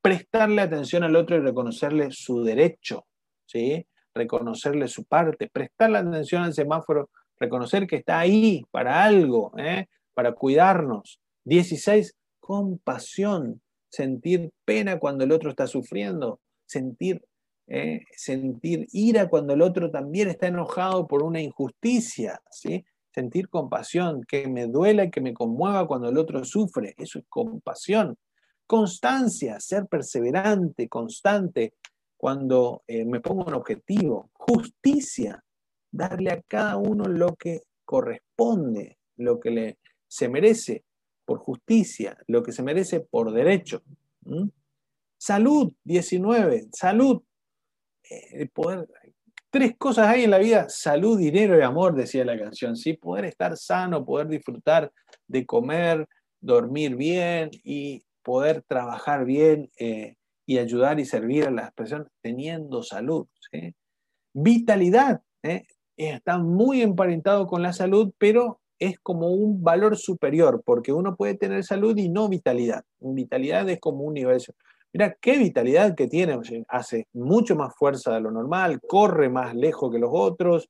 prestarle 0.01 0.61
atención 0.61 1.03
al 1.03 1.15
otro 1.15 1.35
y 1.35 1.39
reconocerle 1.39 2.11
su 2.11 2.43
derecho, 2.43 3.05
¿sí? 3.45 3.85
reconocerle 4.13 4.87
su 4.87 5.05
parte, 5.05 5.49
prestarle 5.51 5.99
atención 5.99 6.43
al 6.43 6.53
semáforo, 6.53 7.09
reconocer 7.37 7.85
que 7.85 7.97
está 7.97 8.19
ahí 8.19 8.63
para 8.71 9.03
algo, 9.03 9.51
¿eh? 9.57 9.87
para 10.13 10.33
cuidarnos. 10.33 11.19
16, 11.43 12.15
compasión, 12.39 13.61
sentir 13.95 14.51
pena 14.65 14.99
cuando 14.99 15.23
el 15.23 15.31
otro 15.31 15.49
está 15.49 15.67
sufriendo, 15.67 16.41
sentir, 16.65 17.23
¿eh? 17.67 18.01
sentir 18.11 18.87
ira 18.91 19.29
cuando 19.29 19.53
el 19.53 19.61
otro 19.61 19.89
también 19.89 20.27
está 20.27 20.47
enojado 20.47 21.07
por 21.07 21.23
una 21.23 21.41
injusticia, 21.41 22.41
¿sí? 22.51 22.83
sentir 23.13 23.47
compasión, 23.47 24.25
que 24.27 24.49
me 24.49 24.67
duela 24.67 25.05
y 25.05 25.11
que 25.11 25.21
me 25.21 25.33
conmueva 25.33 25.87
cuando 25.87 26.09
el 26.09 26.17
otro 26.17 26.43
sufre. 26.43 26.93
Eso 26.97 27.19
es 27.19 27.25
compasión. 27.29 28.17
Constancia, 28.67 29.61
ser 29.61 29.85
perseverante, 29.85 30.89
constante 30.89 31.75
cuando 32.17 32.83
eh, 32.87 33.05
me 33.05 33.21
pongo 33.21 33.45
un 33.45 33.53
objetivo. 33.53 34.29
Justicia, 34.33 35.41
darle 35.89 36.31
a 36.31 36.41
cada 36.41 36.75
uno 36.75 37.05
lo 37.05 37.35
que 37.35 37.61
corresponde, 37.85 38.97
lo 39.15 39.39
que 39.39 39.51
le, 39.51 39.77
se 40.05 40.27
merece 40.27 40.83
por 41.25 41.39
justicia, 41.39 42.17
lo 42.27 42.43
que 42.43 42.51
se 42.51 42.63
merece 42.63 42.99
por 43.01 43.33
derecho. 43.33 43.81
Salud, 45.17 45.73
19, 45.83 46.69
salud, 46.71 47.21
eh, 48.09 48.47
poder 48.47 48.87
Tres 49.55 49.77
cosas 49.77 50.09
hay 50.09 50.25
en 50.25 50.31
la 50.31 50.37
vida, 50.37 50.67
salud, 50.67 51.17
dinero 51.17 51.57
y 51.57 51.61
amor, 51.61 51.95
decía 51.95 52.25
la 52.25 52.37
canción, 52.37 52.75
¿sí? 52.75 52.91
Poder 52.91 53.23
estar 53.23 53.55
sano, 53.55 54.03
poder 54.03 54.27
disfrutar 54.27 54.91
de 55.29 55.45
comer, 55.45 56.09
dormir 56.41 56.97
bien 56.97 57.51
y 57.63 58.03
poder 58.21 58.63
trabajar 58.63 59.23
bien 59.23 59.71
eh, 59.79 60.17
y 60.45 60.57
ayudar 60.57 60.99
y 60.99 61.05
servir 61.05 61.45
a 61.45 61.51
las 61.51 61.71
personas 61.71 62.09
teniendo 62.21 62.83
salud. 62.83 63.27
Vitalidad, 64.33 65.21
¿eh? 65.41 65.63
está 65.95 66.37
muy 66.37 66.81
emparentado 66.81 67.47
con 67.47 67.61
la 67.61 67.71
salud, 67.71 68.11
pero 68.17 68.59
es 68.79 68.99
como 68.99 69.29
un 69.31 69.63
valor 69.63 69.97
superior, 69.97 70.61
porque 70.65 70.91
uno 70.91 71.15
puede 71.15 71.35
tener 71.35 71.63
salud 71.63 71.97
y 71.97 72.09
no 72.09 72.29
vitalidad. 72.29 72.83
Vitalidad 72.99 73.69
es 73.69 73.79
como 73.79 74.03
un 74.03 74.13
nivel 74.13 74.41
Mira 74.93 75.13
qué 75.19 75.37
vitalidad 75.37 75.93
que 75.93 76.07
tiene, 76.07 76.39
hace 76.69 77.07
mucho 77.11 77.55
más 77.57 77.75
fuerza 77.75 78.13
de 78.13 78.21
lo 78.21 78.31
normal, 78.31 78.79
corre 78.87 79.29
más 79.29 79.53
lejos 79.53 79.91
que 79.91 79.99
los 79.99 80.11
otros. 80.13 80.69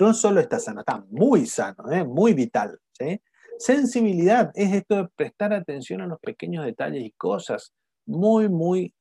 No 0.00 0.12
solo 0.12 0.40
está 0.40 0.58
sano, 0.58 0.80
está 0.80 1.04
muy 1.08 1.46
sano, 1.46 1.90
¿eh? 1.92 2.04
muy 2.04 2.34
vital. 2.34 2.78
Sensibilidad 3.58 4.50
es 4.54 4.72
esto 4.72 4.96
de 4.96 5.08
prestar 5.14 5.52
atención 5.52 6.00
a 6.00 6.08
los 6.08 6.18
pequeños 6.18 6.64
detalles 6.64 7.04
y 7.04 7.12
cosas. 7.12 7.72
Muy, 8.06 8.48
muy, 8.48 8.92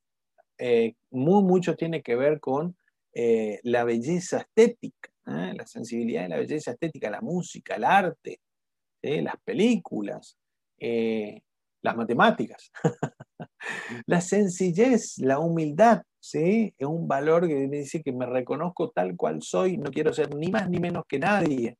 eh, 0.59 0.93
muy 1.09 1.43
mucho 1.43 1.75
tiene 1.75 2.03
que 2.03 2.15
ver 2.15 2.39
con 2.39 2.77
eh, 3.13 3.59
la 3.63 3.85
belleza 3.85 4.41
estética, 4.41 5.09
la 5.25 5.65
sensibilidad 5.65 6.25
y 6.25 6.29
la 6.29 6.37
belleza 6.37 6.71
estética, 6.71 7.09
la 7.09 7.21
música, 7.21 7.75
el 7.75 7.83
arte, 7.83 8.39
las 9.01 9.35
películas, 9.43 10.37
las 10.79 11.95
matemáticas. 11.95 12.71
La 14.05 14.21
sencillez, 14.21 15.17
la 15.17 15.39
humildad, 15.39 16.03
¿sí? 16.19 16.73
Es 16.77 16.87
un 16.87 17.07
valor 17.07 17.47
que 17.47 17.67
me 17.67 17.77
dice 17.77 18.01
que 18.01 18.11
me 18.11 18.25
reconozco 18.25 18.91
tal 18.91 19.15
cual 19.15 19.41
soy, 19.41 19.77
no 19.77 19.91
quiero 19.91 20.13
ser 20.13 20.35
ni 20.35 20.51
más 20.51 20.69
ni 20.69 20.79
menos 20.79 21.03
que 21.07 21.19
nadie, 21.19 21.77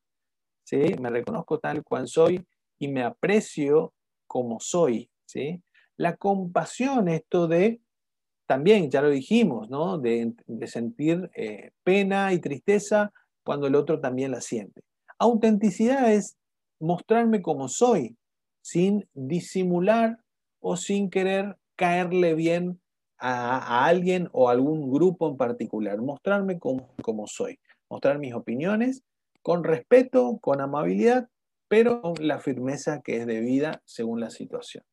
¿sí? 0.64 0.96
Me 1.00 1.10
reconozco 1.10 1.60
tal 1.60 1.84
cual 1.84 2.08
soy 2.08 2.44
y 2.80 2.88
me 2.88 3.04
aprecio 3.04 3.94
como 4.28 4.60
soy, 4.60 5.10
¿sí? 5.26 5.62
La 5.98 6.16
compasión, 6.18 7.08
esto 7.08 7.48
de, 7.48 7.82
también 8.48 8.90
ya 8.90 9.02
lo 9.02 9.10
dijimos, 9.10 9.70
¿no? 9.70 9.98
De, 9.98 10.34
sentir 10.66 11.30
eh, 11.36 11.72
pena 11.84 12.34
y 12.34 12.40
tristeza 12.40 13.12
cuando 13.46 13.68
el 13.68 13.76
otro 13.76 14.02
también 14.02 14.32
la 14.32 14.42
siente. 14.42 14.82
Autenticidad 15.20 16.12
es 16.12 16.36
mostrarme 16.80 17.42
como 17.42 17.70
soy, 17.70 18.18
sin 18.62 19.08
disimular 19.14 20.18
o 20.60 20.76
sin 20.76 21.10
querer 21.10 21.56
caerle 21.76 22.34
bien 22.34 22.82
a, 23.18 23.86
alguien 23.86 24.30
o 24.34 24.50
a 24.50 24.52
algún 24.52 24.92
grupo 24.92 25.30
en 25.30 25.38
particular, 25.38 26.02
mostrarme 26.02 26.60
como, 26.60 26.90
como 27.02 27.28
soy, 27.28 27.60
mostrar 27.90 28.18
mis 28.20 28.34
opiniones 28.34 29.04
con 29.42 29.64
respeto, 29.64 30.40
con 30.42 30.60
amabilidad, 30.60 31.30
pero 31.68 32.02
con 32.02 32.16
la 32.28 32.40
firmeza 32.40 33.02
que 33.02 33.18
es 33.18 33.28
debida 33.28 33.82
según 33.86 34.20
la 34.20 34.32
situación. 34.32 34.84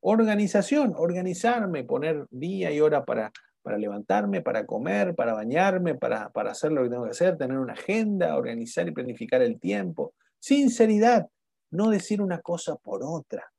Organización, 0.00 0.94
organizarme, 0.96 1.84
poner 1.84 2.26
día 2.30 2.72
y 2.72 2.80
hora 2.80 3.04
para, 3.04 3.32
para 3.62 3.78
levantarme, 3.78 4.42
para 4.42 4.66
comer, 4.66 5.14
para 5.14 5.34
bañarme, 5.34 5.94
para, 5.94 6.30
para 6.30 6.50
hacer 6.50 6.72
lo 6.72 6.82
que 6.82 6.90
tengo 6.90 7.04
que 7.04 7.10
hacer, 7.10 7.36
tener 7.38 7.58
una 7.58 7.74
agenda, 7.74 8.36
organizar 8.36 8.88
y 8.88 8.92
planificar 8.92 9.42
el 9.42 9.58
tiempo. 9.60 10.14
Sinceridad, 10.38 11.28
no 11.70 11.90
decir 11.90 12.20
una 12.20 12.40
cosa 12.40 12.76
por 12.76 13.02
otra 13.04 13.52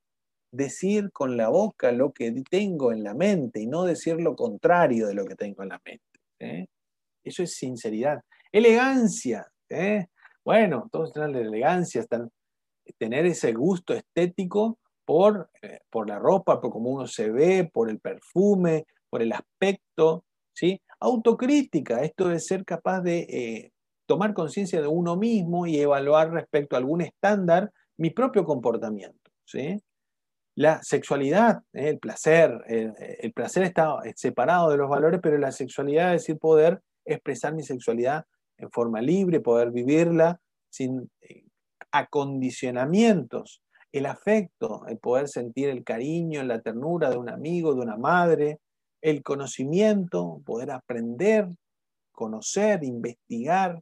decir 0.54 1.12
con 1.12 1.36
la 1.36 1.50
boca 1.50 1.92
lo 1.92 2.14
que 2.14 2.32
tengo 2.50 2.92
en 2.92 3.04
la 3.04 3.16
mente 3.16 3.60
y 3.60 3.66
no 3.66 3.84
decir 3.84 4.22
lo 4.22 4.36
contrario 4.36 5.08
de 5.08 5.16
lo 5.16 5.26
que 5.26 5.36
tengo 5.36 5.64
en 5.64 5.70
la 5.70 5.82
mente. 5.84 6.20
¿eh? 6.40 6.68
Eso 7.24 7.42
es 7.42 7.56
sinceridad. 7.56 8.22
Elegancia. 8.52 9.48
¿eh? 9.68 10.06
Bueno, 10.46 10.88
todos 10.92 11.12
tienen 11.12 11.34
la 11.34 11.40
elegancia, 11.40 12.02
están, 12.02 12.30
tener 13.00 13.26
ese 13.26 13.52
gusto 13.52 13.96
estético 13.96 14.78
por, 15.04 15.50
eh, 15.62 15.80
por 15.90 16.08
la 16.08 16.20
ropa, 16.20 16.62
por 16.62 16.72
cómo 16.72 16.92
uno 16.92 17.08
se 17.08 17.32
ve, 17.32 17.70
por 17.74 17.90
el 17.90 18.00
perfume, 18.00 18.86
por 19.14 19.22
el 19.22 19.32
aspecto. 19.32 20.26
Autocrítica, 21.00 22.02
esto 22.02 22.30
de 22.30 22.40
ser 22.40 22.66
capaz 22.66 23.02
de 23.02 23.72
tomar 24.08 24.34
conciencia 24.34 24.82
de 24.82 24.88
uno 24.88 25.16
mismo 25.16 25.68
y 25.68 25.78
evaluar 25.78 26.32
respecto 26.32 26.76
a 26.76 26.80
algún 26.80 27.02
estándar 27.02 27.72
mi 27.98 28.10
propio 28.10 28.44
comportamiento. 28.44 29.32
¿sí? 29.46 29.80
La 30.56 30.82
sexualidad, 30.82 31.62
eh, 31.74 31.90
el 31.90 32.00
placer, 32.00 32.60
el, 32.68 33.34
placer 33.34 33.64
está 33.64 33.98
separado 34.16 34.72
de 34.72 34.78
los 34.78 34.90
valores, 34.90 35.20
pero 35.22 35.38
la 35.38 35.52
sexualidad 35.52 36.16
es 36.16 36.24
decir 36.24 36.40
poder 36.40 36.82
expresar 37.06 37.54
mi 37.54 37.62
sexualidad 37.62 38.26
en 38.58 38.72
forma 38.72 39.00
libre, 39.00 39.42
poder 39.42 39.70
vivirla 39.70 40.40
sin 40.72 41.12
eh, 41.22 41.44
acondicionamientos. 41.92 43.62
El 43.92 44.08
afecto, 44.08 44.88
el 44.88 44.98
poder 44.98 45.28
sentir 45.28 45.70
el 45.70 45.84
cariño, 45.84 46.42
la 46.42 46.62
ternura 46.62 47.12
de 47.12 47.18
un 47.18 47.30
amigo, 47.30 47.76
de 47.76 47.82
una 47.82 47.98
madre, 47.98 48.60
el 49.04 49.22
conocimiento, 49.22 50.42
poder 50.46 50.72
aprender, 50.72 51.50
conocer, 52.14 52.84
investigar 52.84 53.82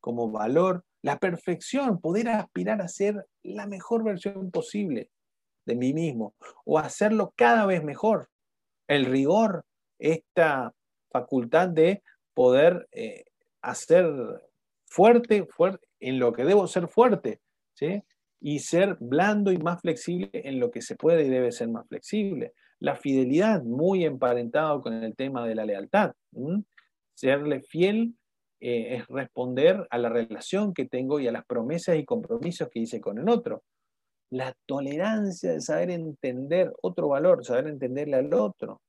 como 0.00 0.30
valor, 0.30 0.82
la 1.02 1.18
perfección, 1.18 2.00
poder 2.00 2.28
aspirar 2.30 2.80
a 2.80 2.88
ser 2.88 3.26
la 3.42 3.66
mejor 3.66 4.02
versión 4.02 4.50
posible 4.50 5.10
de 5.66 5.76
mí 5.76 5.92
mismo 5.92 6.34
o 6.64 6.78
hacerlo 6.78 7.34
cada 7.36 7.66
vez 7.66 7.84
mejor. 7.84 8.28
El 8.88 9.04
rigor, 9.04 9.64
esta 9.98 10.72
facultad 11.10 11.68
de 11.68 12.02
poder 12.34 12.88
eh, 12.92 13.24
hacer 13.60 14.06
fuerte, 14.86 15.46
fuerte 15.46 15.86
en 16.00 16.18
lo 16.18 16.32
que 16.32 16.44
debo 16.44 16.66
ser 16.66 16.88
fuerte, 16.88 17.40
¿sí? 17.74 18.02
y 18.40 18.60
ser 18.60 18.96
blando 19.00 19.52
y 19.52 19.58
más 19.58 19.82
flexible 19.82 20.30
en 20.32 20.58
lo 20.58 20.70
que 20.70 20.80
se 20.80 20.96
puede 20.96 21.24
y 21.24 21.28
debe 21.28 21.52
ser 21.52 21.68
más 21.68 21.86
flexible. 21.88 22.54
La 22.82 22.96
fidelidad, 22.96 23.62
muy 23.62 24.04
emparentado 24.04 24.82
con 24.82 25.04
el 25.04 25.14
tema 25.14 25.46
de 25.46 25.54
la 25.54 25.64
lealtad. 25.64 26.14
Serle 27.14 27.60
fiel 27.60 28.16
eh, 28.58 28.96
es 28.96 29.06
responder 29.06 29.86
a 29.88 29.98
la 29.98 30.08
relación 30.08 30.74
que 30.74 30.86
tengo 30.86 31.20
y 31.20 31.28
a 31.28 31.32
las 31.32 31.46
promesas 31.46 31.96
y 31.96 32.04
compromisos 32.04 32.68
que 32.70 32.80
hice 32.80 33.00
con 33.00 33.18
el 33.18 33.28
otro. 33.28 33.62
La 34.30 34.52
tolerancia 34.66 35.52
de 35.52 35.60
saber 35.60 35.92
entender 35.92 36.72
otro 36.82 37.06
valor, 37.06 37.44
saber 37.44 37.68
entenderle 37.68 38.16
al 38.16 38.34
otro, 38.34 38.80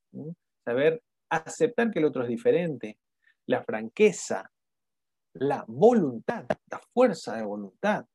saber 0.66 1.04
aceptar 1.30 1.92
que 1.92 2.00
el 2.00 2.06
otro 2.06 2.24
es 2.24 2.30
diferente. 2.30 2.98
La 3.46 3.64
franqueza, 3.64 4.50
la 5.34 5.66
voluntad, 5.68 6.46
la 6.72 6.82
fuerza 6.92 7.36
de 7.36 7.44
voluntad. 7.44 8.06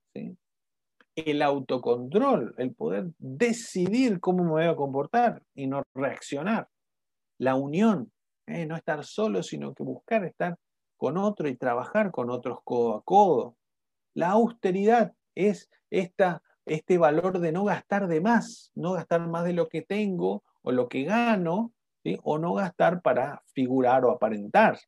El 1.26 1.42
autocontrol, 1.42 2.54
el 2.58 2.74
poder 2.74 3.08
decidir 3.18 4.20
cómo 4.20 4.44
me 4.44 4.50
voy 4.50 4.64
a 4.64 4.76
comportar 4.76 5.42
y 5.54 5.66
no 5.66 5.82
reaccionar. 5.94 6.68
La 7.38 7.54
unión, 7.54 8.12
¿eh? 8.46 8.66
no 8.66 8.76
estar 8.76 9.04
solo, 9.04 9.42
sino 9.42 9.74
que 9.74 9.82
buscar 9.82 10.24
estar 10.24 10.56
con 10.96 11.16
otro 11.16 11.48
y 11.48 11.56
trabajar 11.56 12.10
con 12.10 12.30
otros 12.30 12.58
codo 12.64 12.96
a 12.96 13.02
codo. 13.02 13.56
La 14.14 14.30
austeridad 14.30 15.12
es 15.34 15.70
esta, 15.90 16.42
este 16.66 16.98
valor 16.98 17.38
de 17.38 17.52
no 17.52 17.64
gastar 17.64 18.08
de 18.08 18.20
más, 18.20 18.72
no 18.74 18.92
gastar 18.92 19.26
más 19.28 19.44
de 19.44 19.52
lo 19.52 19.68
que 19.68 19.82
tengo 19.82 20.42
o 20.62 20.72
lo 20.72 20.88
que 20.88 21.04
gano, 21.04 21.72
o 22.22 22.38
no 22.38 22.54
gastar 22.54 23.02
para 23.02 23.42
figurar 23.52 24.04
o 24.04 24.10
aparentar. 24.10 24.78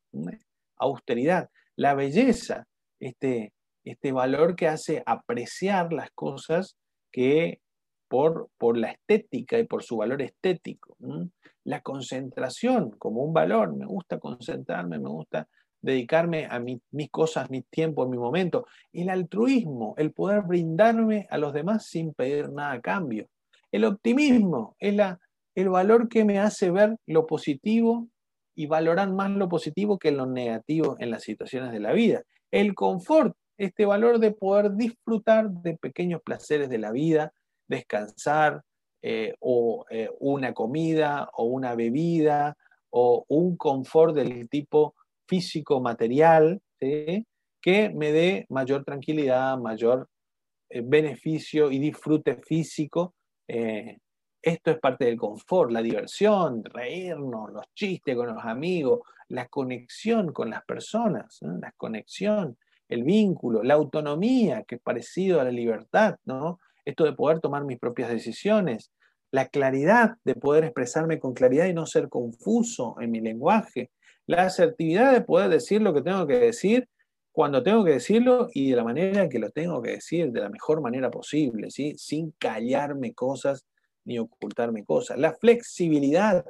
Austeridad. 0.76 1.50
La 1.76 1.94
belleza, 1.94 2.66
este, 2.98 3.52
este 3.84 4.12
valor 4.12 4.56
que 4.56 4.68
hace 4.68 5.02
apreciar 5.06 5.92
las 5.92 6.10
cosas 6.12 6.76
que 7.10 7.60
por, 8.08 8.48
por 8.58 8.76
la 8.76 8.90
estética 8.90 9.58
y 9.58 9.64
por 9.64 9.82
su 9.82 9.96
valor 9.96 10.20
estético. 10.20 10.96
La 11.64 11.80
concentración 11.80 12.90
como 12.98 13.22
un 13.22 13.32
valor, 13.32 13.76
me 13.76 13.86
gusta 13.86 14.18
concentrarme, 14.18 14.98
me 14.98 15.08
gusta 15.08 15.48
dedicarme 15.80 16.46
a 16.50 16.58
mis 16.58 17.10
cosas, 17.10 17.50
mi 17.50 17.62
tiempo, 17.62 18.08
mi 18.08 18.18
momento. 18.18 18.66
El 18.92 19.10
altruismo, 19.10 19.94
el 19.96 20.12
poder 20.12 20.42
brindarme 20.42 21.26
a 21.30 21.38
los 21.38 21.52
demás 21.52 21.86
sin 21.86 22.12
pedir 22.12 22.50
nada 22.50 22.72
a 22.72 22.80
cambio. 22.80 23.28
El 23.72 23.84
optimismo 23.84 24.76
la, 24.80 25.20
el 25.54 25.68
valor 25.68 26.08
que 26.08 26.24
me 26.24 26.38
hace 26.38 26.70
ver 26.70 26.96
lo 27.06 27.26
positivo 27.26 28.08
y 28.54 28.66
valorar 28.66 29.12
más 29.12 29.30
lo 29.30 29.48
positivo 29.48 29.98
que 29.98 30.10
lo 30.10 30.26
negativo 30.26 30.96
en 30.98 31.10
las 31.10 31.22
situaciones 31.22 31.72
de 31.72 31.80
la 31.80 31.92
vida. 31.92 32.22
El 32.50 32.74
confort 32.74 33.36
este 33.60 33.84
valor 33.84 34.18
de 34.18 34.32
poder 34.32 34.74
disfrutar 34.74 35.50
de 35.50 35.76
pequeños 35.76 36.22
placeres 36.22 36.70
de 36.70 36.78
la 36.78 36.92
vida, 36.92 37.34
descansar, 37.68 38.64
eh, 39.02 39.34
o 39.38 39.84
eh, 39.90 40.08
una 40.18 40.54
comida, 40.54 41.28
o 41.34 41.44
una 41.44 41.74
bebida, 41.74 42.56
o 42.88 43.26
un 43.28 43.58
confort 43.58 44.14
del 44.14 44.48
tipo 44.48 44.94
físico, 45.28 45.78
material, 45.78 46.62
que 46.78 47.90
me 47.90 48.12
dé 48.12 48.46
mayor 48.48 48.82
tranquilidad, 48.82 49.58
mayor 49.58 50.08
eh, 50.70 50.80
beneficio 50.82 51.70
y 51.70 51.78
disfrute 51.78 52.36
físico. 52.36 53.14
esto 53.46 54.70
es 54.70 54.78
parte 54.78 55.04
del 55.04 55.18
confort, 55.18 55.70
la 55.70 55.82
diversión, 55.82 56.64
reírnos, 56.64 57.52
los 57.52 57.66
chistes 57.74 58.16
con 58.16 58.28
los 58.28 58.42
amigos, 58.42 59.00
la 59.28 59.48
conexión 59.48 60.32
con 60.32 60.48
las 60.48 60.64
personas, 60.64 61.38
la 61.42 61.72
conexión 61.72 62.56
el 62.90 63.04
vínculo, 63.04 63.62
la 63.62 63.74
autonomía, 63.74 64.64
que 64.64 64.74
es 64.74 64.80
parecido 64.82 65.40
a 65.40 65.44
la 65.44 65.50
libertad, 65.50 66.16
¿no? 66.24 66.58
Esto 66.84 67.04
de 67.04 67.12
poder 67.12 67.40
tomar 67.40 67.64
mis 67.64 67.78
propias 67.78 68.10
decisiones, 68.10 68.90
la 69.30 69.46
claridad, 69.48 70.16
de 70.24 70.34
poder 70.34 70.64
expresarme 70.64 71.20
con 71.20 71.34
claridad 71.34 71.66
y 71.66 71.72
no 71.72 71.86
ser 71.86 72.08
confuso 72.08 72.96
en 73.00 73.12
mi 73.12 73.20
lenguaje, 73.20 73.90
la 74.26 74.44
asertividad 74.44 75.12
de 75.12 75.20
poder 75.22 75.50
decir 75.50 75.80
lo 75.82 75.94
que 75.94 76.02
tengo 76.02 76.26
que 76.26 76.38
decir 76.38 76.88
cuando 77.32 77.62
tengo 77.62 77.84
que 77.84 77.92
decirlo 77.92 78.48
y 78.52 78.70
de 78.70 78.76
la 78.76 78.84
manera 78.84 79.28
que 79.28 79.38
lo 79.38 79.50
tengo 79.50 79.80
que 79.80 79.92
decir, 79.92 80.32
de 80.32 80.40
la 80.40 80.48
mejor 80.48 80.80
manera 80.80 81.10
posible, 81.10 81.70
¿sí? 81.70 81.94
sin 81.96 82.32
callarme 82.38 83.14
cosas 83.14 83.64
ni 84.04 84.18
ocultarme 84.18 84.84
cosas. 84.84 85.18
La 85.18 85.32
flexibilidad, 85.34 86.44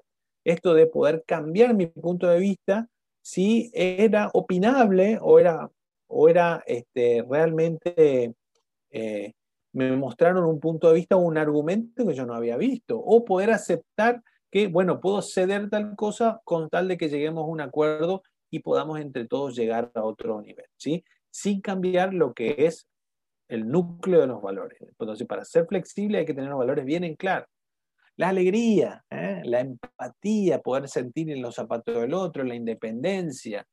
esto 0.45 0.73
de 0.73 0.87
poder 0.87 1.23
cambiar 1.27 1.75
mi 1.75 1.87
punto 1.87 2.29
de 2.29 2.39
vista 2.39 2.89
si 3.23 3.71
era 3.75 4.31
opinable 4.33 5.19
o 5.21 5.39
era 5.39 5.71
o 6.11 6.29
era 6.29 6.63
este, 6.67 7.25
realmente, 7.29 8.35
eh, 8.91 9.33
me 9.73 9.97
mostraron 9.97 10.45
un 10.45 10.59
punto 10.59 10.89
de 10.89 10.95
vista 10.95 11.17
o 11.17 11.21
un 11.21 11.39
argumento 11.39 12.07
que 12.07 12.15
yo 12.15 12.27
no 12.27 12.35
había 12.35 12.57
visto, 12.57 12.99
o 12.99 13.25
poder 13.25 13.51
aceptar 13.51 14.23
que, 14.51 14.67
bueno, 14.67 15.01
puedo 15.01 15.23
ceder 15.23 15.71
tal 15.71 15.95
cosa 15.95 16.41
con 16.45 16.69
tal 16.69 16.89
de 16.89 16.99
que 16.99 17.09
lleguemos 17.09 17.45
a 17.45 17.47
un 17.47 17.61
acuerdo 17.61 18.23
y 18.51 18.59
podamos 18.59 18.99
entre 18.99 19.27
todos 19.27 19.55
llegar 19.55 19.93
a 19.95 20.03
otro 20.03 20.43
nivel, 20.43 20.67
¿sí? 20.77 21.05
Sin 21.31 21.61
cambiar 21.61 22.13
lo 22.13 22.35
que 22.35 22.57
es 22.59 22.89
el 23.49 23.69
núcleo 23.69 24.21
de 24.21 24.27
los 24.27 24.43
valores. 24.43 24.81
Entonces, 24.81 25.27
para 25.27 25.45
ser 25.45 25.67
flexible 25.67 26.19
hay 26.19 26.25
que 26.25 26.35
tener 26.35 26.51
los 26.51 26.59
valores 26.59 26.85
bien 26.85 27.05
en 27.05 27.15
claro. 27.15 27.47
La 28.17 28.31
alegría, 28.31 29.05
¿eh? 29.09 29.41
la 29.45 29.61
empatía, 29.61 30.61
poder 30.61 30.89
sentir 30.89 31.31
en 31.31 31.41
los 31.41 31.55
zapatos 31.55 31.95
del 32.01 32.13
otro, 32.13 32.43
la 32.43 32.55
independencia, 32.55 33.65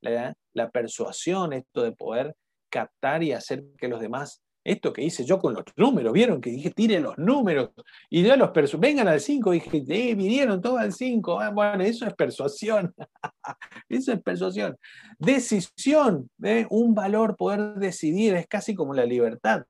la, 0.00 0.70
persuasión, 0.70 1.52
esto 1.52 1.82
de 1.82 1.92
poder 1.92 2.34
captar 2.70 3.22
y 3.22 3.32
hacer 3.32 3.64
que 3.78 3.88
los 3.88 4.00
demás, 4.00 4.42
esto 4.64 4.92
que 4.92 5.02
hice 5.02 5.24
yo 5.24 5.38
con 5.38 5.54
los 5.54 5.64
números, 5.76 6.12
vieron 6.12 6.40
que 6.40 6.50
dije, 6.50 6.70
tire 6.70 7.00
los 7.00 7.16
números, 7.18 7.70
y 8.08 8.22
yo 8.22 8.36
los 8.36 8.50
vengan 8.78 9.08
al 9.08 9.20
5, 9.20 9.50
dije, 9.52 9.84
eh, 9.88 10.14
vinieron 10.14 10.60
todos 10.60 10.80
al 10.80 10.92
5, 10.92 11.40
ah, 11.40 11.50
bueno, 11.50 11.82
eso 11.82 12.06
es 12.06 12.14
persuasión, 12.14 12.94
eso 13.88 14.12
es 14.12 14.22
persuasión. 14.22 14.76
Decisión, 15.18 16.30
¿eh? 16.42 16.66
un 16.70 16.94
valor, 16.94 17.36
poder 17.36 17.74
decidir, 17.74 18.34
es 18.34 18.46
casi 18.46 18.74
como 18.74 18.94
la 18.94 19.04
libertad. 19.04 19.64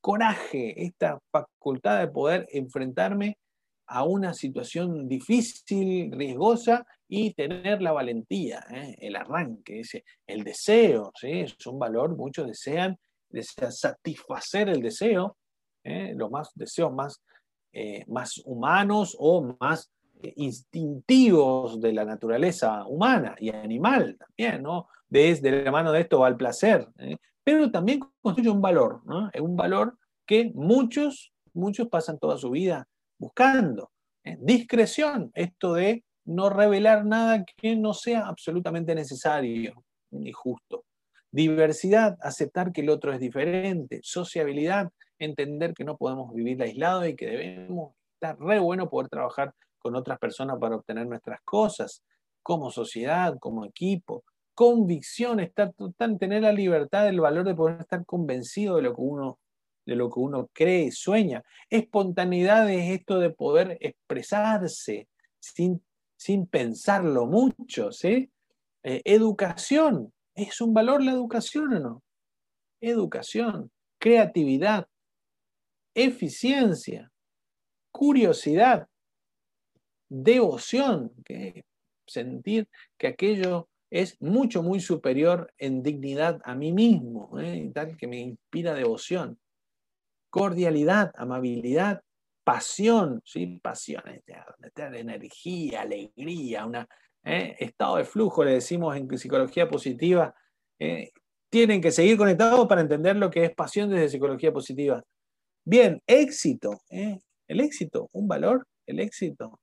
Coraje, 0.00 0.84
esta 0.84 1.18
facultad 1.32 1.98
de 1.98 2.08
poder 2.08 2.46
enfrentarme 2.52 3.38
a 3.86 4.04
una 4.04 4.34
situación 4.34 5.08
difícil, 5.08 6.12
riesgosa, 6.12 6.86
y 7.08 7.34
tener 7.34 7.82
la 7.82 7.92
valentía, 7.92 8.64
¿eh? 8.70 8.96
el 9.00 9.16
arranque, 9.16 9.82
el 10.26 10.44
deseo, 10.44 11.12
¿sí? 11.14 11.40
es 11.40 11.66
un 11.66 11.78
valor, 11.78 12.16
muchos 12.16 12.46
desean, 12.46 12.98
desean 13.28 13.72
satisfacer 13.72 14.68
el 14.68 14.82
deseo, 14.82 15.36
¿eh? 15.84 16.14
los 16.16 16.30
más 16.30 16.50
deseos 16.54 16.92
más, 16.92 17.22
eh, 17.72 18.04
más 18.08 18.40
humanos 18.44 19.16
o 19.18 19.56
más 19.60 19.92
instintivos 20.34 21.80
de 21.80 21.92
la 21.92 22.04
naturaleza 22.04 22.84
humana 22.86 23.36
y 23.38 23.50
animal 23.50 24.16
también, 24.16 24.62
¿no? 24.62 24.88
Desde 25.08 25.62
la 25.62 25.70
mano 25.70 25.92
de 25.92 26.00
esto 26.00 26.20
va 26.20 26.28
el 26.28 26.36
placer, 26.36 26.88
pero 27.44 27.70
también 27.70 28.00
constituye 28.22 28.50
un 28.50 28.62
valor, 28.62 29.02
¿no? 29.04 29.28
Es 29.30 29.42
un 29.42 29.56
valor 29.56 29.98
que 30.24 30.50
muchos, 30.54 31.34
muchos 31.52 31.88
pasan 31.88 32.18
toda 32.18 32.38
su 32.38 32.50
vida 32.50 32.88
buscando. 33.18 33.92
Discreción, 34.40 35.30
esto 35.34 35.74
de 35.74 36.02
no 36.26 36.50
revelar 36.50 37.04
nada 37.04 37.44
que 37.44 37.76
no 37.76 37.94
sea 37.94 38.26
absolutamente 38.26 38.94
necesario 38.94 39.84
ni 40.10 40.32
justo. 40.32 40.84
Diversidad, 41.30 42.16
aceptar 42.20 42.72
que 42.72 42.80
el 42.80 42.90
otro 42.90 43.12
es 43.12 43.20
diferente. 43.20 44.00
Sociabilidad, 44.02 44.90
entender 45.18 45.74
que 45.74 45.84
no 45.84 45.96
podemos 45.96 46.32
vivir 46.32 46.62
aislados 46.62 47.08
y 47.08 47.16
que 47.16 47.26
debemos 47.26 47.94
estar 48.14 48.38
re 48.38 48.58
bueno 48.58 48.88
poder 48.88 49.08
trabajar 49.08 49.52
con 49.78 49.94
otras 49.94 50.18
personas 50.18 50.58
para 50.58 50.76
obtener 50.76 51.06
nuestras 51.06 51.40
cosas, 51.44 52.02
como 52.42 52.70
sociedad, 52.70 53.36
como 53.38 53.64
equipo. 53.64 54.24
Convicción, 54.54 55.40
estar, 55.40 55.72
tener 56.18 56.42
la 56.42 56.52
libertad, 56.52 57.08
el 57.08 57.20
valor 57.20 57.46
de 57.46 57.54
poder 57.54 57.80
estar 57.80 58.04
convencido 58.06 58.76
de 58.76 58.82
lo 58.82 58.94
que 58.94 59.02
uno 59.02 59.38
de 59.84 59.94
lo 59.94 60.10
que 60.10 60.18
uno 60.18 60.50
cree, 60.52 60.90
sueña. 60.90 61.44
Espontaneidad 61.70 62.68
es 62.68 62.98
esto 62.98 63.20
de 63.20 63.30
poder 63.30 63.78
expresarse 63.80 65.08
sin 65.38 65.80
sin 66.16 66.46
pensarlo 66.46 67.26
mucho, 67.26 67.92
¿sí? 67.92 68.30
Eh, 68.82 69.02
educación, 69.04 70.12
¿es 70.34 70.60
un 70.60 70.72
valor 70.72 71.02
la 71.02 71.12
educación 71.12 71.74
o 71.74 71.80
no? 71.80 72.02
Educación, 72.80 73.70
creatividad, 73.98 74.86
eficiencia, 75.94 77.10
curiosidad, 77.90 78.88
devoción, 80.08 81.12
sentir 82.06 82.68
que 82.98 83.08
aquello 83.08 83.68
es 83.90 84.20
mucho, 84.20 84.62
muy 84.62 84.80
superior 84.80 85.52
en 85.58 85.82
dignidad 85.82 86.40
a 86.44 86.54
mí 86.54 86.72
mismo, 86.72 87.38
¿eh? 87.40 87.70
tal 87.74 87.96
que 87.96 88.06
me 88.06 88.18
inspira 88.18 88.74
devoción. 88.74 89.38
Cordialidad, 90.30 91.12
amabilidad, 91.16 92.02
pasión, 92.46 93.20
¿sí? 93.24 93.58
Pasión, 93.60 94.04
energía, 94.76 95.80
alegría, 95.80 96.64
una, 96.64 96.88
¿eh? 97.24 97.56
estado 97.58 97.96
de 97.96 98.04
flujo, 98.04 98.44
le 98.44 98.52
decimos 98.52 98.96
en 98.96 99.18
psicología 99.18 99.68
positiva. 99.68 100.32
¿eh? 100.78 101.10
tienen 101.50 101.80
que 101.80 101.90
seguir 101.90 102.16
conectados 102.16 102.68
para 102.68 102.82
entender 102.82 103.16
lo 103.16 103.30
que 103.30 103.44
es 103.44 103.54
pasión 103.54 103.90
desde 103.90 104.10
psicología 104.10 104.52
positiva. 104.52 105.02
Bien, 105.64 106.00
éxito. 106.06 106.82
¿eh? 106.90 107.18
El 107.48 107.60
éxito, 107.60 108.08
un 108.12 108.28
valor, 108.28 108.68
el 108.86 109.00
éxito. 109.00 109.58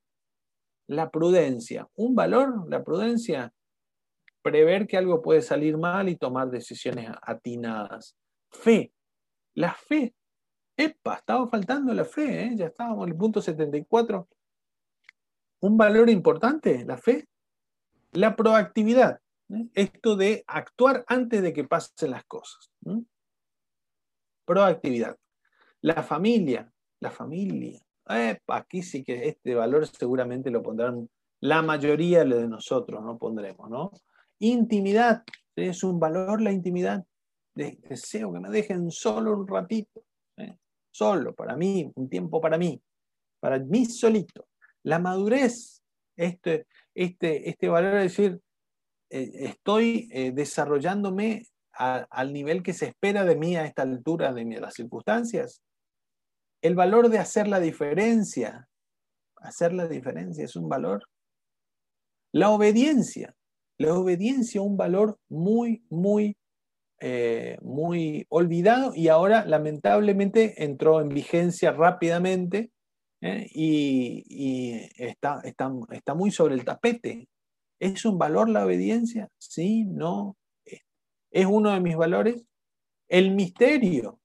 La 0.87 1.09
prudencia, 1.09 1.87
un 1.95 2.15
valor, 2.15 2.69
la 2.69 2.83
prudencia. 2.83 3.53
Prever 4.41 4.87
que 4.87 4.97
algo 4.97 5.21
puede 5.21 5.41
salir 5.41 5.77
mal 5.77 6.09
y 6.09 6.17
tomar 6.17 6.49
decisiones 6.49 7.09
atinadas. 7.21 8.17
Fe, 8.51 8.91
la 9.55 9.73
fe. 9.73 10.13
Epa, 10.75 11.15
estaba 11.15 11.47
faltando 11.47 11.93
la 11.93 12.05
fe, 12.05 12.51
ya 12.55 12.67
estábamos 12.67 13.05
en 13.05 13.13
el 13.13 13.17
punto 13.17 13.41
74. 13.41 14.27
Un 15.61 15.77
valor 15.77 16.09
importante, 16.09 16.83
la 16.85 16.97
fe. 16.97 17.27
La 18.13 18.35
proactividad, 18.35 19.19
¿eh? 19.49 19.67
esto 19.73 20.15
de 20.15 20.43
actuar 20.47 21.03
antes 21.07 21.41
de 21.41 21.53
que 21.53 21.63
pasen 21.63 22.11
las 22.11 22.25
cosas. 22.25 22.69
Proactividad. 24.45 25.17
La 25.81 26.03
familia, 26.03 26.71
la 26.99 27.11
familia. 27.11 27.81
aquí 28.47 28.83
sí 28.83 29.03
que 29.03 29.27
este 29.27 29.55
valor 29.55 29.87
seguramente 29.87 30.51
lo 30.51 30.61
pondrán 30.61 31.09
la 31.39 31.61
mayoría 31.61 32.23
de 32.23 32.47
nosotros, 32.47 33.03
no 33.03 33.17
pondremos, 33.17 33.69
¿no? 33.69 33.91
Intimidad, 34.39 35.23
es 35.55 35.83
un 35.83 35.99
valor 35.99 36.41
la 36.41 36.51
intimidad. 36.51 37.03
Deseo 37.53 38.31
que 38.31 38.39
me 38.39 38.49
dejen 38.49 38.89
solo 38.91 39.33
un 39.33 39.47
ratito, 39.47 39.99
¿eh? 39.99 40.12
Solo, 40.93 41.33
para 41.33 41.57
mí, 41.57 41.91
un 41.95 42.07
tiempo 42.07 42.39
para 42.39 42.57
mí, 42.57 42.81
para 43.39 43.59
mí 43.59 43.85
solito. 43.85 44.47
La 44.83 44.99
madurez, 44.99 45.81
este, 46.15 46.67
este, 46.93 47.49
este 47.49 47.67
valor 47.67 47.95
de 47.95 48.01
decir, 48.03 48.39
eh, 49.09 49.31
estoy 49.47 50.09
eh, 50.11 50.31
desarrollándome 50.31 51.47
al 51.75 52.33
nivel 52.33 52.61
que 52.61 52.73
se 52.73 52.85
espera 52.85 53.25
de 53.25 53.35
mí 53.35 53.55
a 53.55 53.65
esta 53.65 53.81
altura 53.81 54.31
de, 54.31 54.45
las 54.59 54.75
circunstancias. 54.75 55.63
El 56.61 56.75
valor 56.75 57.09
de 57.09 57.17
hacer 57.17 57.47
la 57.47 57.59
diferencia, 57.59 58.69
hacer 59.37 59.73
la 59.73 59.87
diferencia 59.87 60.45
es 60.45 60.55
un 60.55 60.69
valor. 60.69 61.03
La 62.31 62.51
obediencia, 62.51 63.35
la 63.79 63.95
obediencia 63.95 64.61
un 64.61 64.77
valor 64.77 65.17
muy, 65.29 65.83
muy, 65.89 66.37
eh, 67.05 67.57
muy 67.61 68.25
olvidado 68.29 68.93
y 68.95 69.09
ahora 69.09 69.43
lamentablemente 69.43 70.63
entró 70.63 71.01
en 71.01 71.09
vigencia 71.09 71.73
rápidamente 71.73 72.71
¿eh? 73.19 73.45
y, 73.53 74.87
está, 74.95 75.41
está, 75.43 76.13
muy 76.13 76.31
sobre 76.31 76.55
el 76.55 76.63
tapete. 76.63 77.27
¿Es 77.77 78.05
un 78.05 78.17
valor 78.17 78.47
la 78.47 78.65
obediencia? 78.65 79.27
Sí, 79.37 79.83
no. 79.83 80.37
¿Es 81.29 81.45
uno 81.45 81.71
de 81.71 81.81
mis 81.81 81.97
valores? 81.97 82.45
El 83.09 83.31
misterio, 83.31 84.21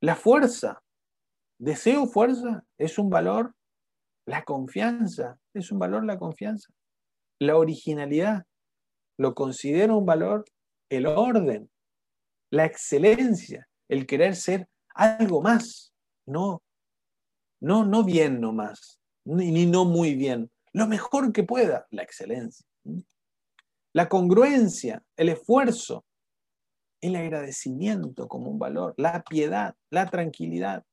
la 0.00 0.16
fuerza. 0.16 0.82
¿Deseo 1.60 2.06
fuerza? 2.06 2.64
¿Es 2.78 2.98
un 2.98 3.10
valor? 3.10 3.52
La 4.26 4.44
confianza, 4.44 5.38
¿es 5.52 5.70
un 5.70 5.78
valor 5.78 6.06
la 6.06 6.18
confianza? 6.18 6.72
La 7.38 7.58
originalidad, 7.58 8.46
¿lo 9.18 9.34
considero 9.34 9.98
un 9.98 10.06
valor? 10.06 10.46
El 10.88 11.04
orden, 11.04 11.68
la 12.54 12.64
excelencia, 12.64 13.68
el 13.88 14.06
querer 14.06 14.36
ser 14.36 14.68
algo 14.94 15.42
más, 15.42 15.92
no 16.26 16.62
no, 17.64 17.84
no 17.84 18.04
bien 18.04 18.40
nomás, 18.40 19.00
ni, 19.24 19.50
ni 19.50 19.64
no 19.64 19.86
muy 19.86 20.14
bien. 20.14 20.50
Lo 20.72 20.86
mejor 20.86 21.32
que 21.32 21.44
pueda, 21.44 21.86
la 21.90 22.02
excelencia. 22.02 22.66
La 23.94 24.08
congruencia, 24.08 25.02
el 25.16 25.30
esfuerzo, 25.30 26.04
el 27.00 27.16
agradecimiento 27.16 28.28
como 28.28 28.50
un 28.50 28.58
valor, 28.58 28.92
la 28.98 29.22
piedad, 29.22 29.74
la 29.90 30.10
tranquilidad, 30.10 30.84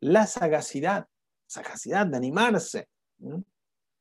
la 0.00 0.26
sagacidad, 0.26 1.06
sagacidad 1.46 2.06
de 2.06 2.16
animarse, 2.16 2.88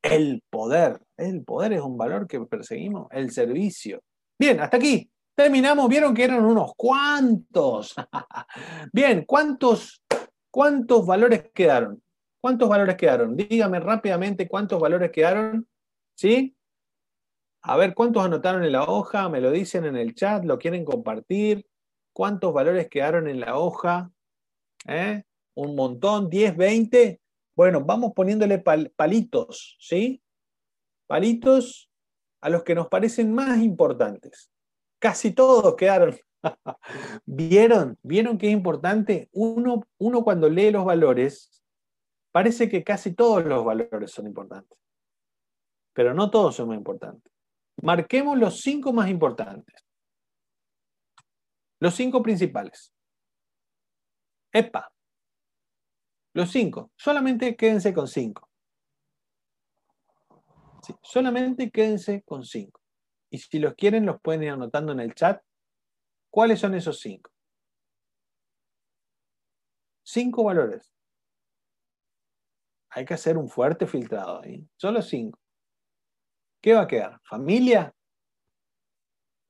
el 0.02 0.42
poder, 0.50 1.02
el 1.18 1.44
poder 1.44 1.74
es 1.74 1.82
un 1.82 1.98
valor 1.98 2.28
que 2.28 2.40
perseguimos, 2.42 3.08
el 3.12 3.32
servicio. 3.32 4.02
Bien, 4.40 4.62
hasta 4.62 4.78
aquí. 4.78 5.12
Terminamos, 5.40 5.88
vieron 5.88 6.14
que 6.14 6.26
eran 6.26 6.44
unos 6.44 6.74
cuantos. 6.76 7.96
Bien, 8.92 9.24
¿cuántos 9.24 10.04
¿Cuántos 10.52 11.06
valores 11.06 11.50
quedaron? 11.54 12.04
¿Cuántos 12.42 12.68
valores 12.68 12.98
quedaron? 12.98 13.38
Dígame 13.38 13.80
rápidamente 13.80 14.50
cuántos 14.50 14.82
valores 14.82 15.12
quedaron. 15.12 15.66
¿Sí? 16.14 16.58
A 17.62 17.78
ver, 17.78 17.94
¿cuántos 17.94 18.26
anotaron 18.26 18.66
en 18.66 18.74
la 18.74 18.84
hoja? 18.84 19.30
Me 19.30 19.40
lo 19.40 19.50
dicen 19.50 19.86
en 19.86 19.96
el 19.96 20.14
chat, 20.14 20.44
lo 20.44 20.60
quieren 20.60 20.84
compartir. 20.84 21.66
¿Cuántos 22.12 22.54
valores 22.54 22.90
quedaron 22.90 23.30
en 23.30 23.40
la 23.40 23.58
hoja? 23.58 24.12
¿Eh? 24.90 25.24
Un 25.56 25.74
montón, 25.74 26.30
10, 26.30 26.58
20. 26.58 27.22
Bueno, 27.56 27.80
vamos 27.80 28.12
poniéndole 28.14 28.60
palitos, 28.60 29.78
¿sí? 29.80 30.22
Palitos 31.08 31.90
a 32.42 32.50
los 32.50 32.64
que 32.64 32.76
nos 32.76 32.90
parecen 32.90 33.34
más 33.34 33.60
importantes. 33.60 34.52
Casi 35.00 35.32
todos 35.32 35.76
quedaron 35.76 36.16
¿Vieron? 37.26 37.98
¿Vieron 38.04 38.38
qué 38.38 38.48
es 38.48 38.54
importante? 38.54 39.30
Uno, 39.34 39.84
uno 39.98 40.24
cuando 40.24 40.50
lee 40.50 40.72
los 40.72 40.86
valores, 40.86 41.64
parece 42.32 42.70
que 42.70 42.84
casi 42.84 43.14
todos 43.14 43.44
los 43.46 43.64
valores 43.66 44.12
son 44.12 44.28
importantes, 44.28 44.78
pero 45.94 46.14
no 46.14 46.30
todos 46.30 46.56
son 46.56 46.68
muy 46.68 46.78
importantes. 46.78 47.32
Marquemos 47.82 48.38
los 48.38 48.62
cinco 48.62 48.94
más 48.94 49.10
importantes. 49.10 49.76
Los 51.80 51.96
cinco 51.96 52.22
principales. 52.22 52.94
Epa. 54.52 54.92
Los 56.34 56.52
cinco. 56.52 56.92
Solamente 56.98 57.56
quédense 57.56 57.94
con 57.94 58.08
cinco. 58.08 58.48
solamente 61.04 61.70
quédense 61.70 62.22
con 62.24 62.44
cinco. 62.44 62.82
Y 63.32 63.38
si 63.38 63.60
los 63.60 63.76
quieren, 63.76 64.06
los 64.06 64.20
pueden 64.22 64.44
ir 64.44 64.50
anotando 64.50 64.92
en 64.92 65.00
el 65.00 65.14
chat 65.14 65.42
¿Cuáles 66.30 66.60
son 66.60 66.76
esos 66.76 67.00
cinco? 67.00 67.32
Cinco 70.04 70.44
valores. 70.44 70.94
Hay 72.92 73.06
que 73.06 73.14
hacer 73.14 73.38
un 73.38 73.50
fuerte 73.50 73.88
filtrado 73.88 74.42
ahí. 74.42 74.68
Solo 74.76 75.02
cinco. 75.02 75.40
¿Qué 76.62 76.74
va 76.74 76.82
a 76.82 76.88
quedar? 76.88 77.20
¿Familia? 77.24 77.94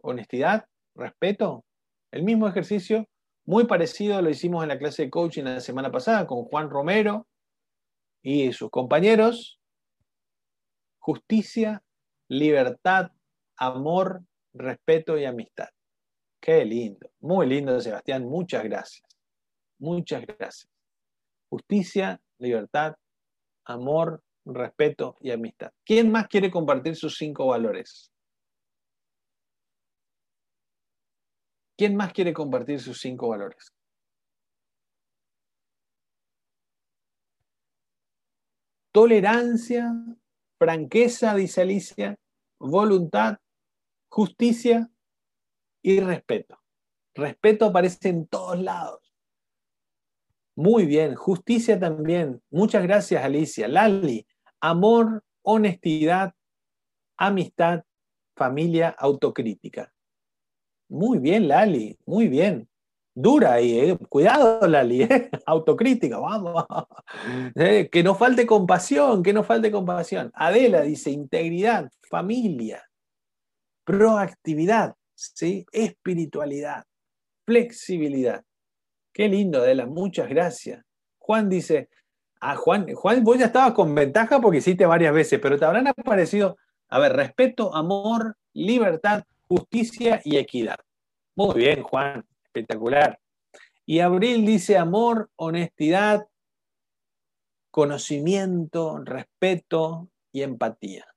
¿Honestidad? 0.02 0.66
¿Respeto? 0.96 1.66
El 2.12 2.24
mismo 2.24 2.48
ejercicio, 2.48 3.08
muy 3.46 3.66
parecido 3.66 4.22
lo 4.22 4.30
hicimos 4.30 4.64
en 4.64 4.70
la 4.70 4.80
clase 4.80 5.04
de 5.04 5.10
coaching 5.10 5.44
la 5.44 5.60
semana 5.60 5.92
pasada 5.92 6.28
con 6.28 6.46
Juan 6.46 6.70
Romero 6.70 7.28
y 8.22 8.52
sus 8.54 8.70
compañeros. 8.70 9.60
Justicia, 11.00 11.84
libertad, 12.28 13.12
amor, 13.60 14.24
respeto 14.54 15.18
y 15.18 15.26
amistad. 15.26 15.68
Qué 16.42 16.64
lindo, 16.66 17.12
muy 17.20 17.46
lindo, 17.48 17.80
Sebastián. 17.80 18.26
Muchas 18.26 18.64
gracias. 18.64 19.04
Muchas 19.78 20.26
gracias. 20.26 20.70
Justicia, 21.50 22.22
libertad, 22.40 22.96
amor, 23.66 24.24
respeto 24.46 25.18
y 25.20 25.32
amistad. 25.32 25.72
¿Quién 25.86 26.12
más 26.12 26.28
quiere 26.28 26.50
compartir 26.50 26.96
sus 26.96 27.18
cinco 27.18 27.48
valores? 27.48 28.12
¿Quién 31.78 31.96
más 31.96 32.14
quiere 32.14 32.34
compartir 32.34 32.80
sus 32.80 33.00
cinco 33.00 33.30
valores? 33.30 33.74
Tolerancia, 38.92 39.94
franqueza, 40.58 41.36
dice 41.36 41.62
Alicia, 41.62 42.16
voluntad, 42.60 43.38
justicia 44.10 44.90
y 45.82 46.00
respeto. 46.00 46.60
Respeto 47.16 47.66
aparece 47.66 48.10
en 48.10 48.28
todos 48.28 48.60
lados. 48.60 49.00
Muy 50.56 50.86
bien, 50.86 51.16
justicia 51.16 51.80
también. 51.80 52.42
Muchas 52.50 52.84
gracias, 52.84 53.24
Alicia. 53.24 53.68
Lali, 53.68 54.28
amor, 54.60 55.24
honestidad, 55.42 56.34
amistad, 57.18 57.84
familia, 58.36 58.90
autocrítica. 58.90 59.94
Muy 60.90 61.20
bien, 61.20 61.48
Lali, 61.48 61.98
muy 62.06 62.28
bien. 62.28 62.68
Dura 63.14 63.54
ahí, 63.54 63.80
¿eh? 63.80 63.98
cuidado, 64.10 64.68
Lali, 64.68 65.04
¿eh? 65.04 65.30
autocrítica, 65.46 66.18
vamos. 66.18 66.66
Eh, 67.56 67.90
que 67.92 68.04
no 68.04 68.14
falte 68.14 68.46
compasión, 68.46 69.24
que 69.24 69.34
no 69.34 69.44
falte 69.44 69.72
compasión. 69.72 70.32
Adela 70.36 70.82
dice 70.82 71.10
integridad, 71.10 71.90
familia, 72.08 72.89
proactividad, 73.90 74.94
¿sí? 75.16 75.66
espiritualidad, 75.72 76.86
flexibilidad. 77.44 78.44
Qué 79.12 79.28
lindo, 79.28 79.58
Adela, 79.58 79.88
muchas 79.88 80.30
gracias. 80.30 80.86
Juan 81.18 81.50
dice, 81.50 81.90
ah, 82.40 82.56
Juan, 82.56 82.94
Juan, 82.94 83.24
vos 83.24 83.40
ya 83.40 83.48
estabas 83.48 83.74
con 83.74 83.96
ventaja 83.96 84.40
porque 84.40 84.60
hiciste 84.60 84.86
varias 84.86 85.12
veces, 85.12 85.40
pero 85.40 85.58
te 85.58 85.66
habrán 85.66 85.88
aparecido 85.88 86.56
A 86.90 87.00
ver, 87.00 87.14
respeto, 87.14 87.74
amor, 87.76 88.38
libertad, 88.54 89.24
justicia 89.48 90.22
y 90.24 90.38
equidad. 90.38 90.78
Muy 91.36 91.56
bien, 91.56 91.82
Juan, 91.82 92.24
espectacular. 92.44 93.20
Y 93.88 94.02
Abril 94.02 94.46
dice 94.46 94.78
amor, 94.78 95.32
honestidad, 95.36 96.28
conocimiento, 97.72 99.00
respeto 99.00 100.10
y 100.32 100.44
empatía. 100.44 101.09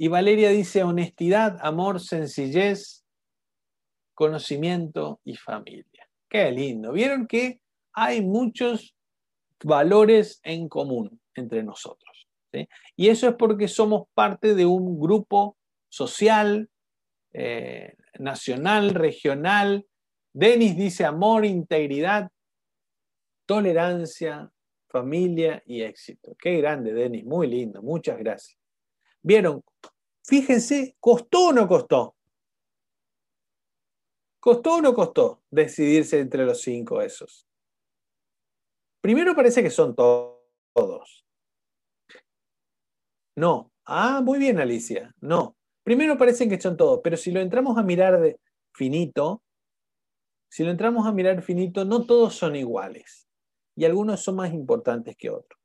Y 0.00 0.06
Valeria 0.06 0.50
dice 0.50 0.84
honestidad, 0.84 1.58
amor, 1.60 2.00
sencillez, 2.00 3.04
conocimiento 4.14 5.20
y 5.24 5.34
familia. 5.36 6.08
Qué 6.28 6.52
lindo. 6.52 6.92
Vieron 6.92 7.26
que 7.26 7.60
hay 7.92 8.22
muchos 8.22 8.94
valores 9.64 10.40
en 10.44 10.68
común 10.68 11.20
entre 11.34 11.64
nosotros. 11.64 12.28
Y 12.96 13.08
eso 13.08 13.28
es 13.28 13.34
porque 13.34 13.66
somos 13.66 14.06
parte 14.14 14.54
de 14.54 14.66
un 14.66 15.00
grupo 15.00 15.56
social, 15.88 16.70
eh, 17.32 17.94
nacional, 18.20 18.94
regional. 18.94 19.84
Denis 20.32 20.76
dice 20.76 21.04
amor, 21.04 21.44
integridad, 21.44 22.30
tolerancia, 23.46 24.50
familia 24.86 25.60
y 25.66 25.82
éxito. 25.82 26.36
Qué 26.38 26.56
grande, 26.58 26.92
Denis, 26.92 27.24
muy 27.24 27.48
lindo, 27.48 27.82
muchas 27.82 28.16
gracias. 28.18 28.58
Vieron, 29.22 29.62
fíjense, 30.28 30.94
¿costó 31.00 31.48
o 31.48 31.52
no 31.52 31.66
costó? 31.66 32.14
¿Costó 34.38 34.74
o 34.74 34.82
no 34.82 34.94
costó 34.94 35.42
decidirse 35.50 36.20
entre 36.20 36.44
los 36.44 36.60
cinco 36.60 37.00
esos? 37.00 37.48
Primero 39.00 39.34
parece 39.34 39.62
que 39.62 39.70
son 39.70 39.96
todos. 39.96 41.24
No. 43.36 43.72
Ah, 43.86 44.20
muy 44.22 44.38
bien, 44.38 44.60
Alicia. 44.60 45.14
No. 45.20 45.56
Primero 45.82 46.18
parecen 46.18 46.50
que 46.50 46.60
son 46.60 46.76
todos, 46.76 47.00
pero 47.02 47.16
si 47.16 47.30
lo 47.30 47.40
entramos 47.40 47.78
a 47.78 47.82
mirar 47.82 48.20
de 48.20 48.38
finito, 48.74 49.42
si 50.50 50.62
lo 50.62 50.70
entramos 50.70 51.06
a 51.06 51.12
mirar 51.12 51.40
finito, 51.42 51.86
no 51.86 52.04
todos 52.04 52.34
son 52.34 52.54
iguales 52.54 53.26
y 53.74 53.86
algunos 53.86 54.20
son 54.20 54.36
más 54.36 54.52
importantes 54.52 55.16
que 55.16 55.30
otros. 55.30 55.57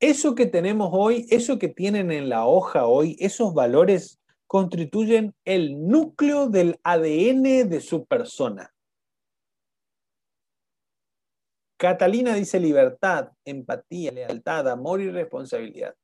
Eso 0.00 0.34
que 0.34 0.46
tenemos 0.46 0.90
hoy, 0.92 1.26
eso 1.30 1.58
que 1.58 1.68
tienen 1.68 2.10
en 2.12 2.28
la 2.28 2.46
hoja 2.46 2.86
hoy, 2.86 3.16
esos 3.18 3.54
valores 3.54 4.20
constituyen 4.46 5.34
el 5.44 5.88
núcleo 5.88 6.48
del 6.48 6.78
ADN 6.82 7.68
de 7.68 7.80
su 7.80 8.04
persona. 8.04 8.72
Catalina 11.78 12.34
dice 12.34 12.58
libertad, 12.58 13.32
empatía, 13.44 14.12
lealtad, 14.12 14.68
amor 14.68 15.00
y 15.00 15.10
responsabilidad. 15.10 15.94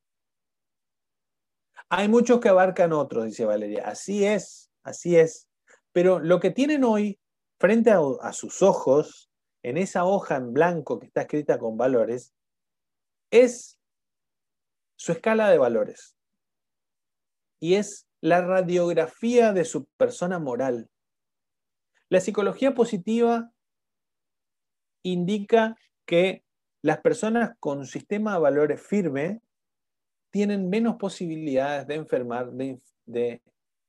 Hay 1.89 2.09
muchos 2.09 2.41
que 2.41 2.49
abarcan 2.49 2.93
otros, 2.93 3.27
dice 3.27 3.45
Valeria. 3.45 3.85
Así 3.87 4.25
es, 4.25 4.71
así 4.83 5.17
es. 5.17 5.49
Pero 5.93 6.19
lo 6.19 6.41
que 6.41 6.51
tienen 6.51 6.85
hoy 6.85 7.19
frente 7.59 7.91
a, 7.91 8.33
sus 8.33 8.63
ojos 8.63 9.31
en 9.63 9.77
esa 9.77 10.05
hoja 10.05 10.37
en 10.37 10.53
blanco 10.53 10.99
que 10.99 11.07
está 11.07 11.23
escrita 11.23 11.59
con 11.59 11.77
valores, 11.77 12.35
es 13.31 13.79
su 15.03 15.11
escala 15.11 15.51
de 15.51 15.59
valores. 15.59 16.17
Y 17.59 17.75
es 17.75 18.07
la 18.21 18.41
radiografía 18.41 19.53
de 19.53 19.65
su 19.65 19.87
persona 19.97 20.39
moral. 20.39 20.89
La 22.09 22.21
psicología 22.21 22.73
positiva 22.73 23.51
indica 25.03 25.77
que 26.07 26.45
las 26.83 27.01
personas 27.01 27.51
con 27.59 27.79
un 27.79 27.87
sistema 27.87 28.35
de 28.35 28.39
valores 28.39 28.81
firme 28.81 29.41
tienen 30.31 30.71
menos 30.71 30.99
posibilidades 30.99 31.89
de 31.89 31.95
enfermar, 31.97 32.53
de, 32.53 32.81
de 33.05 33.43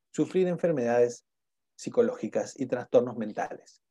sufrir 0.10 0.48
enfermedades 0.48 1.28
psicológicas 1.76 2.60
y 2.60 2.66
trastornos 2.66 3.18
mentales. 3.18 3.84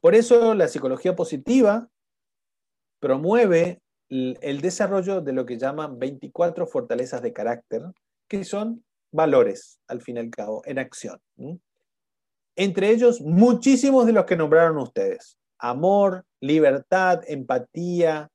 Por 0.00 0.16
eso 0.16 0.52
la 0.56 0.66
psicología 0.66 1.14
positiva 1.14 1.88
promueve 2.98 3.80
el 4.12 4.60
desarrollo 4.60 5.22
de 5.22 5.32
lo 5.32 5.46
que 5.46 5.56
llaman 5.56 5.98
24 5.98 6.66
fortalezas 6.66 7.22
de 7.22 7.32
carácter, 7.32 7.82
que 8.28 8.44
son 8.44 8.84
valores, 9.10 9.80
al 9.88 10.02
fin 10.02 10.16
y 10.16 10.20
al 10.20 10.30
cabo, 10.30 10.62
en 10.66 10.78
acción. 10.78 11.18
Entre 12.54 12.90
ellos, 12.90 13.22
muchísimos 13.22 14.04
de 14.04 14.12
los 14.12 14.26
que 14.26 14.36
nombraron 14.36 14.76
ustedes. 14.76 15.38
Amor, 15.58 16.26
libertad, 16.40 17.22
empatía, 17.26 18.30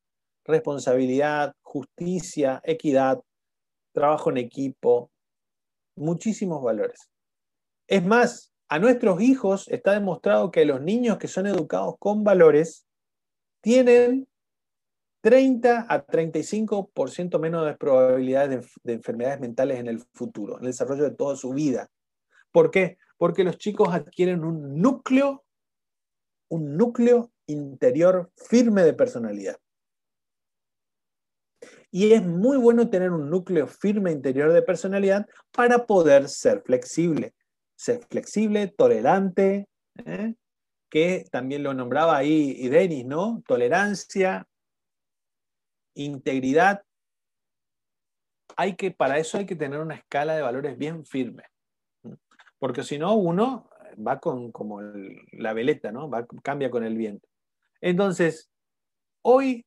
responsabilidad, 0.45 1.53
justicia, 1.61 2.59
equidad, 2.63 3.21
trabajo 3.93 4.31
en 4.31 4.37
equipo, 4.37 5.11
muchísimos 5.95 6.63
valores. 6.63 7.09
Es 7.87 8.03
más, 8.03 8.51
a 8.67 8.79
nuestros 8.79 9.21
hijos 9.21 9.67
está 9.67 9.91
demostrado 9.91 10.49
que 10.49 10.65
los 10.65 10.81
niños 10.81 11.19
que 11.19 11.27
son 11.27 11.45
educados 11.45 11.95
con 11.99 12.23
valores 12.23 12.87
tienen 13.61 14.27
30 15.27 15.87
a 15.89 16.07
35% 16.07 17.37
menos 17.39 17.65
de 17.65 17.75
probabilidades 17.75 18.71
de, 18.81 18.93
enfermedades 18.93 19.41
mentales 19.41 19.77
en 19.79 19.87
el 19.87 19.99
futuro, 20.13 20.55
en 20.55 20.61
el 20.61 20.67
desarrollo 20.71 21.03
de 21.03 21.15
toda 21.15 21.35
su 21.35 21.51
vida. 21.51 21.89
¿Por 22.53 22.71
qué? 22.71 22.97
Porque 23.17 23.43
los 23.43 23.57
chicos 23.57 23.89
adquieren 23.93 24.45
un 24.45 24.79
núcleo, 24.81 25.43
un 26.49 26.77
núcleo 26.77 27.31
interior 27.45 28.31
firme 28.35 28.83
de 28.83 28.93
personalidad. 28.93 29.57
Y 31.91 32.13
es 32.13 32.23
muy 32.23 32.57
bueno 32.57 32.89
tener 32.89 33.11
un 33.11 33.29
núcleo 33.29 33.67
firme 33.67 34.13
interior 34.13 34.53
de 34.53 34.61
personalidad 34.61 35.27
para 35.51 35.85
poder 35.85 36.29
ser 36.29 36.61
flexible 36.61 37.33
ser 37.77 38.01
flexible, 38.09 38.67
tolerante, 38.67 39.69
¿eh? 40.03 40.33
que 40.89 41.25
también 41.31 41.63
lo 41.63 41.73
nombraba 41.73 42.17
ahí 42.17 42.67
Denis, 42.69 43.05
¿no? 43.05 43.43
Tolerancia, 43.45 44.47
integridad. 45.97 46.83
Hay 48.55 48.75
que, 48.75 48.91
para 48.91 49.17
eso 49.17 49.37
hay 49.37 49.45
que 49.45 49.55
tener 49.55 49.79
una 49.79 49.95
escala 49.95 50.35
de 50.35 50.41
valores 50.41 50.77
bien 50.77 51.05
firme. 51.05 51.43
Porque 52.59 52.83
si 52.83 52.97
no, 52.97 53.15
uno 53.15 53.69
va 54.05 54.19
con 54.19 54.51
como 54.51 54.81
la 54.81 55.53
veleta, 55.53 55.91
¿no? 55.91 56.09
Cambia 56.43 56.71
con 56.71 56.83
el 56.83 56.95
viento. 56.95 57.27
Entonces, 57.81 58.49
hoy 59.21 59.65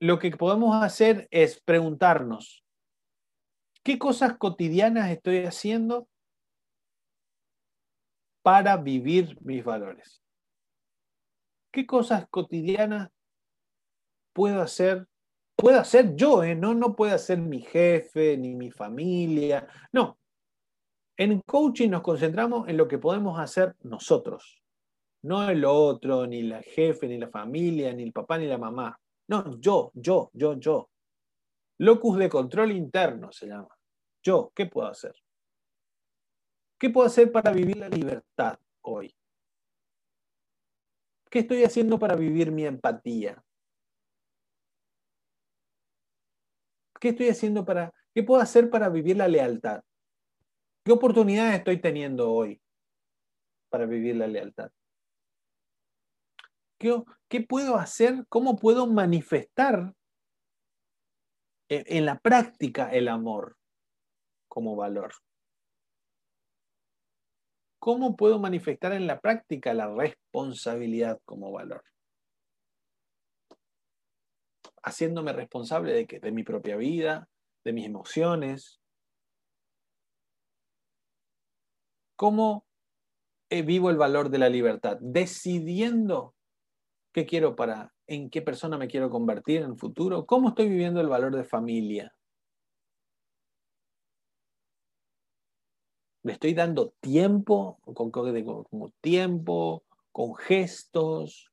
lo 0.00 0.18
que 0.18 0.30
podemos 0.30 0.82
hacer 0.82 1.26
es 1.30 1.60
preguntarnos, 1.60 2.64
¿qué 3.82 3.98
cosas 3.98 4.36
cotidianas 4.36 5.10
estoy 5.10 5.44
haciendo 5.44 6.08
para 8.46 8.76
vivir 8.76 9.36
mis 9.40 9.64
valores. 9.64 10.22
¿Qué 11.72 11.84
cosas 11.84 12.28
cotidianas 12.30 13.10
puedo 14.32 14.62
hacer? 14.62 15.08
Puedo 15.56 15.80
hacer 15.80 16.14
yo, 16.14 16.44
¿eh? 16.44 16.54
no, 16.54 16.74
no 16.74 16.94
puede 16.94 17.12
hacer 17.12 17.38
mi 17.38 17.60
jefe 17.62 18.36
ni 18.36 18.54
mi 18.54 18.70
familia. 18.70 19.66
No. 19.92 20.18
En 21.16 21.40
coaching 21.40 21.88
nos 21.88 22.02
concentramos 22.02 22.68
en 22.68 22.76
lo 22.76 22.86
que 22.86 22.98
podemos 22.98 23.40
hacer 23.40 23.74
nosotros. 23.82 24.62
No 25.22 25.48
el 25.48 25.64
otro, 25.64 26.26
ni 26.26 26.42
la 26.42 26.62
jefe, 26.62 27.08
ni 27.08 27.16
la 27.16 27.28
familia, 27.28 27.92
ni 27.94 28.02
el 28.02 28.12
papá, 28.12 28.36
ni 28.36 28.46
la 28.46 28.58
mamá. 28.58 29.00
No, 29.28 29.58
yo, 29.58 29.90
yo, 29.94 30.30
yo, 30.34 30.58
yo. 30.58 30.90
Locus 31.78 32.18
de 32.18 32.28
control 32.28 32.72
interno 32.72 33.32
se 33.32 33.46
llama. 33.46 33.74
Yo, 34.22 34.52
¿qué 34.54 34.66
puedo 34.66 34.88
hacer? 34.88 35.14
¿Qué 36.78 36.90
puedo 36.90 37.06
hacer 37.06 37.32
para 37.32 37.50
vivir 37.50 37.78
la 37.78 37.88
libertad 37.88 38.58
hoy? 38.82 39.14
¿Qué 41.30 41.40
estoy 41.40 41.64
haciendo 41.64 41.98
para 41.98 42.14
vivir 42.14 42.52
mi 42.52 42.66
empatía? 42.66 43.42
¿Qué 47.00 47.10
estoy 47.10 47.28
haciendo 47.28 47.64
para, 47.64 47.92
qué 48.14 48.22
puedo 48.22 48.40
hacer 48.40 48.70
para 48.70 48.88
vivir 48.88 49.16
la 49.16 49.28
lealtad? 49.28 49.82
¿Qué 50.84 50.92
oportunidades 50.92 51.58
estoy 51.58 51.80
teniendo 51.80 52.32
hoy 52.32 52.60
para 53.68 53.86
vivir 53.86 54.16
la 54.16 54.26
lealtad? 54.26 54.70
¿Qué, 56.78 57.02
qué 57.28 57.40
puedo 57.40 57.76
hacer? 57.76 58.24
¿Cómo 58.28 58.56
puedo 58.56 58.86
manifestar 58.86 59.94
en 61.68 62.06
la 62.06 62.18
práctica 62.18 62.90
el 62.90 63.08
amor 63.08 63.56
como 64.48 64.76
valor? 64.76 65.12
¿Cómo 67.78 68.16
puedo 68.16 68.38
manifestar 68.38 68.92
en 68.92 69.06
la 69.06 69.20
práctica 69.20 69.74
la 69.74 69.92
responsabilidad 69.94 71.20
como 71.24 71.52
valor? 71.52 71.84
Haciéndome 74.86 75.32
responsable 75.32 75.92
de, 75.92 76.06
que, 76.06 76.20
de 76.20 76.30
mi 76.30 76.44
propia 76.44 76.76
vida, 76.76 77.28
de 77.64 77.72
mis 77.72 77.86
emociones. 77.86 78.80
¿Cómo 82.14 82.64
eh, 83.50 83.62
vivo 83.62 83.90
el 83.90 83.96
valor 83.96 84.30
de 84.30 84.38
la 84.38 84.48
libertad? 84.48 84.96
Decidiendo 85.00 86.36
qué 87.12 87.26
quiero 87.26 87.56
para, 87.56 87.92
en 88.06 88.30
qué 88.30 88.42
persona 88.42 88.78
me 88.78 88.86
quiero 88.86 89.10
convertir 89.10 89.62
en 89.62 89.72
el 89.72 89.78
futuro. 89.78 90.24
¿Cómo 90.24 90.50
estoy 90.50 90.68
viviendo 90.68 91.00
el 91.00 91.08
valor 91.08 91.34
de 91.34 91.44
familia? 91.44 92.14
Le 96.22 96.32
estoy 96.32 96.54
dando 96.54 96.90
tiempo, 97.00 97.80
con, 97.82 98.12
tiempo, 99.00 99.84
con 100.12 100.34
gestos. 100.34 101.52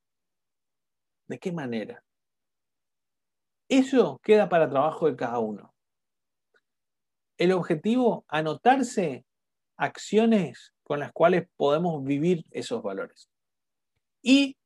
¿De 1.27 1.39
qué 1.39 1.51
manera? 1.51 2.02
Eso 3.73 4.19
queda 4.21 4.49
para 4.49 4.69
trabajo 4.69 5.09
de 5.09 5.15
cada 5.15 5.39
uno. 5.39 5.73
El 7.39 7.51
objetivo, 7.53 8.23
anotarse 8.27 9.25
acciones 9.77 10.75
con 10.83 10.99
las 10.99 11.11
cuales 11.11 11.47
podemos 11.57 12.03
vivir 12.03 12.45
esos 12.51 12.83
valores. 12.83 13.29
Y 14.21 14.57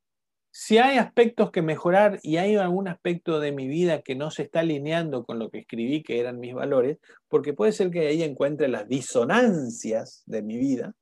si 0.52 0.78
hay 0.78 0.98
aspectos 0.98 1.52
que 1.52 1.62
mejorar 1.62 2.20
y 2.22 2.36
hay 2.36 2.58
algún 2.58 2.90
aspecto 2.90 3.40
de 3.40 3.54
mi 3.54 3.70
vida 3.70 4.02
que 4.02 4.16
no 4.16 4.30
se 4.30 4.44
está 4.44 4.60
alineando 4.60 5.24
con 5.24 5.40
lo 5.40 5.50
que 5.52 5.60
escribí 5.60 6.04
que 6.04 6.20
eran 6.20 6.42
mis 6.42 6.54
valores, 6.54 6.98
porque 7.30 7.54
puede 7.54 7.72
ser 7.72 7.92
que 7.92 8.08
ahí 8.08 8.24
encuentre 8.24 8.68
las 8.68 8.90
disonancias 8.90 10.24
de 10.26 10.42
mi 10.42 10.58
vida, 10.58 10.96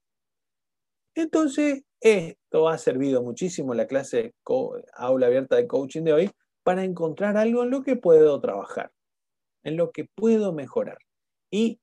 entonces 1.15 1.81
esto 1.99 2.69
ha 2.69 2.77
servido 2.77 3.23
muchísimo 3.23 3.73
la 3.73 3.87
clase 3.87 4.35
aula 4.93 5.25
abierta 5.25 5.55
de 5.55 5.65
coaching 5.65 6.03
de 6.03 6.13
hoy 6.13 6.31
para 6.65 6.83
encontrar 6.83 7.37
algo 7.37 7.61
en 7.61 7.69
lo 7.69 7.83
que 7.83 7.95
puedo 7.95 8.41
trabajar, 8.41 8.91
en 9.63 9.77
lo 9.77 9.91
que 9.91 10.05
puedo 10.05 10.51
mejorar. 10.51 10.97
Y 11.51 11.79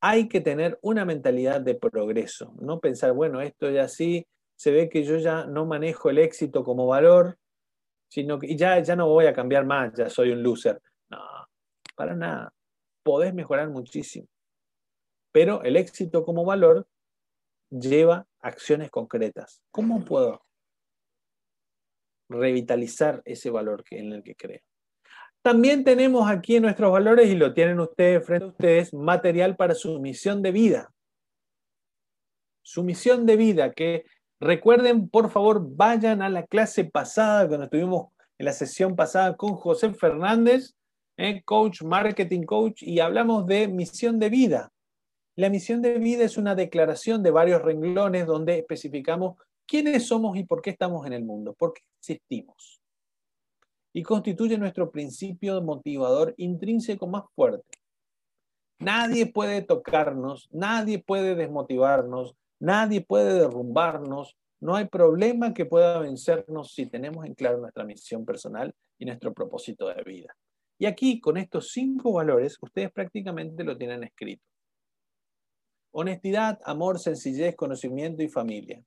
hay 0.00 0.28
que 0.28 0.40
tener 0.40 0.76
una 0.82 1.04
mentalidad 1.04 1.60
de 1.60 1.76
progreso, 1.76 2.52
no 2.60 2.80
pensar, 2.80 3.12
bueno, 3.12 3.40
esto 3.40 3.70
ya 3.70 3.86
sí, 3.86 4.26
se 4.56 4.72
ve 4.72 4.88
que 4.88 5.04
yo 5.04 5.18
ya 5.18 5.46
no 5.46 5.66
manejo 5.66 6.10
el 6.10 6.18
éxito 6.18 6.64
como 6.64 6.88
valor, 6.88 7.38
sino 8.10 8.40
que 8.40 8.56
ya, 8.56 8.80
ya 8.80 8.96
no 8.96 9.08
voy 9.08 9.26
a 9.26 9.32
cambiar 9.32 9.66
más, 9.66 9.94
ya 9.94 10.10
soy 10.10 10.30
un 10.30 10.42
loser. 10.42 10.82
No, 11.08 11.20
para 11.94 12.16
nada. 12.16 12.52
Podés 13.04 13.32
mejorar 13.34 13.70
muchísimo. 13.70 14.26
Pero 15.30 15.62
el 15.62 15.76
éxito 15.76 16.24
como 16.24 16.44
valor 16.44 16.88
lleva 17.70 18.26
acciones 18.40 18.90
concretas. 18.90 19.62
¿Cómo 19.70 20.04
puedo 20.04 20.42
revitalizar 22.28 23.22
ese 23.24 23.50
valor 23.50 23.84
en 23.90 24.12
el 24.12 24.22
que 24.22 24.34
creo? 24.34 24.60
También 25.42 25.84
tenemos 25.84 26.30
aquí 26.30 26.58
nuestros 26.60 26.90
valores, 26.90 27.28
y 27.28 27.34
lo 27.34 27.52
tienen 27.52 27.80
ustedes 27.80 28.24
frente 28.24 28.44
a 28.44 28.48
ustedes, 28.48 28.94
material 28.94 29.56
para 29.56 29.74
su 29.74 30.00
misión 30.00 30.42
de 30.42 30.52
vida. 30.52 30.90
Su 32.62 32.82
misión 32.82 33.26
de 33.26 33.36
vida, 33.36 33.72
que 33.72 34.04
Recuerden, 34.44 35.08
por 35.08 35.30
favor, 35.30 35.66
vayan 35.74 36.20
a 36.20 36.28
la 36.28 36.44
clase 36.44 36.84
pasada, 36.84 37.48
cuando 37.48 37.64
estuvimos 37.64 38.08
en 38.36 38.44
la 38.44 38.52
sesión 38.52 38.94
pasada 38.94 39.36
con 39.36 39.54
José 39.54 39.94
Fernández, 39.94 40.74
eh, 41.16 41.42
coach, 41.44 41.82
marketing 41.82 42.42
coach, 42.42 42.82
y 42.82 43.00
hablamos 43.00 43.46
de 43.46 43.68
misión 43.68 44.18
de 44.18 44.28
vida. 44.28 44.70
La 45.34 45.48
misión 45.48 45.80
de 45.80 45.98
vida 45.98 46.24
es 46.24 46.36
una 46.36 46.54
declaración 46.54 47.22
de 47.22 47.30
varios 47.30 47.62
renglones 47.62 48.26
donde 48.26 48.58
especificamos 48.58 49.36
quiénes 49.66 50.06
somos 50.06 50.36
y 50.36 50.44
por 50.44 50.60
qué 50.60 50.70
estamos 50.70 51.06
en 51.06 51.14
el 51.14 51.24
mundo, 51.24 51.54
por 51.54 51.72
qué 51.72 51.80
existimos. 52.08 52.80
Y 53.92 54.02
constituye 54.02 54.58
nuestro 54.58 54.90
principio 54.90 55.60
motivador 55.62 56.34
intrínseco 56.36 57.06
más 57.06 57.24
fuerte. 57.34 57.78
Nadie 58.80 59.26
puede 59.26 59.62
tocarnos, 59.62 60.48
nadie 60.50 60.98
puede 60.98 61.36
desmotivarnos, 61.36 62.34
Nadie 62.64 63.02
puede 63.02 63.34
derrumbarnos, 63.34 64.38
no 64.60 64.76
hay 64.76 64.86
problema 64.86 65.52
que 65.52 65.66
pueda 65.66 65.98
vencernos 65.98 66.72
si 66.72 66.86
tenemos 66.86 67.26
en 67.26 67.34
claro 67.34 67.58
nuestra 67.58 67.84
misión 67.84 68.24
personal 68.24 68.74
y 68.98 69.04
nuestro 69.04 69.34
propósito 69.34 69.88
de 69.88 70.02
vida. 70.02 70.34
Y 70.78 70.86
aquí, 70.86 71.20
con 71.20 71.36
estos 71.36 71.72
cinco 71.72 72.14
valores, 72.14 72.56
ustedes 72.62 72.90
prácticamente 72.90 73.64
lo 73.64 73.76
tienen 73.76 74.04
escrito. 74.04 74.42
Honestidad, 75.92 76.58
amor, 76.64 76.98
sencillez, 76.98 77.54
conocimiento 77.54 78.22
y 78.22 78.28
familia. 78.28 78.82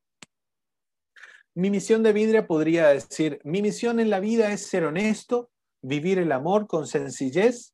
Mi 1.57 1.71
misión 1.71 2.03
de 2.03 2.13
vida 2.13 2.45
podría 2.45 2.89
decir, 2.89 3.41
mi 3.43 3.63
misión 3.63 3.99
en 3.99 4.11
la 4.11 4.19
vida 4.19 4.51
es 4.51 4.67
ser 4.67 4.85
honesto, 4.85 5.49
vivir 5.81 6.19
el 6.19 6.31
amor 6.31 6.67
con 6.67 6.85
sencillez, 6.85 7.73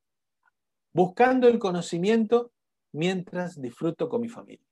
buscando 0.93 1.49
el 1.49 1.59
conocimiento 1.59 2.53
mientras 2.93 3.61
disfruto 3.61 4.07
con 4.07 4.21
mi 4.21 4.29
familia. 4.29 4.65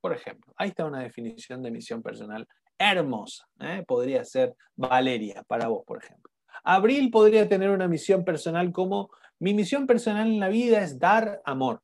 Por 0.00 0.14
ejemplo, 0.14 0.54
ahí 0.56 0.70
está 0.70 0.86
una 0.86 1.00
definición 1.00 1.62
de 1.62 1.70
misión 1.70 2.02
personal 2.02 2.48
hermosa. 2.78 3.46
¿eh? 3.60 3.84
Podría 3.86 4.24
ser 4.24 4.54
Valeria 4.74 5.42
para 5.42 5.68
vos, 5.68 5.84
por 5.86 6.02
ejemplo. 6.02 6.32
Abril 6.62 7.10
podría 7.10 7.46
tener 7.50 7.68
una 7.68 7.86
misión 7.86 8.24
personal 8.24 8.72
como 8.72 9.10
mi 9.38 9.52
misión 9.52 9.86
personal 9.86 10.26
en 10.26 10.40
la 10.40 10.48
vida 10.48 10.82
es 10.82 10.98
dar 10.98 11.42
amor. 11.44 11.82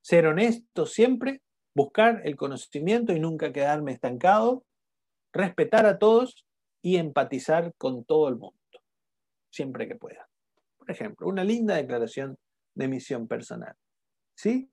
Ser 0.00 0.26
honesto 0.28 0.86
siempre, 0.86 1.42
buscar 1.74 2.22
el 2.24 2.36
conocimiento 2.36 3.12
y 3.12 3.20
nunca 3.20 3.52
quedarme 3.52 3.92
estancado, 3.92 4.64
respetar 5.32 5.86
a 5.86 5.98
todos 5.98 6.46
y 6.82 6.96
empatizar 6.96 7.74
con 7.76 8.04
todo 8.04 8.28
el 8.28 8.36
mundo, 8.36 8.56
siempre 9.50 9.86
que 9.86 9.96
pueda. 9.96 10.28
Por 10.78 10.90
ejemplo, 10.90 11.28
una 11.28 11.44
linda 11.44 11.76
declaración 11.76 12.38
de 12.74 12.88
misión 12.88 13.28
personal. 13.28 13.74
¿Sí? 14.36 14.70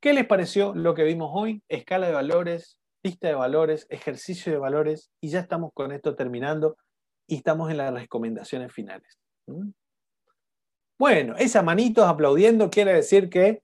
¿Qué 0.00 0.12
les 0.12 0.26
pareció 0.26 0.74
lo 0.74 0.94
que 0.94 1.02
vimos 1.02 1.30
hoy? 1.34 1.62
Escala 1.68 2.06
de 2.06 2.14
valores, 2.14 2.78
lista 3.02 3.28
de 3.28 3.34
valores, 3.34 3.86
ejercicio 3.90 4.52
de 4.52 4.58
valores, 4.58 5.10
y 5.20 5.30
ya 5.30 5.40
estamos 5.40 5.72
con 5.74 5.92
esto 5.92 6.14
terminando 6.14 6.76
y 7.26 7.36
estamos 7.36 7.70
en 7.70 7.78
las 7.78 7.92
recomendaciones 7.92 8.72
finales. 8.72 9.18
¿Mm? 9.46 9.70
Bueno, 10.98 11.36
esa 11.36 11.62
manitos 11.62 12.06
aplaudiendo 12.06 12.70
quiere 12.70 12.92
decir 12.92 13.28
que 13.28 13.62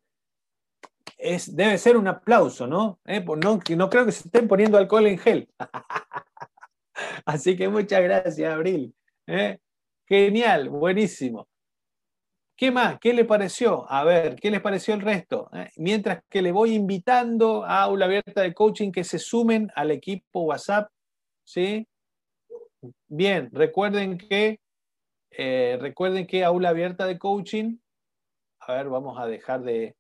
es, 1.19 1.55
debe 1.55 1.79
ser 1.79 1.97
un 1.97 2.09
aplauso, 2.09 2.67
¿no? 2.67 3.01
¿Eh? 3.05 3.25
¿no? 3.25 3.61
No 3.77 3.91
creo 3.91 4.05
que 4.05 4.13
se 4.13 4.29
estén 4.29 4.49
poniendo 4.49 4.79
alcohol 4.79 5.07
en 5.07 5.19
gel. 5.19 5.49
Así 7.25 7.57
que 7.57 7.69
muchas 7.69 8.03
gracias, 8.03 8.53
Abril. 8.53 8.95
¿eh? 9.27 9.59
Genial, 10.07 10.69
buenísimo. 10.69 11.49
¿Qué 12.57 12.71
más? 12.71 12.99
¿Qué 13.01 13.13
le 13.13 13.25
pareció? 13.25 13.91
A 13.91 14.05
ver, 14.05 14.37
¿qué 14.37 14.51
les 14.51 14.61
pareció 14.61 14.95
el 14.95 15.01
resto? 15.01 15.51
Eh, 15.53 15.71
mientras 15.77 16.23
que 16.29 16.41
le 16.41 16.53
voy 16.53 16.75
invitando 16.75 17.65
a 17.65 17.83
Aula 17.83 18.05
Abierta 18.05 18.43
de 18.43 18.55
Coaching 18.55 18.93
que 18.93 19.03
se 19.03 19.19
sumen 19.19 19.73
al 19.75 19.91
equipo 19.91 20.43
WhatsApp, 20.43 20.89
¿sí? 21.43 21.89
Bien, 23.09 23.49
recuerden 23.53 24.19
que, 24.19 24.61
recuerden 25.81 26.27
que 26.27 26.45
Aula 26.45 26.69
Abierta 26.69 27.07
de 27.07 27.19
Coaching, 27.19 27.79
a 28.61 28.75
ver, 28.75 28.89
vamos 28.89 29.19
a 29.19 29.27
dejar 29.27 29.63
de, 29.63 29.97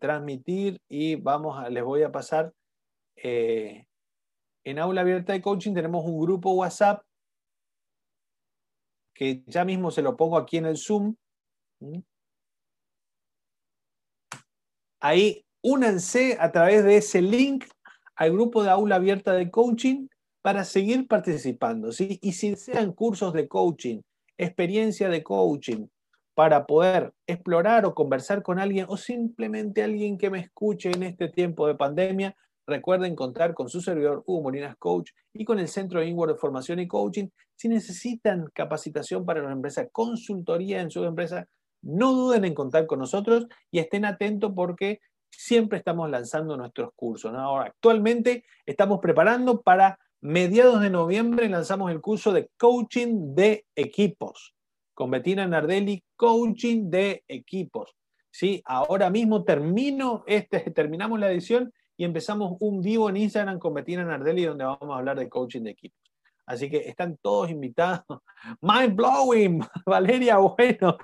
transmitir 0.00 0.80
y 0.88 1.16
vamos 1.16 1.58
a, 1.58 1.68
les 1.68 1.82
voy 1.82 2.02
a 2.02 2.12
pasar, 2.12 2.52
eh, 3.16 3.86
en 4.64 4.78
Aula 4.78 5.00
Abierta 5.00 5.32
de 5.32 5.40
Coaching 5.40 5.74
tenemos 5.74 6.04
un 6.04 6.20
grupo 6.20 6.52
WhatsApp 6.52 7.02
que 9.14 9.42
ya 9.46 9.64
mismo 9.64 9.90
se 9.90 10.02
lo 10.02 10.16
pongo 10.16 10.38
aquí 10.38 10.56
en 10.56 10.66
el 10.66 10.76
Zoom, 10.76 11.14
Ahí 15.00 15.44
únanse 15.62 16.36
a 16.38 16.52
través 16.52 16.84
de 16.84 16.98
ese 16.98 17.22
link 17.22 17.64
al 18.16 18.32
grupo 18.32 18.62
de 18.62 18.70
aula 18.70 18.96
abierta 18.96 19.32
de 19.32 19.50
coaching 19.50 20.08
para 20.42 20.64
seguir 20.64 21.06
participando. 21.08 21.90
¿sí? 21.90 22.18
Y 22.22 22.32
si 22.32 22.50
desean 22.50 22.92
cursos 22.92 23.32
de 23.32 23.48
coaching, 23.48 24.00
experiencia 24.36 25.08
de 25.08 25.22
coaching, 25.22 25.86
para 26.40 26.64
poder 26.64 27.12
explorar 27.26 27.84
o 27.84 27.94
conversar 27.94 28.42
con 28.42 28.58
alguien 28.58 28.86
o 28.88 28.96
simplemente 28.96 29.82
alguien 29.82 30.16
que 30.16 30.30
me 30.30 30.40
escuche 30.40 30.90
en 30.90 31.02
este 31.02 31.28
tiempo 31.28 31.66
de 31.66 31.74
pandemia, 31.74 32.34
recuerden 32.66 33.14
contar 33.14 33.52
con 33.52 33.68
su 33.68 33.82
servidor 33.82 34.22
Hugo 34.24 34.44
Molinas 34.44 34.74
Coach 34.78 35.10
y 35.34 35.44
con 35.44 35.58
el 35.58 35.68
Centro 35.68 36.00
de 36.00 36.06
Inward 36.06 36.30
de 36.30 36.38
Formación 36.38 36.78
y 36.80 36.88
Coaching. 36.88 37.28
Si 37.54 37.68
necesitan 37.68 38.46
capacitación 38.54 39.26
para 39.26 39.42
una 39.42 39.52
empresa, 39.52 39.86
consultoría 39.90 40.80
en 40.80 40.90
su 40.90 41.04
empresa, 41.04 41.46
no 41.82 42.14
duden 42.14 42.46
en 42.46 42.54
contar 42.54 42.86
con 42.86 43.00
nosotros 43.00 43.46
y 43.70 43.78
estén 43.78 44.06
atentos 44.06 44.50
porque 44.56 45.00
siempre 45.30 45.76
estamos 45.76 46.08
lanzando 46.08 46.56
nuestros 46.56 46.88
cursos. 46.96 47.34
Ahora, 47.34 47.66
actualmente 47.66 48.44
estamos 48.64 49.00
preparando 49.00 49.60
para 49.60 49.98
mediados 50.22 50.80
de 50.80 50.88
noviembre, 50.88 51.50
lanzamos 51.50 51.90
el 51.90 52.00
curso 52.00 52.32
de 52.32 52.48
coaching 52.56 53.34
de 53.34 53.66
equipos 53.76 54.54
con 55.00 55.10
Bettina 55.10 55.46
Nardelli, 55.46 56.04
coaching 56.14 56.90
de 56.90 57.24
equipos. 57.26 57.96
¿Sí? 58.30 58.60
Ahora 58.66 59.08
mismo 59.08 59.44
termino 59.44 60.24
este, 60.26 60.60
terminamos 60.74 61.18
la 61.18 61.32
edición 61.32 61.72
y 61.96 62.04
empezamos 62.04 62.58
un 62.60 62.82
vivo 62.82 63.08
en 63.08 63.16
Instagram 63.16 63.58
con 63.58 63.72
Bettina 63.72 64.04
Nardelli 64.04 64.44
donde 64.44 64.66
vamos 64.66 64.94
a 64.94 64.98
hablar 64.98 65.18
de 65.18 65.30
coaching 65.30 65.62
de 65.62 65.70
equipos. 65.70 65.98
Así 66.44 66.68
que 66.68 66.86
están 66.86 67.16
todos 67.16 67.48
invitados. 67.48 68.04
Mind 68.60 68.94
blowing, 68.94 69.64
Valeria, 69.86 70.36
bueno. 70.36 70.98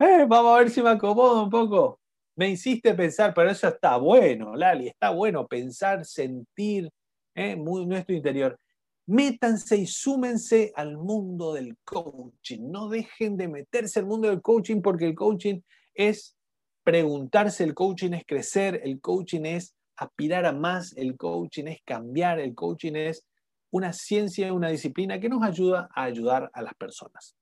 Eh, 0.00 0.26
vamos 0.26 0.56
a 0.56 0.58
ver 0.58 0.70
si 0.70 0.82
me 0.82 0.90
acomodo 0.90 1.44
un 1.44 1.50
poco. 1.50 2.00
Me 2.34 2.50
hiciste 2.50 2.94
pensar, 2.94 3.32
pero 3.32 3.48
eso 3.48 3.68
está 3.68 3.96
bueno, 3.96 4.56
Lali, 4.56 4.88
está 4.88 5.10
bueno 5.10 5.46
pensar, 5.46 6.04
sentir 6.04 6.90
eh, 7.32 7.54
nuestro 7.54 8.12
interior. 8.12 8.58
Métanse 9.06 9.76
y 9.76 9.86
súmense 9.86 10.72
al 10.74 10.96
mundo 10.96 11.52
del 11.52 11.76
coaching. 11.84 12.70
No 12.70 12.88
dejen 12.88 13.36
de 13.36 13.48
meterse 13.48 14.00
al 14.00 14.06
mundo 14.06 14.28
del 14.28 14.42
coaching 14.42 14.82
porque 14.82 15.06
el 15.06 15.14
coaching 15.14 15.60
es 15.94 16.36
preguntarse, 16.82 17.64
el 17.64 17.74
coaching 17.74 18.12
es 18.12 18.24
crecer, 18.26 18.80
el 18.84 19.00
coaching 19.00 19.44
es 19.44 19.74
aspirar 19.96 20.44
a 20.46 20.52
más, 20.52 20.92
el 20.96 21.16
coaching 21.16 21.66
es 21.66 21.80
cambiar, 21.84 22.38
el 22.40 22.54
coaching 22.54 22.94
es 22.94 23.24
una 23.70 23.92
ciencia, 23.92 24.52
una 24.52 24.68
disciplina 24.68 25.20
que 25.20 25.28
nos 25.28 25.42
ayuda 25.42 25.88
a 25.94 26.04
ayudar 26.04 26.50
a 26.52 26.62
las 26.62 26.74
personas. 26.74 27.36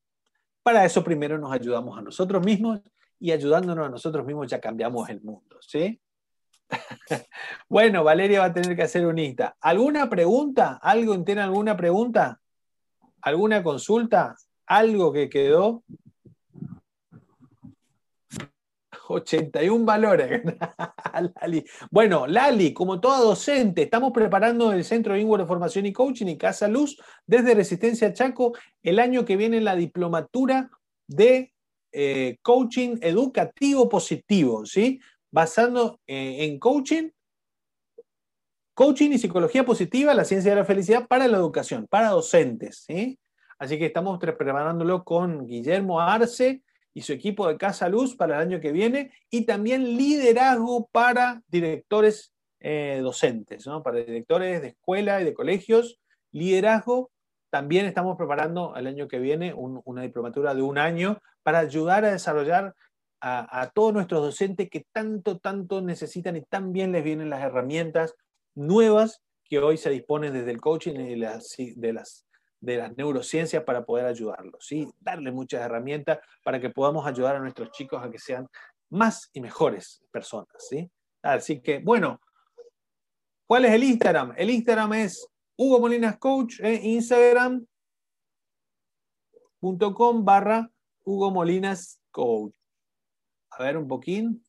Para 0.62 0.84
eso 0.84 1.04
primero 1.04 1.38
nos 1.38 1.52
ayudamos 1.52 1.98
a 1.98 2.02
nosotros 2.02 2.44
mismos 2.44 2.80
y 3.18 3.32
ayudándonos 3.32 3.86
a 3.86 3.90
nosotros 3.90 4.24
mismos 4.26 4.48
ya 4.48 4.60
cambiamos 4.60 5.08
el 5.08 5.20
mundo, 5.22 5.58
¿sí? 5.60 6.00
bueno, 7.68 8.04
Valeria 8.04 8.40
va 8.40 8.46
a 8.46 8.52
tener 8.52 8.76
que 8.76 8.82
hacer 8.82 9.06
un 9.06 9.18
Insta. 9.18 9.56
¿Alguna 9.60 10.08
pregunta? 10.08 10.78
¿Algo 10.82 11.22
tiene 11.24 11.42
alguna 11.42 11.76
pregunta? 11.76 12.40
¿Alguna 13.22 13.62
consulta? 13.62 14.36
¿Algo 14.66 15.12
que 15.12 15.28
quedó? 15.28 15.82
81 19.08 19.84
valores. 19.84 20.42
Bueno, 21.92 22.26
Lali, 22.26 22.74
como 22.74 22.98
toda 22.98 23.20
docente, 23.20 23.82
estamos 23.82 24.10
preparando 24.12 24.72
el 24.72 24.82
Centro 24.82 25.16
Inward 25.16 25.42
de 25.42 25.46
Formación 25.46 25.86
y 25.86 25.92
Coaching 25.92 26.26
y 26.26 26.36
Casa 26.36 26.66
Luz 26.66 27.00
desde 27.24 27.54
Resistencia 27.54 28.12
Chaco 28.12 28.52
el 28.82 28.98
año 28.98 29.24
que 29.24 29.36
viene 29.36 29.60
la 29.60 29.76
diplomatura 29.76 30.70
de 31.06 31.52
eh, 31.92 32.38
coaching 32.42 32.96
educativo 33.00 33.88
positivo, 33.88 34.66
¿sí? 34.66 34.98
Basando 35.34 35.98
eh, 36.06 36.44
en 36.44 36.60
coaching, 36.60 37.10
coaching 38.72 39.10
y 39.10 39.18
psicología 39.18 39.64
positiva, 39.64 40.14
la 40.14 40.24
ciencia 40.24 40.52
de 40.52 40.58
la 40.58 40.64
felicidad 40.64 41.08
para 41.08 41.26
la 41.26 41.38
educación, 41.38 41.88
para 41.88 42.10
docentes, 42.10 42.84
¿sí? 42.86 43.18
Así 43.58 43.76
que 43.76 43.86
estamos 43.86 44.20
preparándolo 44.20 45.02
con 45.02 45.44
Guillermo 45.44 46.00
Arce 46.00 46.62
y 46.92 47.02
su 47.02 47.12
equipo 47.12 47.48
de 47.48 47.56
Casa 47.56 47.88
Luz 47.88 48.14
para 48.14 48.36
el 48.36 48.42
año 48.42 48.60
que 48.60 48.70
viene 48.70 49.10
y 49.28 49.44
también 49.44 49.96
liderazgo 49.96 50.88
para 50.92 51.42
directores 51.48 52.32
eh, 52.60 53.00
docentes, 53.02 53.66
¿no? 53.66 53.82
para 53.82 53.98
directores 53.98 54.62
de 54.62 54.68
escuela 54.68 55.20
y 55.20 55.24
de 55.24 55.34
colegios, 55.34 55.98
liderazgo. 56.30 57.10
También 57.50 57.86
estamos 57.86 58.16
preparando 58.16 58.76
el 58.76 58.86
año 58.86 59.08
que 59.08 59.18
viene 59.18 59.52
una 59.52 60.02
diplomatura 60.02 60.54
de 60.54 60.62
un 60.62 60.78
año 60.78 61.18
para 61.42 61.58
ayudar 61.58 62.04
a 62.04 62.12
desarrollar 62.12 62.76
a, 63.26 63.70
todos 63.74 63.94
nuestros 63.94 64.20
docentes 64.20 64.68
que 64.68 64.86
tanto, 64.92 65.38
tanto 65.38 65.80
necesitan 65.80 66.36
y 66.36 66.42
tan 66.42 66.72
bien 66.72 66.92
les 66.92 67.02
vienen 67.02 67.30
las 67.30 67.42
herramientas 67.42 68.14
nuevas 68.54 69.22
que 69.44 69.58
hoy 69.60 69.78
se 69.78 69.88
disponen 69.88 70.34
desde 70.34 70.50
el 70.50 70.60
coaching 70.60 70.94
y 70.94 71.10
de 71.10 71.16
las, 71.16 71.56
de 71.56 71.92
las 71.94 72.26
de 72.64 72.78
las 72.78 72.96
neurociencias 72.96 73.62
para 73.62 73.84
poder 73.84 74.06
ayudarlos, 74.06 74.64
¿sí? 74.66 74.88
darle 75.00 75.30
muchas 75.30 75.60
herramientas 75.60 76.18
para 76.42 76.58
que 76.60 76.70
podamos 76.70 77.06
ayudar 77.06 77.36
a 77.36 77.40
nuestros 77.40 77.70
chicos 77.70 78.02
a 78.02 78.10
que 78.10 78.18
sean 78.18 78.48
más 78.90 79.28
y 79.32 79.40
mejores 79.40 80.02
personas. 80.10 80.48
¿sí? 80.58 80.90
Así 81.22 81.60
que, 81.60 81.78
bueno, 81.80 82.20
¿cuál 83.46 83.66
es 83.66 83.72
el 83.72 83.84
Instagram? 83.84 84.32
El 84.36 84.50
Instagram 84.50 84.94
es 84.94 85.28
Hugo 85.56 85.78
Molinas 85.80 86.18
Coach. 86.18 86.60
Instagram.com 86.60 87.66
barra 90.24 90.70
Hugo 91.04 91.30
Molinas 91.30 92.00
Coach. 92.10 92.54
A 93.56 93.62
ver 93.62 93.76
un 93.76 93.86
poquín. 93.86 94.44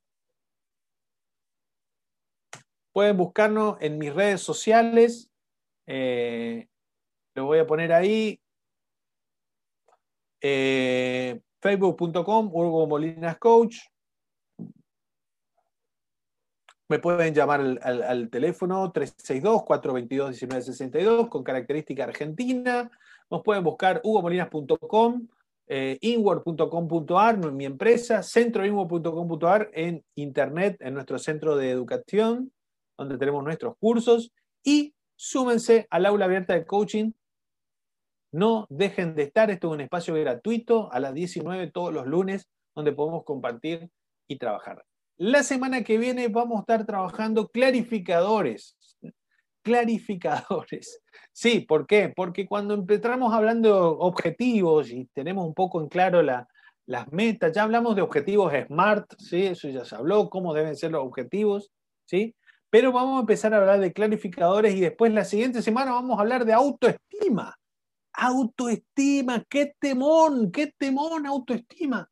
Pueden 2.91 3.17
buscarnos 3.17 3.77
en 3.81 3.97
mis 3.97 4.13
redes 4.13 4.41
sociales. 4.41 5.29
Eh, 5.85 6.67
lo 7.35 7.45
voy 7.45 7.59
a 7.59 7.67
poner 7.67 7.93
ahí. 7.93 8.41
Eh, 10.41 11.39
Facebook.com, 11.61 12.49
Hugo 12.51 12.87
Molinas 12.87 13.37
Coach. 13.37 13.77
Me 16.87 16.99
pueden 16.99 17.33
llamar 17.33 17.61
al, 17.81 18.29
teléfono 18.29 18.93
362-422-1962 18.93 21.29
con 21.29 21.43
característica 21.43 22.03
argentina. 22.03 22.91
Nos 23.29 23.41
pueden 23.41 23.63
buscar 23.63 24.01
hugomolinas.com, 24.03 25.27
eh, 25.67 25.97
inward.com.ar, 26.01 27.51
mi 27.51 27.65
empresa, 27.65 28.21
centroinward.com.ar 28.23 29.69
en 29.73 30.03
internet, 30.15 30.77
en 30.79 30.93
nuestro 30.93 31.19
centro 31.19 31.55
de 31.55 31.71
educación, 31.71 32.51
donde 32.97 33.17
tenemos 33.17 33.43
nuestros 33.43 33.75
cursos. 33.77 34.31
Y 34.63 34.93
súmense 35.15 35.87
al 35.89 36.05
aula 36.05 36.25
abierta 36.25 36.53
de 36.53 36.65
coaching 36.65 37.11
no 38.35 38.67
dejen 38.69 39.15
de 39.15 39.23
estar, 39.23 39.49
esto 39.49 39.67
es 39.67 39.73
un 39.75 39.79
espacio 39.79 40.13
gratuito 40.13 40.91
a 40.91 40.99
las 40.99 41.13
19 41.13 41.71
todos 41.71 41.93
los 41.93 42.05
lunes 42.05 42.49
donde 42.75 42.91
podemos 42.91 43.23
compartir 43.23 43.89
y 44.27 44.37
trabajar. 44.37 44.83
La 45.15 45.41
semana 45.41 45.85
que 45.85 45.97
viene 45.97 46.27
vamos 46.27 46.57
a 46.57 46.59
estar 46.59 46.85
trabajando 46.85 47.47
clarificadores. 47.47 48.77
Clarificadores. 49.65 51.01
Sí, 51.37 51.59
¿por 51.59 51.85
qué? 51.85 52.13
Porque 52.15 52.45
cuando 52.47 52.73
empezamos 52.75 53.33
hablando 53.33 53.67
de 53.67 53.75
objetivos 53.99 54.89
y 54.89 55.05
tenemos 55.07 55.45
un 55.45 55.53
poco 55.53 55.81
en 55.81 55.89
claro 55.89 56.21
las 56.21 57.11
metas, 57.11 57.51
ya 57.51 57.63
hablamos 57.63 57.93
de 57.97 58.03
objetivos 58.03 58.53
SMART, 58.53 59.15
¿sí? 59.19 59.47
eso 59.47 59.67
ya 59.67 59.83
se 59.83 59.95
habló, 59.95 60.29
cómo 60.29 60.53
deben 60.53 60.77
ser 60.77 60.91
los 60.91 61.03
objetivos, 61.03 61.73
¿sí? 62.05 62.33
pero 62.69 62.91
vamos 62.91 63.17
a 63.17 63.19
empezar 63.21 63.53
a 63.53 63.57
hablar 63.57 63.79
de 63.79 63.93
clarificadores 63.93 64.75
y 64.75 64.81
después 64.81 65.13
la 65.13 65.23
siguiente 65.23 65.61
semana 65.61 65.91
vamos 65.91 66.17
a 66.17 66.21
hablar 66.21 66.45
de 66.45 66.51
autoestima. 66.53 67.57
Autoestima, 68.11 69.43
qué 69.49 69.75
temón, 69.79 70.51
qué 70.51 70.73
temón 70.77 71.25
autoestima. 71.25 72.09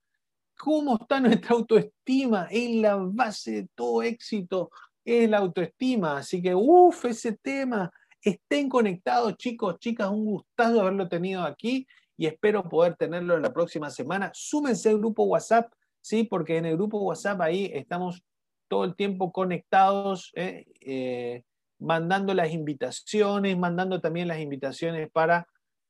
¿Cómo 0.58 0.98
está 1.02 1.20
nuestra 1.20 1.56
autoestima? 1.56 2.48
Es 2.50 2.76
la 2.76 2.96
base 2.96 3.52
de 3.52 3.68
todo 3.76 4.04
éxito, 4.04 4.70
es 5.04 5.30
la 5.30 5.40
autoestima. 5.40 6.18
Así 6.18 6.42
que, 6.42 6.54
uff, 6.56 7.06
ese 7.06 7.34
tema. 7.34 7.92
Estén 8.22 8.70
conectados, 8.70 9.36
chicos, 9.38 9.78
chicas, 9.80 10.10
un 10.10 10.26
gustazo 10.26 10.80
haberlo 10.80 11.10
tenido 11.10 11.44
aquí 11.44 11.86
y 12.16 12.26
espero 12.26 12.64
poder 12.70 12.96
tenerlo 12.96 13.38
la 13.38 13.52
próxima 13.52 13.90
semana. 13.90 14.32
Súmense 14.34 14.90
al 14.90 15.00
grupo 15.00 15.24
WhatsApp, 15.24 15.74
¿sí? 16.02 16.24
Porque 16.24 16.58
en 16.58 16.66
el 16.66 16.78
grupo 16.78 17.00
WhatsApp 17.00 17.42
ahí 17.42 17.70
estamos 17.74 18.24
todo 18.70 18.86
el 18.86 18.96
tiempo 18.96 19.34
conectados, 19.34 20.32
¿eh? 20.36 20.66
Eh, 20.80 21.44
mandando 21.80 22.34
las 22.34 22.52
invitaciones, 22.52 23.58
mandando 23.58 24.00
también 24.00 24.30
las 24.30 24.40
invitaciones 24.40 25.12
para 25.12 25.48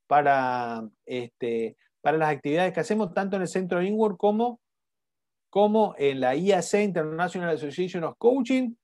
para, 0.07 0.87
este, 1.05 1.75
para 2.01 2.17
las 2.17 2.29
actividades 2.29 2.73
que 2.73 2.79
hacemos 2.79 3.13
tanto 3.13 3.35
en 3.35 3.43
el 3.43 3.47
centro 3.47 3.81
Inward 3.81 4.17
como, 4.17 4.59
como 5.49 5.95
en 5.97 6.19
la 6.19 6.35
IAC, 6.35 6.83
International 6.83 7.55
Association 7.55 8.03
of 8.03 8.15
Coaching, 8.17 8.75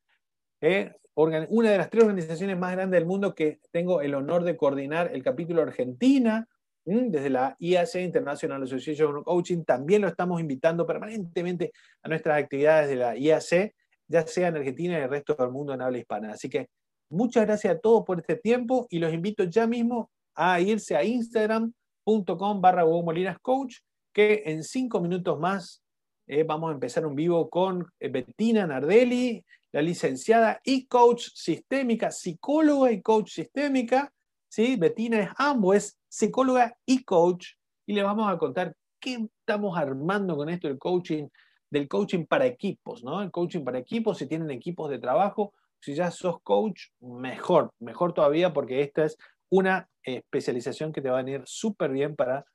eh, 0.61 0.93
una 1.15 1.71
de 1.71 1.77
las 1.77 1.89
tres 1.89 2.03
organizaciones 2.03 2.57
más 2.57 2.71
grandes 2.71 2.97
del 2.97 3.07
mundo 3.07 3.35
que 3.35 3.59
tengo 3.71 4.01
el 4.01 4.15
honor 4.15 4.43
de 4.43 4.55
coordinar 4.55 5.11
el 5.13 5.21
capítulo 5.21 5.61
Argentina, 5.61 6.47
desde 6.85 7.29
la 7.29 7.55
IAC, 7.59 7.95
International 7.95 8.63
Association 8.63 9.17
of 9.17 9.23
Coaching, 9.25 9.63
también 9.63 10.01
lo 10.01 10.07
estamos 10.07 10.39
invitando 10.41 10.87
permanentemente 10.87 11.71
a 12.01 12.09
nuestras 12.09 12.41
actividades 12.41 12.89
de 12.89 12.95
la 12.95 13.17
IAC, 13.17 13.75
ya 14.07 14.25
sea 14.25 14.47
en 14.47 14.57
Argentina 14.57 14.93
y 14.93 14.97
en 14.97 15.03
el 15.03 15.09
resto 15.09 15.35
del 15.35 15.51
mundo 15.51 15.73
en 15.73 15.81
habla 15.81 15.99
hispana. 15.99 16.31
Así 16.31 16.49
que 16.49 16.69
muchas 17.09 17.45
gracias 17.45 17.75
a 17.75 17.79
todos 17.79 18.03
por 18.05 18.19
este 18.19 18.37
tiempo 18.37 18.87
y 18.89 18.99
los 18.99 19.13
invito 19.13 19.43
ya 19.43 19.67
mismo 19.67 20.09
a 20.33 20.59
irse 20.61 20.95
a 20.95 21.03
instagram.com 21.03 22.61
barra 22.61 22.85
Molinas 22.85 23.37
Coach, 23.39 23.77
que 24.13 24.43
en 24.45 24.63
cinco 24.63 24.99
minutos 24.99 25.39
más 25.39 25.83
eh, 26.27 26.43
vamos 26.43 26.71
a 26.71 26.73
empezar 26.73 27.05
un 27.05 27.15
vivo 27.15 27.49
con 27.49 27.85
eh, 27.99 28.09
Bettina 28.09 28.65
Nardelli, 28.65 29.43
la 29.71 29.81
licenciada 29.81 30.59
y 30.63 30.85
coach 30.87 31.29
sistémica, 31.33 32.11
psicóloga 32.11 32.91
y 32.91 33.01
coach 33.01 33.31
sistémica. 33.31 34.11
¿sí? 34.47 34.75
Bettina 34.75 35.19
es 35.19 35.29
ambos, 35.37 35.75
es 35.75 35.99
psicóloga 36.07 36.75
y 36.85 37.03
coach, 37.03 37.53
y 37.85 37.93
le 37.93 38.03
vamos 38.03 38.31
a 38.31 38.37
contar 38.37 38.75
qué 38.99 39.27
estamos 39.39 39.77
armando 39.77 40.35
con 40.35 40.49
esto 40.49 40.67
del 40.67 40.77
coaching, 40.77 41.27
del 41.69 41.87
coaching 41.87 42.25
para 42.25 42.45
equipos, 42.45 43.03
¿no? 43.03 43.21
El 43.21 43.31
coaching 43.31 43.63
para 43.63 43.79
equipos, 43.79 44.17
si 44.17 44.27
tienen 44.27 44.51
equipos 44.51 44.89
de 44.89 44.99
trabajo, 44.99 45.53
si 45.79 45.95
ya 45.95 46.11
sos 46.11 46.41
coach, 46.41 46.87
mejor, 46.99 47.71
mejor 47.79 48.13
todavía 48.13 48.51
porque 48.53 48.81
esta 48.81 49.05
es 49.05 49.17
una 49.49 49.89
especialización 50.03 50.91
que 50.91 51.01
te 51.01 51.09
va 51.09 51.19
a 51.19 51.23
venir 51.23 51.41
súper 51.45 51.91
bien 51.91 52.15
para 52.15 52.45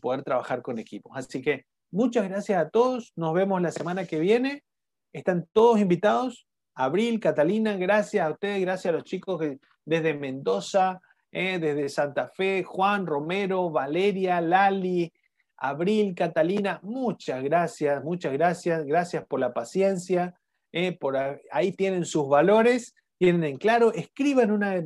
poder 0.00 0.22
trabajar 0.22 0.62
con 0.62 0.78
equipos. 0.78 1.12
Así 1.14 1.42
que 1.42 1.66
muchas 1.90 2.28
gracias 2.28 2.58
a 2.58 2.70
todos. 2.70 3.12
Nos 3.16 3.34
vemos 3.34 3.60
la 3.60 3.70
semana 3.70 4.06
que 4.06 4.18
viene. 4.18 4.64
Están 5.12 5.48
todos 5.52 5.80
invitados. 5.80 6.46
Abril, 6.74 7.20
Catalina, 7.20 7.76
gracias 7.76 8.26
a 8.26 8.30
ustedes, 8.30 8.60
gracias 8.60 8.92
a 8.92 8.96
los 8.96 9.04
chicos 9.04 9.40
desde 9.84 10.14
Mendoza, 10.14 11.00
eh, 11.32 11.58
desde 11.58 11.88
Santa 11.88 12.28
Fe, 12.28 12.64
Juan, 12.64 13.06
Romero, 13.06 13.70
Valeria, 13.70 14.40
Lali, 14.40 15.12
Abril, 15.56 16.14
Catalina, 16.14 16.80
muchas 16.82 17.42
gracias, 17.42 18.02
muchas 18.02 18.32
gracias, 18.32 18.84
gracias 18.84 19.24
por 19.26 19.40
la 19.40 19.52
paciencia, 19.52 20.34
eh, 20.72 20.96
por 20.96 21.16
ahí 21.52 21.72
tienen 21.72 22.04
sus 22.04 22.28
valores, 22.28 22.94
tienen 23.18 23.44
en 23.44 23.58
claro, 23.58 23.92
escriban 23.92 24.50
una 24.50 24.82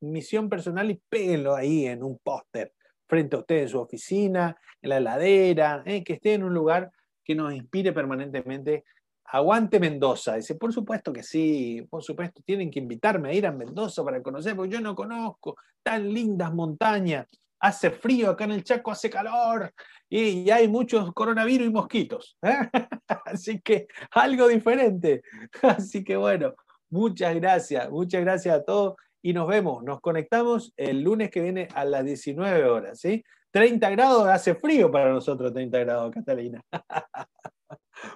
misión 0.00 0.48
personal 0.48 0.90
y 0.90 1.00
péguenlo 1.08 1.54
ahí 1.54 1.86
en 1.86 2.02
un 2.02 2.18
póster, 2.18 2.72
frente 3.06 3.36
a 3.36 3.40
usted 3.40 3.62
en 3.62 3.68
su 3.68 3.78
oficina, 3.78 4.56
en 4.82 4.90
la 4.90 4.96
heladera, 4.98 5.82
eh, 5.86 6.02
que 6.02 6.14
esté 6.14 6.34
en 6.34 6.44
un 6.44 6.54
lugar 6.54 6.90
que 7.24 7.34
nos 7.34 7.54
inspire 7.54 7.92
permanentemente 7.92 8.84
aguante 9.28 9.80
Mendoza. 9.80 10.36
Dice, 10.36 10.54
por 10.54 10.72
supuesto 10.72 11.12
que 11.12 11.22
sí, 11.22 11.86
por 11.88 12.02
supuesto, 12.02 12.42
tienen 12.44 12.70
que 12.70 12.78
invitarme 12.78 13.30
a 13.30 13.32
ir 13.32 13.46
a 13.46 13.52
Mendoza 13.52 14.04
para 14.04 14.22
conocer, 14.22 14.56
porque 14.56 14.72
yo 14.72 14.80
no 14.80 14.94
conozco 14.94 15.56
tan 15.82 16.12
lindas 16.12 16.52
montañas. 16.52 17.26
Hace 17.60 17.90
frío 17.90 18.30
acá 18.30 18.44
en 18.44 18.52
el 18.52 18.64
Chaco, 18.64 18.90
hace 18.90 19.08
calor 19.08 19.72
y, 20.08 20.50
hay 20.50 20.68
muchos 20.68 21.12
coronavirus 21.12 21.68
y 21.68 21.70
mosquitos. 21.70 22.36
¿eh? 22.42 22.68
Así 23.24 23.60
que 23.60 23.88
algo 24.12 24.48
diferente. 24.48 25.22
Así 25.62 26.04
que 26.04 26.16
bueno, 26.16 26.54
muchas 26.90 27.34
gracias, 27.34 27.90
muchas 27.90 28.22
gracias 28.22 28.54
a 28.54 28.64
todos 28.64 28.96
y 29.22 29.32
nos 29.32 29.48
vemos, 29.48 29.82
nos 29.82 30.00
conectamos 30.00 30.72
el 30.76 31.00
lunes 31.00 31.30
que 31.30 31.40
viene 31.40 31.68
a 31.74 31.84
las 31.84 32.04
19 32.04 32.64
horas, 32.64 33.00
¿sí? 33.00 33.24
30 33.50 33.90
grados, 33.90 34.28
hace 34.28 34.54
frío 34.54 34.90
para 34.90 35.10
nosotros 35.10 35.52
30 35.52 35.78
grados, 35.80 36.12
Catalina. 36.12 36.62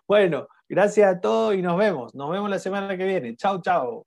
bueno, 0.07 0.47
gracias 0.71 1.17
a 1.17 1.21
todos 1.21 1.55
y 1.55 1.63
nos 1.63 1.77
vemos. 1.77 2.15
Nos 2.15 2.31
vemos 2.31 2.49
la 2.49 2.59
semana 2.59 2.97
que 2.97 3.05
viene. 3.05 3.37
Chao, 3.37 3.61
chao. 3.61 4.07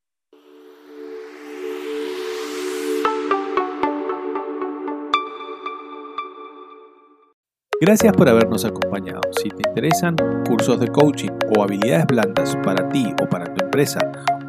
Gracias 7.82 8.14
por 8.14 8.30
habernos 8.30 8.64
acompañado. 8.64 9.20
Si 9.32 9.50
te 9.50 9.68
interesan 9.68 10.16
cursos 10.48 10.80
de 10.80 10.88
coaching 10.88 11.32
o 11.54 11.64
habilidades 11.64 12.08
blandas 12.08 12.56
para 12.64 12.88
ti 12.88 13.14
o 13.22 13.28
para 13.28 13.54
tu 13.54 13.66
empresa 13.66 14.00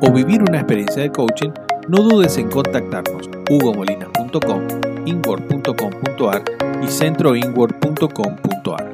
o 0.00 0.12
vivir 0.12 0.40
una 0.40 0.58
experiencia 0.58 1.02
de 1.02 1.10
coaching, 1.10 1.50
no 1.88 2.04
dudes 2.04 2.38
en 2.38 2.48
contactarnos 2.48 3.28
hugomolinas.com, 3.50 4.68
inward.com.ar 5.04 6.44
y 6.80 6.86
centroinward.com.ar. 6.86 8.93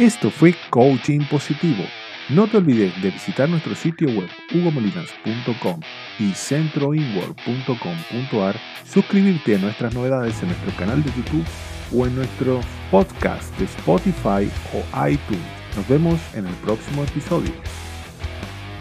Esto 0.00 0.30
fue 0.30 0.54
Coaching 0.70 1.20
Positivo. 1.30 1.84
No 2.30 2.48
te 2.48 2.56
olvides 2.56 3.02
de 3.02 3.10
visitar 3.10 3.50
nuestro 3.50 3.74
sitio 3.74 4.08
web 4.08 4.30
hugomolinas.com 4.50 5.78
y 6.18 6.32
centroinward.com.ar, 6.32 8.56
suscribirte 8.90 9.56
a 9.56 9.58
nuestras 9.58 9.92
novedades 9.92 10.40
en 10.40 10.48
nuestro 10.48 10.74
canal 10.78 11.04
de 11.04 11.10
YouTube 11.10 11.44
o 11.94 12.06
en 12.06 12.14
nuestro 12.14 12.62
podcast 12.90 13.54
de 13.58 13.66
Spotify 13.66 14.50
o 14.72 14.82
iTunes. 15.06 15.44
Nos 15.76 15.86
vemos 15.86 16.18
en 16.32 16.46
el 16.46 16.54
próximo 16.54 17.04
episodio. 17.04 17.52